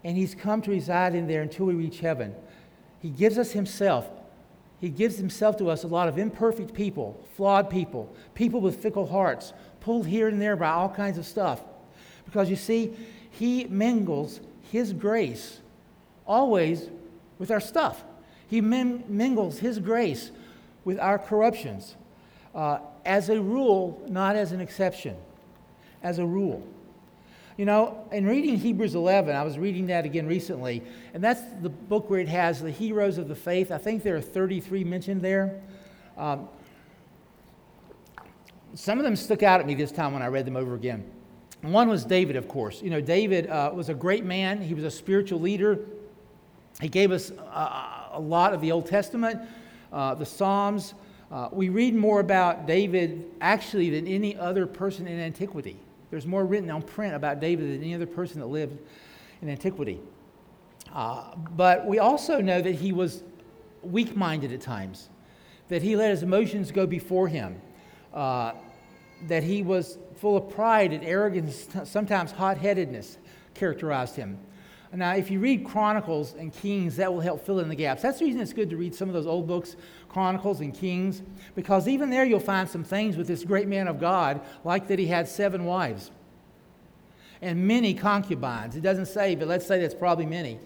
and 0.04 0.16
he's 0.16 0.34
come 0.34 0.62
to 0.62 0.72
reside 0.72 1.16
in 1.16 1.28
there 1.28 1.42
until 1.42 1.66
we 1.66 1.74
reach 1.74 2.00
heaven. 2.00 2.34
He 3.02 3.10
gives 3.10 3.38
us 3.38 3.52
himself. 3.52 4.08
He 4.80 4.90
gives 4.90 5.18
himself 5.18 5.58
to 5.58 5.70
us 5.70 5.84
a 5.84 5.88
lot 5.88 6.08
of 6.08 6.18
imperfect 6.18 6.74
people, 6.74 7.22
flawed 7.36 7.70
people, 7.70 8.16
people 8.36 8.62
with 8.62 8.82
fickle 8.82 9.08
hearts, 9.08 9.54
pulled 9.82 10.08
here 10.08 10.28
and 10.28 10.42
there 10.42 10.56
by 10.56 10.70
all 10.70 10.90
kinds 10.90 11.18
of 11.18 11.26
stuff. 11.26 11.62
Because 12.26 12.50
you 12.50 12.56
see, 12.56 12.94
he 13.32 13.66
mingles 13.66 14.40
his 14.72 14.94
grace 14.94 15.60
always 16.28 16.90
with 17.40 17.52
our 17.52 17.60
stuff. 17.60 18.04
He 18.48 18.62
mingles 18.62 19.60
His 19.60 19.80
grace 19.80 20.32
with 20.86 21.00
our 21.00 21.20
corruptions. 21.20 21.96
Uh, 22.54 22.80
as 23.06 23.30
a 23.30 23.40
rule, 23.40 24.02
not 24.08 24.36
as 24.36 24.52
an 24.52 24.60
exception. 24.60 25.16
As 26.04 26.20
a 26.20 26.26
rule. 26.26 26.66
You 27.58 27.66
know, 27.66 28.08
in 28.12 28.28
reading 28.28 28.58
Hebrews 28.58 28.94
11, 28.94 29.36
I 29.36 29.44
was 29.44 29.58
reading 29.58 29.88
that 29.88 30.06
again 30.06 30.28
recently, 30.28 30.84
and 31.16 31.24
that's 31.24 31.42
the 31.62 31.70
book 31.70 32.08
where 32.08 32.20
it 32.20 32.28
has 32.28 32.62
the 32.62 32.70
heroes 32.70 33.18
of 33.18 33.28
the 33.28 33.36
faith. 33.36 33.72
I 33.72 33.80
think 33.80 34.04
there 34.04 34.16
are 34.16 34.22
33 34.22 34.84
mentioned 34.84 35.24
there. 35.24 35.60
Um, 36.18 36.48
some 38.76 39.00
of 39.00 39.04
them 39.04 39.16
stuck 39.16 39.42
out 39.42 39.60
at 39.60 39.66
me 39.66 39.74
this 39.74 39.92
time 39.92 40.14
when 40.14 40.22
I 40.22 40.28
read 40.28 40.46
them 40.46 40.56
over 40.56 40.76
again. 40.76 41.10
One 41.62 41.90
was 41.90 42.06
David, 42.06 42.36
of 42.36 42.48
course. 42.48 42.84
You 42.84 42.92
know, 42.92 43.02
David 43.02 43.48
uh, 43.48 43.72
was 43.74 43.90
a 43.90 43.96
great 43.96 44.24
man, 44.24 44.62
he 44.62 44.76
was 44.76 44.84
a 44.84 44.92
spiritual 44.92 45.40
leader, 45.40 45.80
he 46.82 46.90
gave 46.90 47.12
us 47.12 47.32
a, 47.32 48.10
a 48.14 48.20
lot 48.20 48.54
of 48.54 48.62
the 48.62 48.72
Old 48.72 48.86
Testament, 48.86 49.42
uh, 49.92 50.14
the 50.16 50.26
Psalms. 50.26 50.94
Uh, 51.32 51.50
we 51.52 51.70
read 51.70 51.96
more 51.96 52.20
about 52.20 52.68
David 52.68 53.26
actually 53.42 53.90
than 53.90 54.08
any 54.08 54.36
other 54.38 54.66
person 54.66 55.08
in 55.08 55.20
antiquity. 55.20 55.78
There's 56.10 56.26
more 56.26 56.46
written 56.46 56.70
on 56.70 56.82
print 56.82 57.16
about 57.16 57.40
David 57.40 57.70
than 57.70 57.84
any 57.84 57.94
other 57.94 58.06
person 58.06 58.40
that 58.40 58.48
lived 58.48 58.78
in 59.42 59.50
antiquity. 59.50 60.00
Uh, 60.94 61.36
but 61.56 61.86
we 61.86 62.00
also 62.00 62.40
know 62.40 62.62
that 62.62 62.76
he 62.76 62.94
was 62.94 63.24
weak 63.82 64.16
minded 64.16 64.54
at 64.54 64.62
times, 64.62 65.10
that 65.68 65.82
he 65.82 65.96
let 65.96 66.12
his 66.12 66.24
emotions 66.24 66.72
go 66.72 66.88
before 66.88 67.28
him, 67.28 67.62
uh, 68.14 68.54
that 69.28 69.44
he 69.44 69.64
was 69.64 69.98
full 70.16 70.38
of 70.38 70.50
pride 70.50 70.94
and 70.94 71.04
arrogance, 71.04 71.68
sometimes 71.84 72.32
hot 72.32 72.58
headedness 72.58 73.18
characterized 73.54 74.16
him. 74.16 74.40
Now, 74.94 75.16
if 75.16 75.30
you 75.30 75.40
read 75.40 75.66
Chronicles 75.66 76.34
and 76.34 76.54
Kings, 76.54 76.96
that 76.96 77.14
will 77.14 77.20
help 77.20 77.46
fill 77.46 77.60
in 77.60 77.68
the 77.68 77.76
gaps. 77.76 78.02
That's 78.02 78.20
the 78.20 78.26
reason 78.26 78.40
it's 78.40 78.54
good 78.54 78.70
to 78.70 78.78
read 78.78 78.96
some 78.96 79.10
of 79.10 79.14
those 79.14 79.28
old 79.28 79.46
books, 79.46 79.76
Chronicles 80.08 80.62
and 80.62 80.74
Kings, 80.74 81.22
because 81.56 81.88
even 81.88 82.10
there 82.10 82.24
you'll 82.24 82.40
find 82.40 82.70
some 82.70 82.84
things 82.84 83.18
with 83.18 83.28
this 83.28 83.44
great 83.44 83.68
man 83.68 83.88
of 83.88 84.00
God, 84.00 84.42
like 84.64 84.88
that 84.88 84.98
he 84.98 85.08
had 85.08 85.28
seven 85.28 85.66
wives 85.66 86.12
and 87.42 87.68
many 87.68 87.94
concubines. 87.94 88.76
It 88.76 88.82
doesn't 88.82 89.08
say, 89.08 89.36
but 89.36 89.48
let's 89.48 89.66
say 89.66 89.80
that's 89.80 89.94
probably 89.94 90.26
many. 90.26 90.60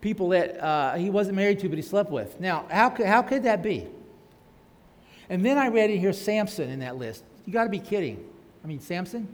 People 0.00 0.30
that 0.30 0.62
uh, 0.62 0.94
he 0.94 1.10
wasn't 1.10 1.36
married 1.36 1.58
to, 1.60 1.68
but 1.68 1.76
he 1.76 1.82
slept 1.82 2.10
with. 2.10 2.40
Now, 2.40 2.64
how 2.70 2.88
could, 2.90 3.06
how 3.06 3.22
could 3.22 3.42
that 3.42 3.62
be? 3.62 3.86
And 5.28 5.44
then 5.44 5.58
I 5.58 5.68
read 5.68 5.90
in 5.90 6.00
here 6.00 6.12
Samson 6.12 6.70
in 6.70 6.80
that 6.80 6.96
list. 6.96 7.24
You 7.44 7.52
got 7.52 7.64
to 7.64 7.70
be 7.70 7.78
kidding. 7.78 8.24
I 8.64 8.66
mean, 8.66 8.80
Samson? 8.80 9.28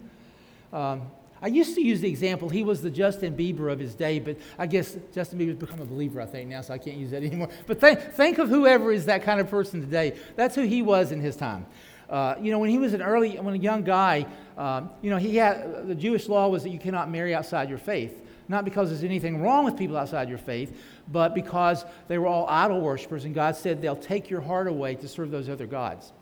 Um, 0.72 1.02
I 1.46 1.48
used 1.48 1.76
to 1.76 1.80
use 1.80 2.00
the 2.00 2.08
example, 2.08 2.48
he 2.48 2.64
was 2.64 2.82
the 2.82 2.90
Justin 2.90 3.36
Bieber 3.36 3.72
of 3.72 3.78
his 3.78 3.94
day, 3.94 4.18
but 4.18 4.36
I 4.58 4.66
guess 4.66 4.96
Justin 5.14 5.38
Bieber's 5.38 5.54
become 5.54 5.80
a 5.80 5.84
believer, 5.84 6.20
I 6.20 6.26
think, 6.26 6.50
now, 6.50 6.60
so 6.60 6.74
I 6.74 6.78
can't 6.78 6.96
use 6.96 7.12
that 7.12 7.22
anymore. 7.22 7.50
But 7.68 7.78
think, 7.78 8.00
think 8.00 8.38
of 8.38 8.48
whoever 8.48 8.90
is 8.90 9.04
that 9.04 9.22
kind 9.22 9.38
of 9.38 9.48
person 9.48 9.80
today. 9.80 10.18
That's 10.34 10.56
who 10.56 10.62
he 10.62 10.82
was 10.82 11.12
in 11.12 11.20
his 11.20 11.36
time. 11.36 11.64
Uh, 12.10 12.34
you 12.40 12.50
know, 12.50 12.58
when 12.58 12.68
he 12.68 12.78
was 12.78 12.94
an 12.94 13.02
early, 13.02 13.36
when 13.38 13.54
a 13.54 13.58
young 13.58 13.84
guy, 13.84 14.26
um, 14.58 14.90
you 15.02 15.08
know, 15.08 15.18
he 15.18 15.36
had, 15.36 15.86
the 15.86 15.94
Jewish 15.94 16.28
law 16.28 16.48
was 16.48 16.64
that 16.64 16.70
you 16.70 16.80
cannot 16.80 17.12
marry 17.12 17.32
outside 17.32 17.68
your 17.68 17.78
faith. 17.78 18.20
Not 18.48 18.64
because 18.64 18.88
there's 18.88 19.04
anything 19.04 19.40
wrong 19.40 19.64
with 19.64 19.76
people 19.76 19.96
outside 19.96 20.28
your 20.28 20.38
faith, 20.38 20.76
but 21.12 21.32
because 21.32 21.84
they 22.08 22.18
were 22.18 22.26
all 22.26 22.48
idol 22.48 22.80
worshippers, 22.80 23.24
and 23.24 23.32
God 23.32 23.54
said 23.54 23.80
they'll 23.80 23.94
take 23.94 24.30
your 24.30 24.40
heart 24.40 24.66
away 24.66 24.96
to 24.96 25.06
serve 25.06 25.30
those 25.30 25.48
other 25.48 25.68
gods. 25.68 26.12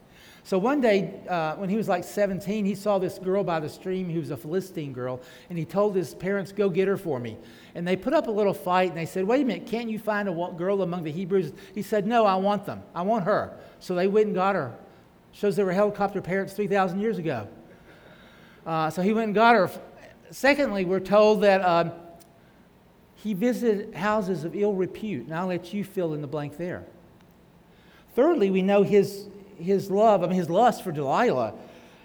So 0.47 0.59
one 0.59 0.82
day, 0.82 1.22
uh, 1.26 1.55
when 1.55 1.70
he 1.70 1.76
was 1.78 1.88
like 1.88 2.05
17, 2.05 2.66
he 2.66 2.74
saw 2.74 2.99
this 2.99 3.18
girl 3.18 3.42
by 3.42 3.61
the 3.61 3.68
stream 3.68 4.11
who 4.11 4.20
was 4.20 4.30
a 4.30 4.36
Philistine 4.36 4.92
girl, 4.92 5.22
and 5.49 5.59
he 5.59 5.64
told 5.64 5.97
his 5.97 6.14
parents, 6.14 6.53
Go 6.53 6.68
get 6.68 6.86
her 6.86 6.99
for 6.99 7.18
me. 7.18 7.38
And 7.74 7.88
they 7.88 7.97
put 7.97 8.12
up 8.12 8.26
a 8.26 8.30
little 8.30 8.53
fight, 8.53 8.90
and 8.90 8.97
they 8.97 9.07
said, 9.07 9.24
Wait 9.24 9.40
a 9.40 9.45
minute, 9.45 9.66
can't 9.66 9.88
you 9.88 9.99
find 9.99 10.28
a 10.28 10.53
girl 10.57 10.82
among 10.82 11.03
the 11.03 11.11
Hebrews? 11.11 11.55
He 11.74 11.80
said, 11.80 12.07
No, 12.07 12.26
I 12.26 12.34
want 12.34 12.66
them. 12.66 12.82
I 12.95 13.01
want 13.01 13.24
her. 13.24 13.59
So 13.80 13.95
they 13.95 14.07
went 14.07 14.26
and 14.26 14.34
got 14.34 14.55
her. 14.55 14.76
Shows 15.32 15.57
they 15.57 15.64
were 15.64 15.72
helicopter 15.72 16.20
parents 16.20 16.53
3,000 16.53 17.01
years 17.01 17.16
ago. 17.16 17.49
Uh, 18.66 18.90
so 18.90 19.01
he 19.01 19.14
went 19.14 19.26
and 19.26 19.34
got 19.34 19.55
her. 19.55 19.70
Secondly, 20.30 20.84
we're 20.84 21.01
told 21.01 21.40
that 21.40 21.64
um, 21.64 21.90
he 23.14 23.32
visited 23.32 23.95
houses 23.95 24.45
of 24.45 24.55
ill 24.55 24.74
repute, 24.74 25.24
and 25.24 25.34
I'll 25.34 25.47
let 25.47 25.72
you 25.72 25.84
fill 25.84 26.12
in 26.12 26.20
the 26.20 26.26
blank 26.26 26.59
there. 26.59 26.84
Thirdly, 28.14 28.51
we 28.51 28.61
know 28.61 28.82
his 28.82 29.28
his 29.59 29.91
love, 29.91 30.23
I 30.23 30.27
mean, 30.27 30.37
his 30.37 30.51
lust 30.51 30.83
for 30.83 30.93
Delilah 30.93 31.55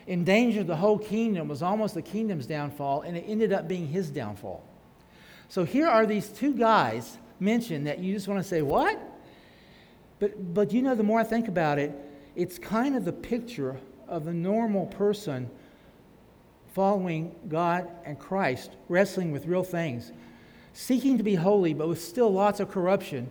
endangered 0.08 0.68
the 0.68 0.76
whole 0.76 0.98
kingdom, 0.98 1.48
was 1.48 1.62
almost 1.62 1.94
the 1.94 2.02
kingdom's 2.02 2.46
downfall, 2.46 3.02
and 3.02 3.16
it 3.16 3.26
ended 3.28 3.54
up 3.54 3.68
being 3.68 3.88
his 3.88 4.10
downfall. 4.10 4.64
So 5.50 5.64
here 5.64 5.88
are 5.88 6.06
these 6.06 6.30
two 6.30 6.54
guys 6.54 7.18
mentioned 7.40 7.88
that 7.88 8.00
you 8.00 8.14
just 8.14 8.28
want 8.28 8.42
to 8.42 8.48
say, 8.48 8.62
what? 8.62 9.00
But, 10.20 10.54
but 10.54 10.74
you 10.74 10.82
know, 10.82 10.96
the 10.96 11.04
more 11.04 11.20
I 11.20 11.24
think 11.24 11.48
about 11.48 11.80
it, 11.80 11.94
it's 12.36 12.58
kind 12.58 12.96
of 12.96 13.06
the 13.06 13.14
picture 13.14 13.80
of 14.08 14.26
the 14.26 14.34
normal 14.34 14.88
person 14.88 15.50
following 16.74 17.36
God 17.48 17.90
and 18.06 18.18
Christ, 18.18 18.72
wrestling 18.88 19.32
with 19.32 19.46
real 19.46 19.64
things, 19.64 20.12
seeking 20.74 21.18
to 21.18 21.24
be 21.24 21.36
holy, 21.36 21.74
but 21.74 21.88
with 21.88 22.02
still 22.02 22.32
lots 22.32 22.60
of 22.60 22.70
corruption 22.70 23.30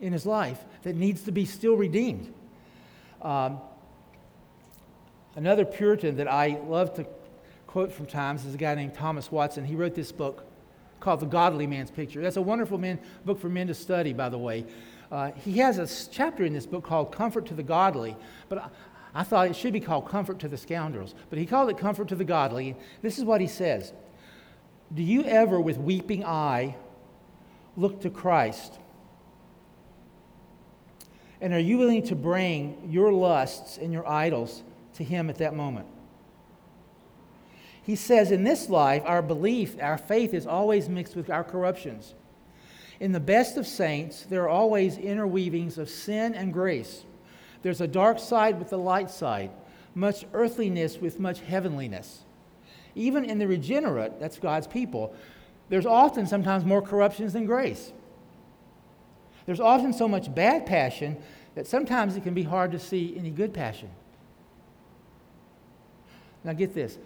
in 0.00 0.12
his 0.12 0.26
life 0.26 0.64
that 0.82 0.96
needs 0.96 1.22
to 1.22 1.32
be 1.32 1.44
still 1.44 1.74
redeemed. 1.74 2.32
Um, 3.22 3.60
another 5.36 5.64
Puritan 5.64 6.16
that 6.16 6.28
I 6.28 6.58
love 6.66 6.94
to 6.94 7.06
quote 7.66 7.92
from 7.92 8.06
times 8.06 8.44
is 8.44 8.54
a 8.54 8.58
guy 8.58 8.74
named 8.74 8.94
Thomas 8.94 9.30
Watson. 9.30 9.64
He 9.64 9.76
wrote 9.76 9.94
this 9.94 10.10
book 10.10 10.44
called 10.98 11.20
The 11.20 11.26
Godly 11.26 11.66
Man's 11.66 11.90
Picture. 11.90 12.20
That's 12.20 12.36
a 12.36 12.42
wonderful 12.42 12.78
man, 12.78 12.98
book 13.24 13.40
for 13.40 13.48
men 13.48 13.66
to 13.68 13.74
study, 13.74 14.12
by 14.12 14.28
the 14.28 14.38
way. 14.38 14.64
Uh, 15.10 15.32
he 15.32 15.58
has 15.58 15.78
a 15.78 16.10
chapter 16.10 16.44
in 16.44 16.52
this 16.52 16.66
book 16.66 16.84
called 16.84 17.12
Comfort 17.12 17.46
to 17.46 17.54
the 17.54 17.62
Godly, 17.62 18.16
but 18.48 18.58
I, 18.58 18.68
I 19.14 19.22
thought 19.24 19.48
it 19.48 19.56
should 19.56 19.72
be 19.72 19.80
called 19.80 20.08
Comfort 20.08 20.38
to 20.40 20.48
the 20.48 20.56
Scoundrels. 20.56 21.14
But 21.30 21.38
he 21.38 21.46
called 21.46 21.70
it 21.70 21.78
Comfort 21.78 22.08
to 22.08 22.14
the 22.14 22.24
Godly. 22.24 22.76
This 23.02 23.18
is 23.18 23.24
what 23.24 23.40
he 23.40 23.46
says 23.46 23.92
Do 24.94 25.02
you 25.02 25.24
ever, 25.24 25.60
with 25.60 25.78
weeping 25.78 26.24
eye, 26.24 26.76
look 27.76 28.00
to 28.02 28.10
Christ? 28.10 28.78
And 31.40 31.54
are 31.54 31.60
you 31.60 31.78
willing 31.78 32.02
to 32.04 32.14
bring 32.14 32.88
your 32.90 33.12
lusts 33.12 33.78
and 33.78 33.92
your 33.92 34.06
idols 34.08 34.62
to 34.94 35.04
Him 35.04 35.30
at 35.30 35.38
that 35.38 35.54
moment? 35.54 35.86
He 37.82 37.96
says, 37.96 38.30
in 38.30 38.44
this 38.44 38.68
life, 38.68 39.02
our 39.06 39.22
belief, 39.22 39.76
our 39.80 39.98
faith 39.98 40.34
is 40.34 40.46
always 40.46 40.88
mixed 40.88 41.16
with 41.16 41.30
our 41.30 41.42
corruptions. 41.42 42.14
In 43.00 43.12
the 43.12 43.20
best 43.20 43.56
of 43.56 43.66
saints, 43.66 44.26
there 44.28 44.42
are 44.42 44.48
always 44.48 44.98
interweavings 44.98 45.78
of 45.78 45.88
sin 45.88 46.34
and 46.34 46.52
grace. 46.52 47.04
There's 47.62 47.80
a 47.80 47.88
dark 47.88 48.18
side 48.18 48.58
with 48.58 48.68
the 48.68 48.78
light 48.78 49.10
side, 49.10 49.50
much 49.94 50.26
earthliness 50.34 50.98
with 50.98 51.18
much 51.18 51.40
heavenliness. 51.40 52.20
Even 52.94 53.24
in 53.24 53.38
the 53.38 53.48
regenerate, 53.48 54.20
that's 54.20 54.38
God's 54.38 54.66
people, 54.66 55.14
there's 55.70 55.86
often 55.86 56.26
sometimes 56.26 56.64
more 56.64 56.82
corruptions 56.82 57.32
than 57.32 57.46
grace. 57.46 57.92
There's 59.46 59.60
often 59.60 59.92
so 59.92 60.06
much 60.06 60.32
bad 60.34 60.66
passion 60.66 61.16
that 61.54 61.66
sometimes 61.66 62.16
it 62.16 62.22
can 62.22 62.34
be 62.34 62.42
hard 62.42 62.72
to 62.72 62.78
see 62.78 63.14
any 63.16 63.30
good 63.30 63.52
passion. 63.52 63.90
Now, 66.44 66.52
get 66.52 66.74
this 66.74 66.98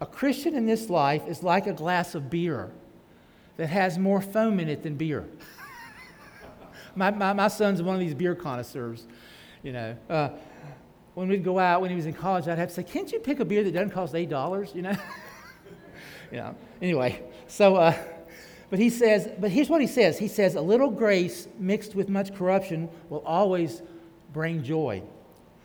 a 0.00 0.06
Christian 0.06 0.54
in 0.54 0.66
this 0.66 0.88
life 0.88 1.26
is 1.28 1.42
like 1.42 1.66
a 1.66 1.72
glass 1.72 2.14
of 2.14 2.30
beer 2.30 2.70
that 3.58 3.66
has 3.66 3.98
more 3.98 4.22
foam 4.22 4.58
in 4.58 4.68
it 4.68 4.82
than 4.82 4.94
beer. 4.94 5.28
my, 6.94 7.10
my, 7.10 7.34
my, 7.34 7.48
son's 7.48 7.82
one 7.82 7.94
of 7.94 8.00
these 8.00 8.14
beer 8.14 8.34
connoisseurs. 8.34 9.06
You 9.62 9.72
know, 9.74 9.96
uh, 10.08 10.30
when 11.12 11.28
we'd 11.28 11.44
go 11.44 11.58
out 11.58 11.82
when 11.82 11.90
he 11.90 11.96
was 11.96 12.06
in 12.06 12.14
college, 12.14 12.48
I'd 12.48 12.56
have 12.56 12.70
to 12.70 12.74
say, 12.74 12.82
"Can't 12.82 13.12
you 13.12 13.18
pick 13.18 13.40
a 13.40 13.44
beer 13.44 13.62
that 13.62 13.72
doesn't 13.72 13.90
cost 13.90 14.14
eight 14.14 14.30
dollars?" 14.30 14.72
You 14.74 14.82
know. 14.82 14.96
you 16.32 16.38
know. 16.38 16.54
Anyway, 16.80 17.22
so 17.46 17.76
uh, 17.76 17.94
but 18.70 18.78
he 18.78 18.88
says, 18.88 19.28
but 19.38 19.50
here's 19.50 19.68
what 19.68 19.80
he 19.80 19.86
says. 19.86 20.18
He 20.18 20.28
says, 20.28 20.54
a 20.54 20.60
little 20.60 20.90
grace 20.90 21.48
mixed 21.58 21.94
with 21.96 22.08
much 22.08 22.34
corruption 22.34 22.88
will 23.08 23.22
always 23.26 23.82
bring 24.32 24.62
joy. 24.62 25.02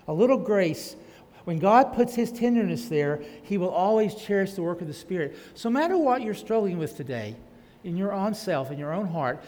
A 0.07 0.13
little 0.13 0.37
grace, 0.37 0.95
when 1.43 1.59
God 1.59 1.93
puts 1.93 2.15
his 2.15 2.31
tenderness 2.31 2.89
there, 2.89 3.21
he 3.43 3.57
will 3.59 3.69
always 3.69 4.15
cherish 4.15 4.53
the 4.53 4.63
work 4.63 4.81
of 4.81 4.87
the 4.87 4.93
Spirit. 4.93 5.37
So, 5.53 5.69
no 5.69 5.79
matter 5.79 5.97
what 5.97 6.23
you're 6.23 6.33
struggling 6.33 6.79
with 6.79 6.97
today, 6.97 7.35
in 7.83 7.95
your 7.95 8.11
own 8.11 8.33
self, 8.33 8.71
in 8.71 8.79
your 8.79 8.91
own 8.91 9.07
heart, 9.07 9.43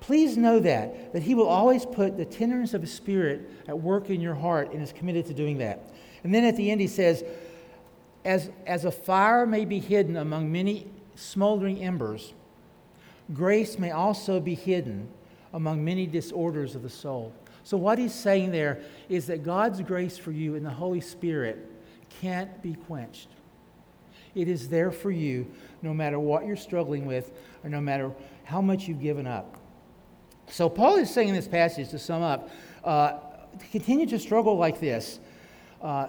please 0.00 0.36
know 0.36 0.58
that, 0.58 1.12
that 1.12 1.22
he 1.22 1.34
will 1.34 1.46
always 1.46 1.86
put 1.86 2.16
the 2.16 2.24
tenderness 2.24 2.74
of 2.74 2.82
his 2.82 2.92
Spirit 2.92 3.48
at 3.68 3.78
work 3.78 4.10
in 4.10 4.20
your 4.20 4.34
heart 4.34 4.72
and 4.72 4.82
is 4.82 4.92
committed 4.92 5.24
to 5.26 5.34
doing 5.34 5.58
that. 5.58 5.94
And 6.24 6.34
then 6.34 6.44
at 6.44 6.56
the 6.56 6.70
end, 6.70 6.80
he 6.80 6.88
says, 6.88 7.24
as, 8.24 8.50
as 8.66 8.84
a 8.84 8.90
fire 8.90 9.46
may 9.46 9.64
be 9.64 9.78
hidden 9.78 10.16
among 10.16 10.50
many 10.50 10.88
smoldering 11.14 11.80
embers, 11.80 12.34
grace 13.34 13.78
may 13.78 13.90
also 13.90 14.40
be 14.40 14.54
hidden 14.54 15.08
among 15.52 15.84
many 15.84 16.06
disorders 16.06 16.74
of 16.74 16.82
the 16.82 16.90
soul. 16.90 17.32
So, 17.64 17.76
what 17.76 17.98
he's 17.98 18.14
saying 18.14 18.52
there 18.52 18.80
is 19.08 19.26
that 19.26 19.42
God's 19.42 19.80
grace 19.80 20.16
for 20.16 20.30
you 20.30 20.54
in 20.54 20.62
the 20.62 20.70
Holy 20.70 21.00
Spirit 21.00 21.68
can't 22.20 22.62
be 22.62 22.74
quenched. 22.74 23.28
It 24.34 24.48
is 24.48 24.68
there 24.68 24.92
for 24.92 25.10
you 25.10 25.50
no 25.82 25.92
matter 25.92 26.20
what 26.20 26.46
you're 26.46 26.56
struggling 26.56 27.06
with 27.06 27.32
or 27.64 27.70
no 27.70 27.80
matter 27.80 28.12
how 28.44 28.60
much 28.60 28.86
you've 28.86 29.00
given 29.00 29.26
up. 29.26 29.56
So, 30.48 30.68
Paul 30.68 30.96
is 30.96 31.10
saying 31.10 31.30
in 31.30 31.34
this 31.34 31.48
passage, 31.48 31.88
to 31.88 31.98
sum 31.98 32.22
up, 32.22 32.50
uh, 32.84 33.18
continue 33.72 34.06
to 34.06 34.18
struggle 34.18 34.56
like 34.56 34.78
this 34.78 35.18
uh, 35.82 36.08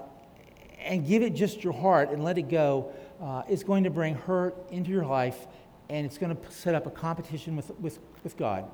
and 0.80 1.08
give 1.08 1.24
it 1.24 1.34
just 1.34 1.64
your 1.64 1.74
heart 1.74 2.12
and 2.12 2.24
let 2.24 2.38
it 2.38 2.50
go 2.50 2.92
uh, 3.22 3.42
is 3.50 3.64
going 3.64 3.84
to 3.84 3.90
bring 3.90 4.14
hurt 4.14 4.56
into 4.70 4.92
your 4.92 5.06
life 5.06 5.48
and 5.90 6.06
it's 6.06 6.18
going 6.18 6.36
to 6.36 6.52
set 6.52 6.76
up 6.76 6.86
a 6.86 6.90
competition 6.90 7.56
with, 7.56 7.72
with, 7.80 8.00
with 8.24 8.38
God. 8.38 8.66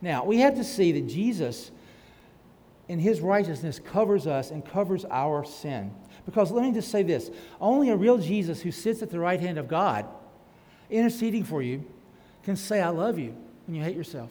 Now, 0.00 0.24
we 0.24 0.38
have 0.38 0.56
to 0.56 0.64
see 0.64 0.92
that 0.92 1.08
Jesus, 1.08 1.70
in 2.88 2.98
his 2.98 3.20
righteousness, 3.20 3.78
covers 3.78 4.26
us 4.26 4.50
and 4.50 4.64
covers 4.64 5.04
our 5.06 5.44
sin. 5.44 5.92
Because 6.26 6.50
let 6.50 6.62
me 6.62 6.72
just 6.72 6.90
say 6.90 7.02
this 7.02 7.30
only 7.60 7.90
a 7.90 7.96
real 7.96 8.18
Jesus 8.18 8.60
who 8.60 8.70
sits 8.70 9.02
at 9.02 9.10
the 9.10 9.18
right 9.18 9.40
hand 9.40 9.58
of 9.58 9.68
God, 9.68 10.06
interceding 10.90 11.44
for 11.44 11.62
you, 11.62 11.84
can 12.42 12.56
say, 12.56 12.80
I 12.82 12.90
love 12.90 13.18
you 13.18 13.34
when 13.66 13.76
you 13.76 13.82
hate 13.82 13.96
yourself. 13.96 14.30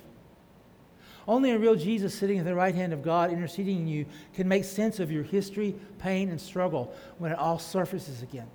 Only 1.27 1.51
a 1.51 1.57
real 1.57 1.75
Jesus 1.75 2.13
sitting 2.13 2.37
at 2.37 2.45
the 2.45 2.53
right 2.53 2.75
hand 2.75 2.91
of 2.91 3.01
God, 3.01 3.31
interceding 3.31 3.79
in 3.79 3.87
you, 3.87 4.05
can 4.33 4.47
make 4.47 4.65
sense 4.65 4.99
of 4.99 5.11
your 5.11 5.23
history, 5.23 5.73
pain, 5.97 6.29
and 6.29 6.39
struggle 6.39 6.93
when 7.17 7.31
it 7.31 7.39
all 7.39 7.59
surfaces 7.59 8.21
again. 8.21 8.47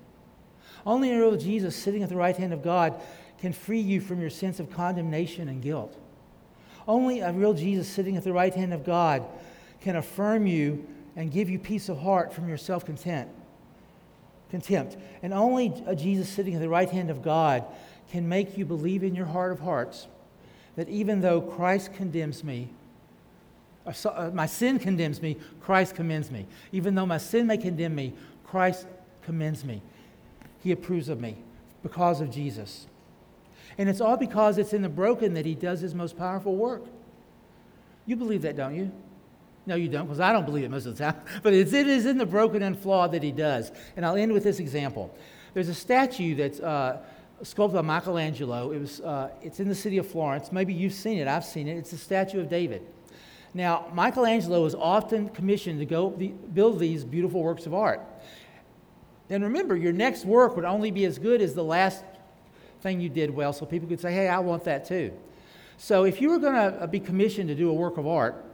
Only 0.85 1.11
a 1.11 1.19
real 1.19 1.35
Jesus 1.35 1.75
sitting 1.75 2.03
at 2.03 2.09
the 2.09 2.15
right 2.15 2.37
hand 2.37 2.53
of 2.53 2.63
God 2.63 3.01
can 3.39 3.53
free 3.53 3.79
you 3.79 4.01
from 4.01 4.19
your 4.19 4.29
sense 4.29 4.59
of 4.59 4.71
condemnation 4.71 5.47
and 5.47 5.61
guilt. 5.61 5.97
Only 6.87 7.19
a 7.19 7.31
real 7.31 7.53
Jesus 7.53 7.87
sitting 7.87 8.17
at 8.17 8.23
the 8.23 8.33
right 8.33 8.53
hand 8.53 8.73
of 8.73 8.83
God 8.83 9.25
can 9.81 9.95
affirm 9.95 10.47
you 10.47 10.85
and 11.15 11.31
give 11.31 11.49
you 11.49 11.59
peace 11.59 11.89
of 11.89 11.99
heart 11.99 12.33
from 12.33 12.47
your 12.47 12.57
self 12.57 12.85
content. 12.85 13.29
contempt. 14.49 14.97
And 15.21 15.33
only 15.33 15.73
a 15.85 15.95
Jesus 15.95 16.29
sitting 16.29 16.55
at 16.55 16.61
the 16.61 16.69
right 16.69 16.89
hand 16.89 17.09
of 17.09 17.21
God 17.21 17.63
can 18.11 18.27
make 18.27 18.57
you 18.57 18.65
believe 18.65 19.03
in 19.03 19.15
your 19.15 19.27
heart 19.27 19.51
of 19.51 19.59
hearts 19.59 20.07
that 20.75 20.89
even 20.89 21.21
though 21.21 21.41
Christ 21.41 21.93
condemns 21.93 22.43
me, 22.43 22.69
uh, 23.85 23.93
uh, 24.07 24.31
my 24.33 24.45
sin 24.45 24.79
condemns 24.79 25.21
me, 25.21 25.37
Christ 25.61 25.95
commends 25.95 26.31
me. 26.31 26.45
Even 26.71 26.95
though 26.95 27.05
my 27.05 27.17
sin 27.17 27.47
may 27.47 27.57
condemn 27.57 27.95
me, 27.95 28.13
Christ 28.45 28.87
commends 29.23 29.63
me. 29.63 29.81
He 30.63 30.71
approves 30.71 31.09
of 31.09 31.19
me 31.19 31.37
because 31.83 32.21
of 32.21 32.31
Jesus. 32.31 32.87
And 33.79 33.87
it's 33.87 34.01
all 34.01 34.17
because 34.17 34.57
it's 34.57 34.73
in 34.73 34.81
the 34.81 34.89
broken 34.89 35.33
that 35.35 35.45
he 35.45 35.55
does 35.55 35.79
his 35.79 35.95
most 35.95 36.17
powerful 36.17 36.53
work. 36.53 36.83
You 38.05 38.17
believe 38.17 38.41
that, 38.41 38.57
don't 38.57 38.75
you? 38.75 38.91
No, 39.65 39.75
you 39.75 39.87
don't, 39.87 40.05
because 40.05 40.19
I 40.19 40.33
don't 40.33 40.45
believe 40.45 40.65
it 40.65 40.69
most 40.69 40.85
of 40.85 40.97
the 40.97 41.03
time. 41.05 41.21
But 41.43 41.53
it 41.53 41.73
is 41.73 42.05
in 42.05 42.17
the 42.17 42.25
broken 42.25 42.61
and 42.61 42.77
flawed 42.77 43.13
that 43.13 43.23
he 43.23 43.31
does. 43.31 43.71
And 43.95 44.05
I'll 44.05 44.17
end 44.17 44.33
with 44.33 44.43
this 44.43 44.59
example. 44.59 45.15
There's 45.53 45.69
a 45.69 45.73
statue 45.73 46.35
that's 46.35 46.59
uh, 46.59 46.99
sculpted 47.41 47.75
by 47.75 47.81
Michelangelo. 47.81 48.71
It 48.71 48.79
was, 48.79 48.99
uh, 48.99 49.29
it's 49.41 49.61
in 49.61 49.69
the 49.69 49.75
city 49.75 49.97
of 49.97 50.05
Florence. 50.07 50.51
Maybe 50.51 50.73
you've 50.73 50.93
seen 50.93 51.17
it. 51.17 51.29
I've 51.29 51.45
seen 51.45 51.69
it. 51.69 51.77
It's 51.77 51.91
the 51.91 51.97
statue 51.97 52.41
of 52.41 52.49
David. 52.49 52.85
Now, 53.53 53.87
Michelangelo 53.93 54.61
was 54.61 54.75
often 54.75 55.29
commissioned 55.29 55.79
to 55.79 55.85
go 55.85 56.09
build 56.09 56.79
these 56.79 57.05
beautiful 57.05 57.41
works 57.41 57.65
of 57.65 57.73
art. 57.73 58.01
And 59.29 59.41
remember, 59.41 59.77
your 59.77 59.93
next 59.93 60.25
work 60.25 60.57
would 60.57 60.65
only 60.65 60.91
be 60.91 61.05
as 61.05 61.17
good 61.17 61.41
as 61.41 61.53
the 61.53 61.63
last 61.63 62.03
thing 62.81 62.99
you 63.01 63.09
did 63.09 63.29
well, 63.29 63.53
so 63.53 63.65
people 63.65 63.87
could 63.87 63.99
say, 63.99 64.11
hey, 64.13 64.27
I 64.27 64.39
want 64.39 64.63
that 64.65 64.85
too. 64.85 65.11
So 65.77 66.03
if 66.03 66.21
you 66.21 66.29
were 66.29 66.39
going 66.39 66.55
to 66.55 66.81
uh, 66.81 66.87
be 66.87 66.99
commissioned 66.99 67.47
to 67.49 67.55
do 67.55 67.69
a 67.69 67.73
work 67.73 67.97
of 67.97 68.05
art, 68.05 68.45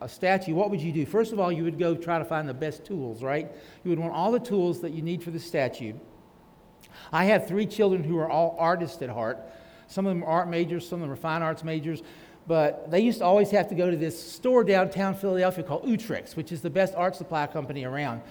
a 0.00 0.08
statue, 0.08 0.54
what 0.54 0.70
would 0.70 0.80
you 0.80 0.92
do? 0.92 1.04
First 1.04 1.32
of 1.32 1.38
all, 1.38 1.52
you 1.52 1.62
would 1.64 1.78
go 1.78 1.94
try 1.94 2.18
to 2.18 2.24
find 2.24 2.48
the 2.48 2.54
best 2.54 2.84
tools, 2.84 3.22
right? 3.22 3.50
You 3.84 3.90
would 3.90 3.98
want 3.98 4.14
all 4.14 4.32
the 4.32 4.40
tools 4.40 4.80
that 4.80 4.92
you 4.92 5.02
need 5.02 5.22
for 5.22 5.30
the 5.30 5.38
statue. 5.38 5.92
I 7.12 7.26
have 7.26 7.46
three 7.46 7.66
children 7.66 8.02
who 8.02 8.16
are 8.18 8.30
all 8.30 8.56
artists 8.58 9.02
at 9.02 9.10
heart. 9.10 9.38
Some 9.88 10.06
of 10.06 10.14
them 10.14 10.22
are 10.24 10.28
art 10.28 10.48
majors, 10.48 10.88
some 10.88 11.02
of 11.02 11.08
them 11.08 11.12
are 11.12 11.20
fine 11.20 11.42
arts 11.42 11.64
majors. 11.64 12.02
But 12.46 12.90
they 12.90 13.00
used 13.00 13.18
to 13.18 13.24
always 13.24 13.50
have 13.50 13.68
to 13.68 13.74
go 13.74 13.90
to 13.90 13.96
this 13.96 14.20
store 14.20 14.64
downtown 14.64 15.14
Philadelphia 15.14 15.62
called 15.64 15.86
Utrecht, 15.86 16.32
which 16.36 16.50
is 16.50 16.62
the 16.62 16.70
best 16.70 16.94
art 16.94 17.14
supply 17.14 17.46
company 17.46 17.84
around. 17.84 18.22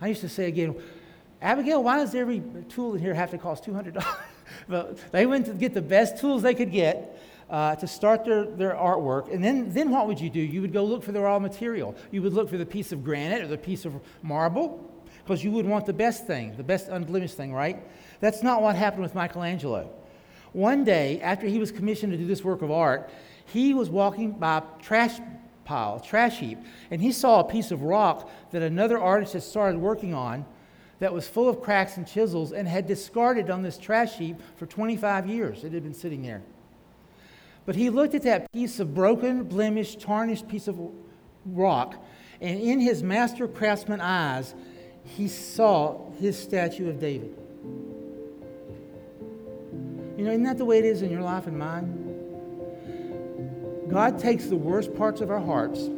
I 0.00 0.08
used 0.08 0.22
to 0.22 0.28
say 0.28 0.46
again, 0.46 0.74
Abigail, 1.42 1.82
why 1.82 1.98
does 1.98 2.14
every 2.14 2.42
tool 2.68 2.94
in 2.94 3.00
here 3.00 3.14
have 3.14 3.30
to 3.32 3.38
cost 3.38 3.64
$200? 3.64 4.02
but 4.68 4.98
they 5.12 5.26
went 5.26 5.46
to 5.46 5.52
get 5.52 5.74
the 5.74 5.82
best 5.82 6.18
tools 6.18 6.42
they 6.42 6.54
could 6.54 6.72
get 6.72 7.18
uh, 7.50 7.76
to 7.76 7.86
start 7.86 8.24
their, 8.24 8.44
their 8.44 8.74
artwork. 8.74 9.32
And 9.32 9.42
then, 9.42 9.72
then 9.72 9.90
what 9.90 10.06
would 10.06 10.20
you 10.20 10.30
do? 10.30 10.40
You 10.40 10.60
would 10.60 10.72
go 10.72 10.84
look 10.84 11.02
for 11.02 11.12
the 11.12 11.20
raw 11.20 11.38
material. 11.38 11.94
You 12.10 12.22
would 12.22 12.32
look 12.32 12.48
for 12.48 12.58
the 12.58 12.66
piece 12.66 12.92
of 12.92 13.04
granite 13.04 13.42
or 13.42 13.48
the 13.48 13.58
piece 13.58 13.84
of 13.84 13.94
marble 14.22 14.84
because 15.24 15.44
you 15.44 15.50
would 15.52 15.66
want 15.66 15.86
the 15.86 15.92
best 15.92 16.26
thing, 16.26 16.56
the 16.56 16.62
best 16.62 16.88
unblemished 16.88 17.36
thing, 17.36 17.52
right? 17.52 17.82
That's 18.20 18.42
not 18.42 18.62
what 18.62 18.76
happened 18.76 19.02
with 19.02 19.14
Michelangelo. 19.14 19.90
One 20.52 20.84
day, 20.84 21.20
after 21.20 21.46
he 21.46 21.58
was 21.58 21.70
commissioned 21.70 22.12
to 22.12 22.18
do 22.18 22.26
this 22.26 22.42
work 22.42 22.62
of 22.62 22.70
art, 22.70 23.10
he 23.44 23.74
was 23.74 23.90
walking 23.90 24.32
by 24.32 24.58
a 24.58 24.62
trash 24.82 25.20
pile, 25.64 26.00
trash 26.00 26.38
heap, 26.38 26.58
and 26.90 27.00
he 27.00 27.12
saw 27.12 27.40
a 27.40 27.44
piece 27.44 27.70
of 27.70 27.82
rock 27.82 28.30
that 28.52 28.62
another 28.62 28.98
artist 28.98 29.34
had 29.34 29.42
started 29.42 29.78
working 29.78 30.14
on 30.14 30.46
that 31.00 31.12
was 31.12 31.28
full 31.28 31.48
of 31.48 31.60
cracks 31.60 31.96
and 31.96 32.06
chisels 32.06 32.52
and 32.52 32.66
had 32.66 32.86
discarded 32.86 33.50
on 33.50 33.62
this 33.62 33.78
trash 33.78 34.16
heap 34.18 34.36
for 34.56 34.66
25 34.66 35.26
years. 35.26 35.64
It 35.64 35.72
had 35.72 35.82
been 35.82 35.94
sitting 35.94 36.22
there. 36.22 36.42
But 37.66 37.76
he 37.76 37.90
looked 37.90 38.14
at 38.14 38.22
that 38.22 38.50
piece 38.52 38.80
of 38.80 38.94
broken, 38.94 39.44
blemished, 39.44 40.00
tarnished 40.00 40.48
piece 40.48 40.68
of 40.68 40.80
rock, 41.44 42.02
and 42.40 42.60
in 42.60 42.80
his 42.80 43.02
master 43.02 43.46
craftsman 43.46 44.00
eyes, 44.00 44.54
he 45.04 45.28
saw 45.28 46.10
his 46.12 46.38
statue 46.38 46.88
of 46.88 46.98
David. 46.98 47.36
You 50.16 50.24
know, 50.24 50.30
isn't 50.30 50.44
that 50.44 50.58
the 50.58 50.64
way 50.64 50.78
it 50.78 50.84
is 50.84 51.02
in 51.02 51.10
your 51.10 51.22
life 51.22 51.46
and 51.46 51.58
mine? 51.58 52.04
God 53.88 54.18
takes 54.18 54.46
the 54.46 54.56
worst 54.56 54.94
parts 54.94 55.20
of 55.20 55.30
our 55.30 55.40
hearts, 55.40 55.88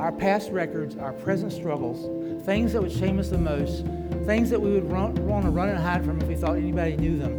our 0.00 0.10
past 0.10 0.50
records, 0.50 0.96
our 0.96 1.12
present 1.12 1.52
struggles, 1.52 2.04
things 2.46 2.72
that 2.72 2.80
would 2.80 2.92
shame 2.92 3.18
us 3.18 3.28
the 3.28 3.36
most, 3.36 3.84
things 4.24 4.48
that 4.50 4.60
we 4.60 4.70
would 4.70 4.88
run, 4.90 5.12
want 5.26 5.44
to 5.44 5.50
run 5.50 5.68
and 5.68 5.78
hide 5.78 6.04
from 6.04 6.20
if 6.20 6.28
we 6.28 6.36
thought 6.36 6.56
anybody 6.56 6.96
knew 6.96 7.18
them. 7.18 7.32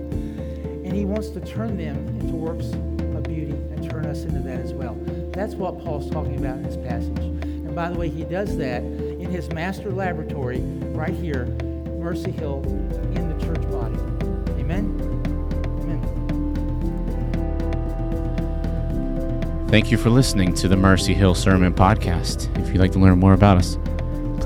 And 0.83 0.91
He 0.93 1.05
wants 1.05 1.29
to 1.29 1.39
turn 1.39 1.77
them 1.77 1.95
into 2.19 2.35
works 2.35 2.65
of 3.15 3.23
beauty 3.23 3.53
and 3.53 3.89
turn 3.89 4.05
us 4.05 4.23
into 4.23 4.41
that 4.41 4.59
as 4.59 4.73
well. 4.73 4.95
That's 5.31 5.55
what 5.55 5.79
Paul's 5.79 6.11
talking 6.11 6.37
about 6.37 6.57
in 6.57 6.63
this 6.63 6.75
passage. 6.75 7.17
And 7.19 7.73
by 7.73 7.89
the 7.89 7.97
way, 7.97 8.09
he 8.09 8.25
does 8.25 8.57
that 8.57 8.83
in 8.83 9.29
his 9.29 9.49
master 9.51 9.91
laboratory 9.91 10.59
right 10.91 11.13
here, 11.13 11.45
Mercy 11.99 12.31
Hill, 12.31 12.63
in 13.15 13.29
the 13.29 13.45
church 13.45 13.61
body. 13.71 13.95
Amen. 14.59 14.99
Amen. 15.83 16.01
Thank 19.69 19.89
you 19.89 19.97
for 19.97 20.09
listening 20.09 20.53
to 20.55 20.67
the 20.67 20.75
Mercy 20.75 21.13
Hill 21.13 21.33
Sermon 21.33 21.73
Podcast. 21.73 22.49
If 22.59 22.69
you'd 22.69 22.79
like 22.79 22.91
to 22.93 22.99
learn 22.99 23.19
more 23.19 23.33
about 23.33 23.57
us, 23.57 23.77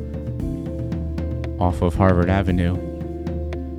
off 1.60 1.82
of 1.82 1.94
Harvard 1.94 2.30
Avenue, 2.30 2.78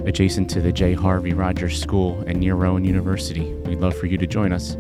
adjacent 0.05 0.51
to 0.51 0.61
the 0.61 0.71
J. 0.71 0.93
Harvey 0.93 1.33
Rodgers 1.33 1.81
School 1.81 2.23
and 2.27 2.41
near 2.41 2.55
Rowan 2.55 2.85
University. 2.85 3.51
We'd 3.65 3.81
love 3.81 3.97
for 3.97 4.05
you 4.05 4.19
to 4.19 4.27
join 4.27 4.53
us. 4.53 4.77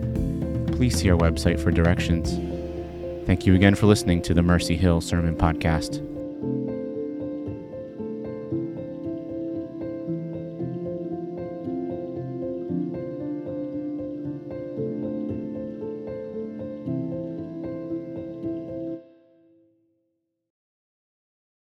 Please 0.76 0.98
see 0.98 1.08
our 1.08 1.16
website 1.16 1.58
for 1.58 1.70
directions. 1.70 2.34
Thank 3.26 3.46
you 3.46 3.54
again 3.54 3.74
for 3.74 3.86
listening 3.86 4.20
to 4.20 4.34
the 4.34 4.42
Mercy 4.42 4.76
Hill 4.76 5.00
Sermon 5.00 5.34
Podcast. 5.34 6.07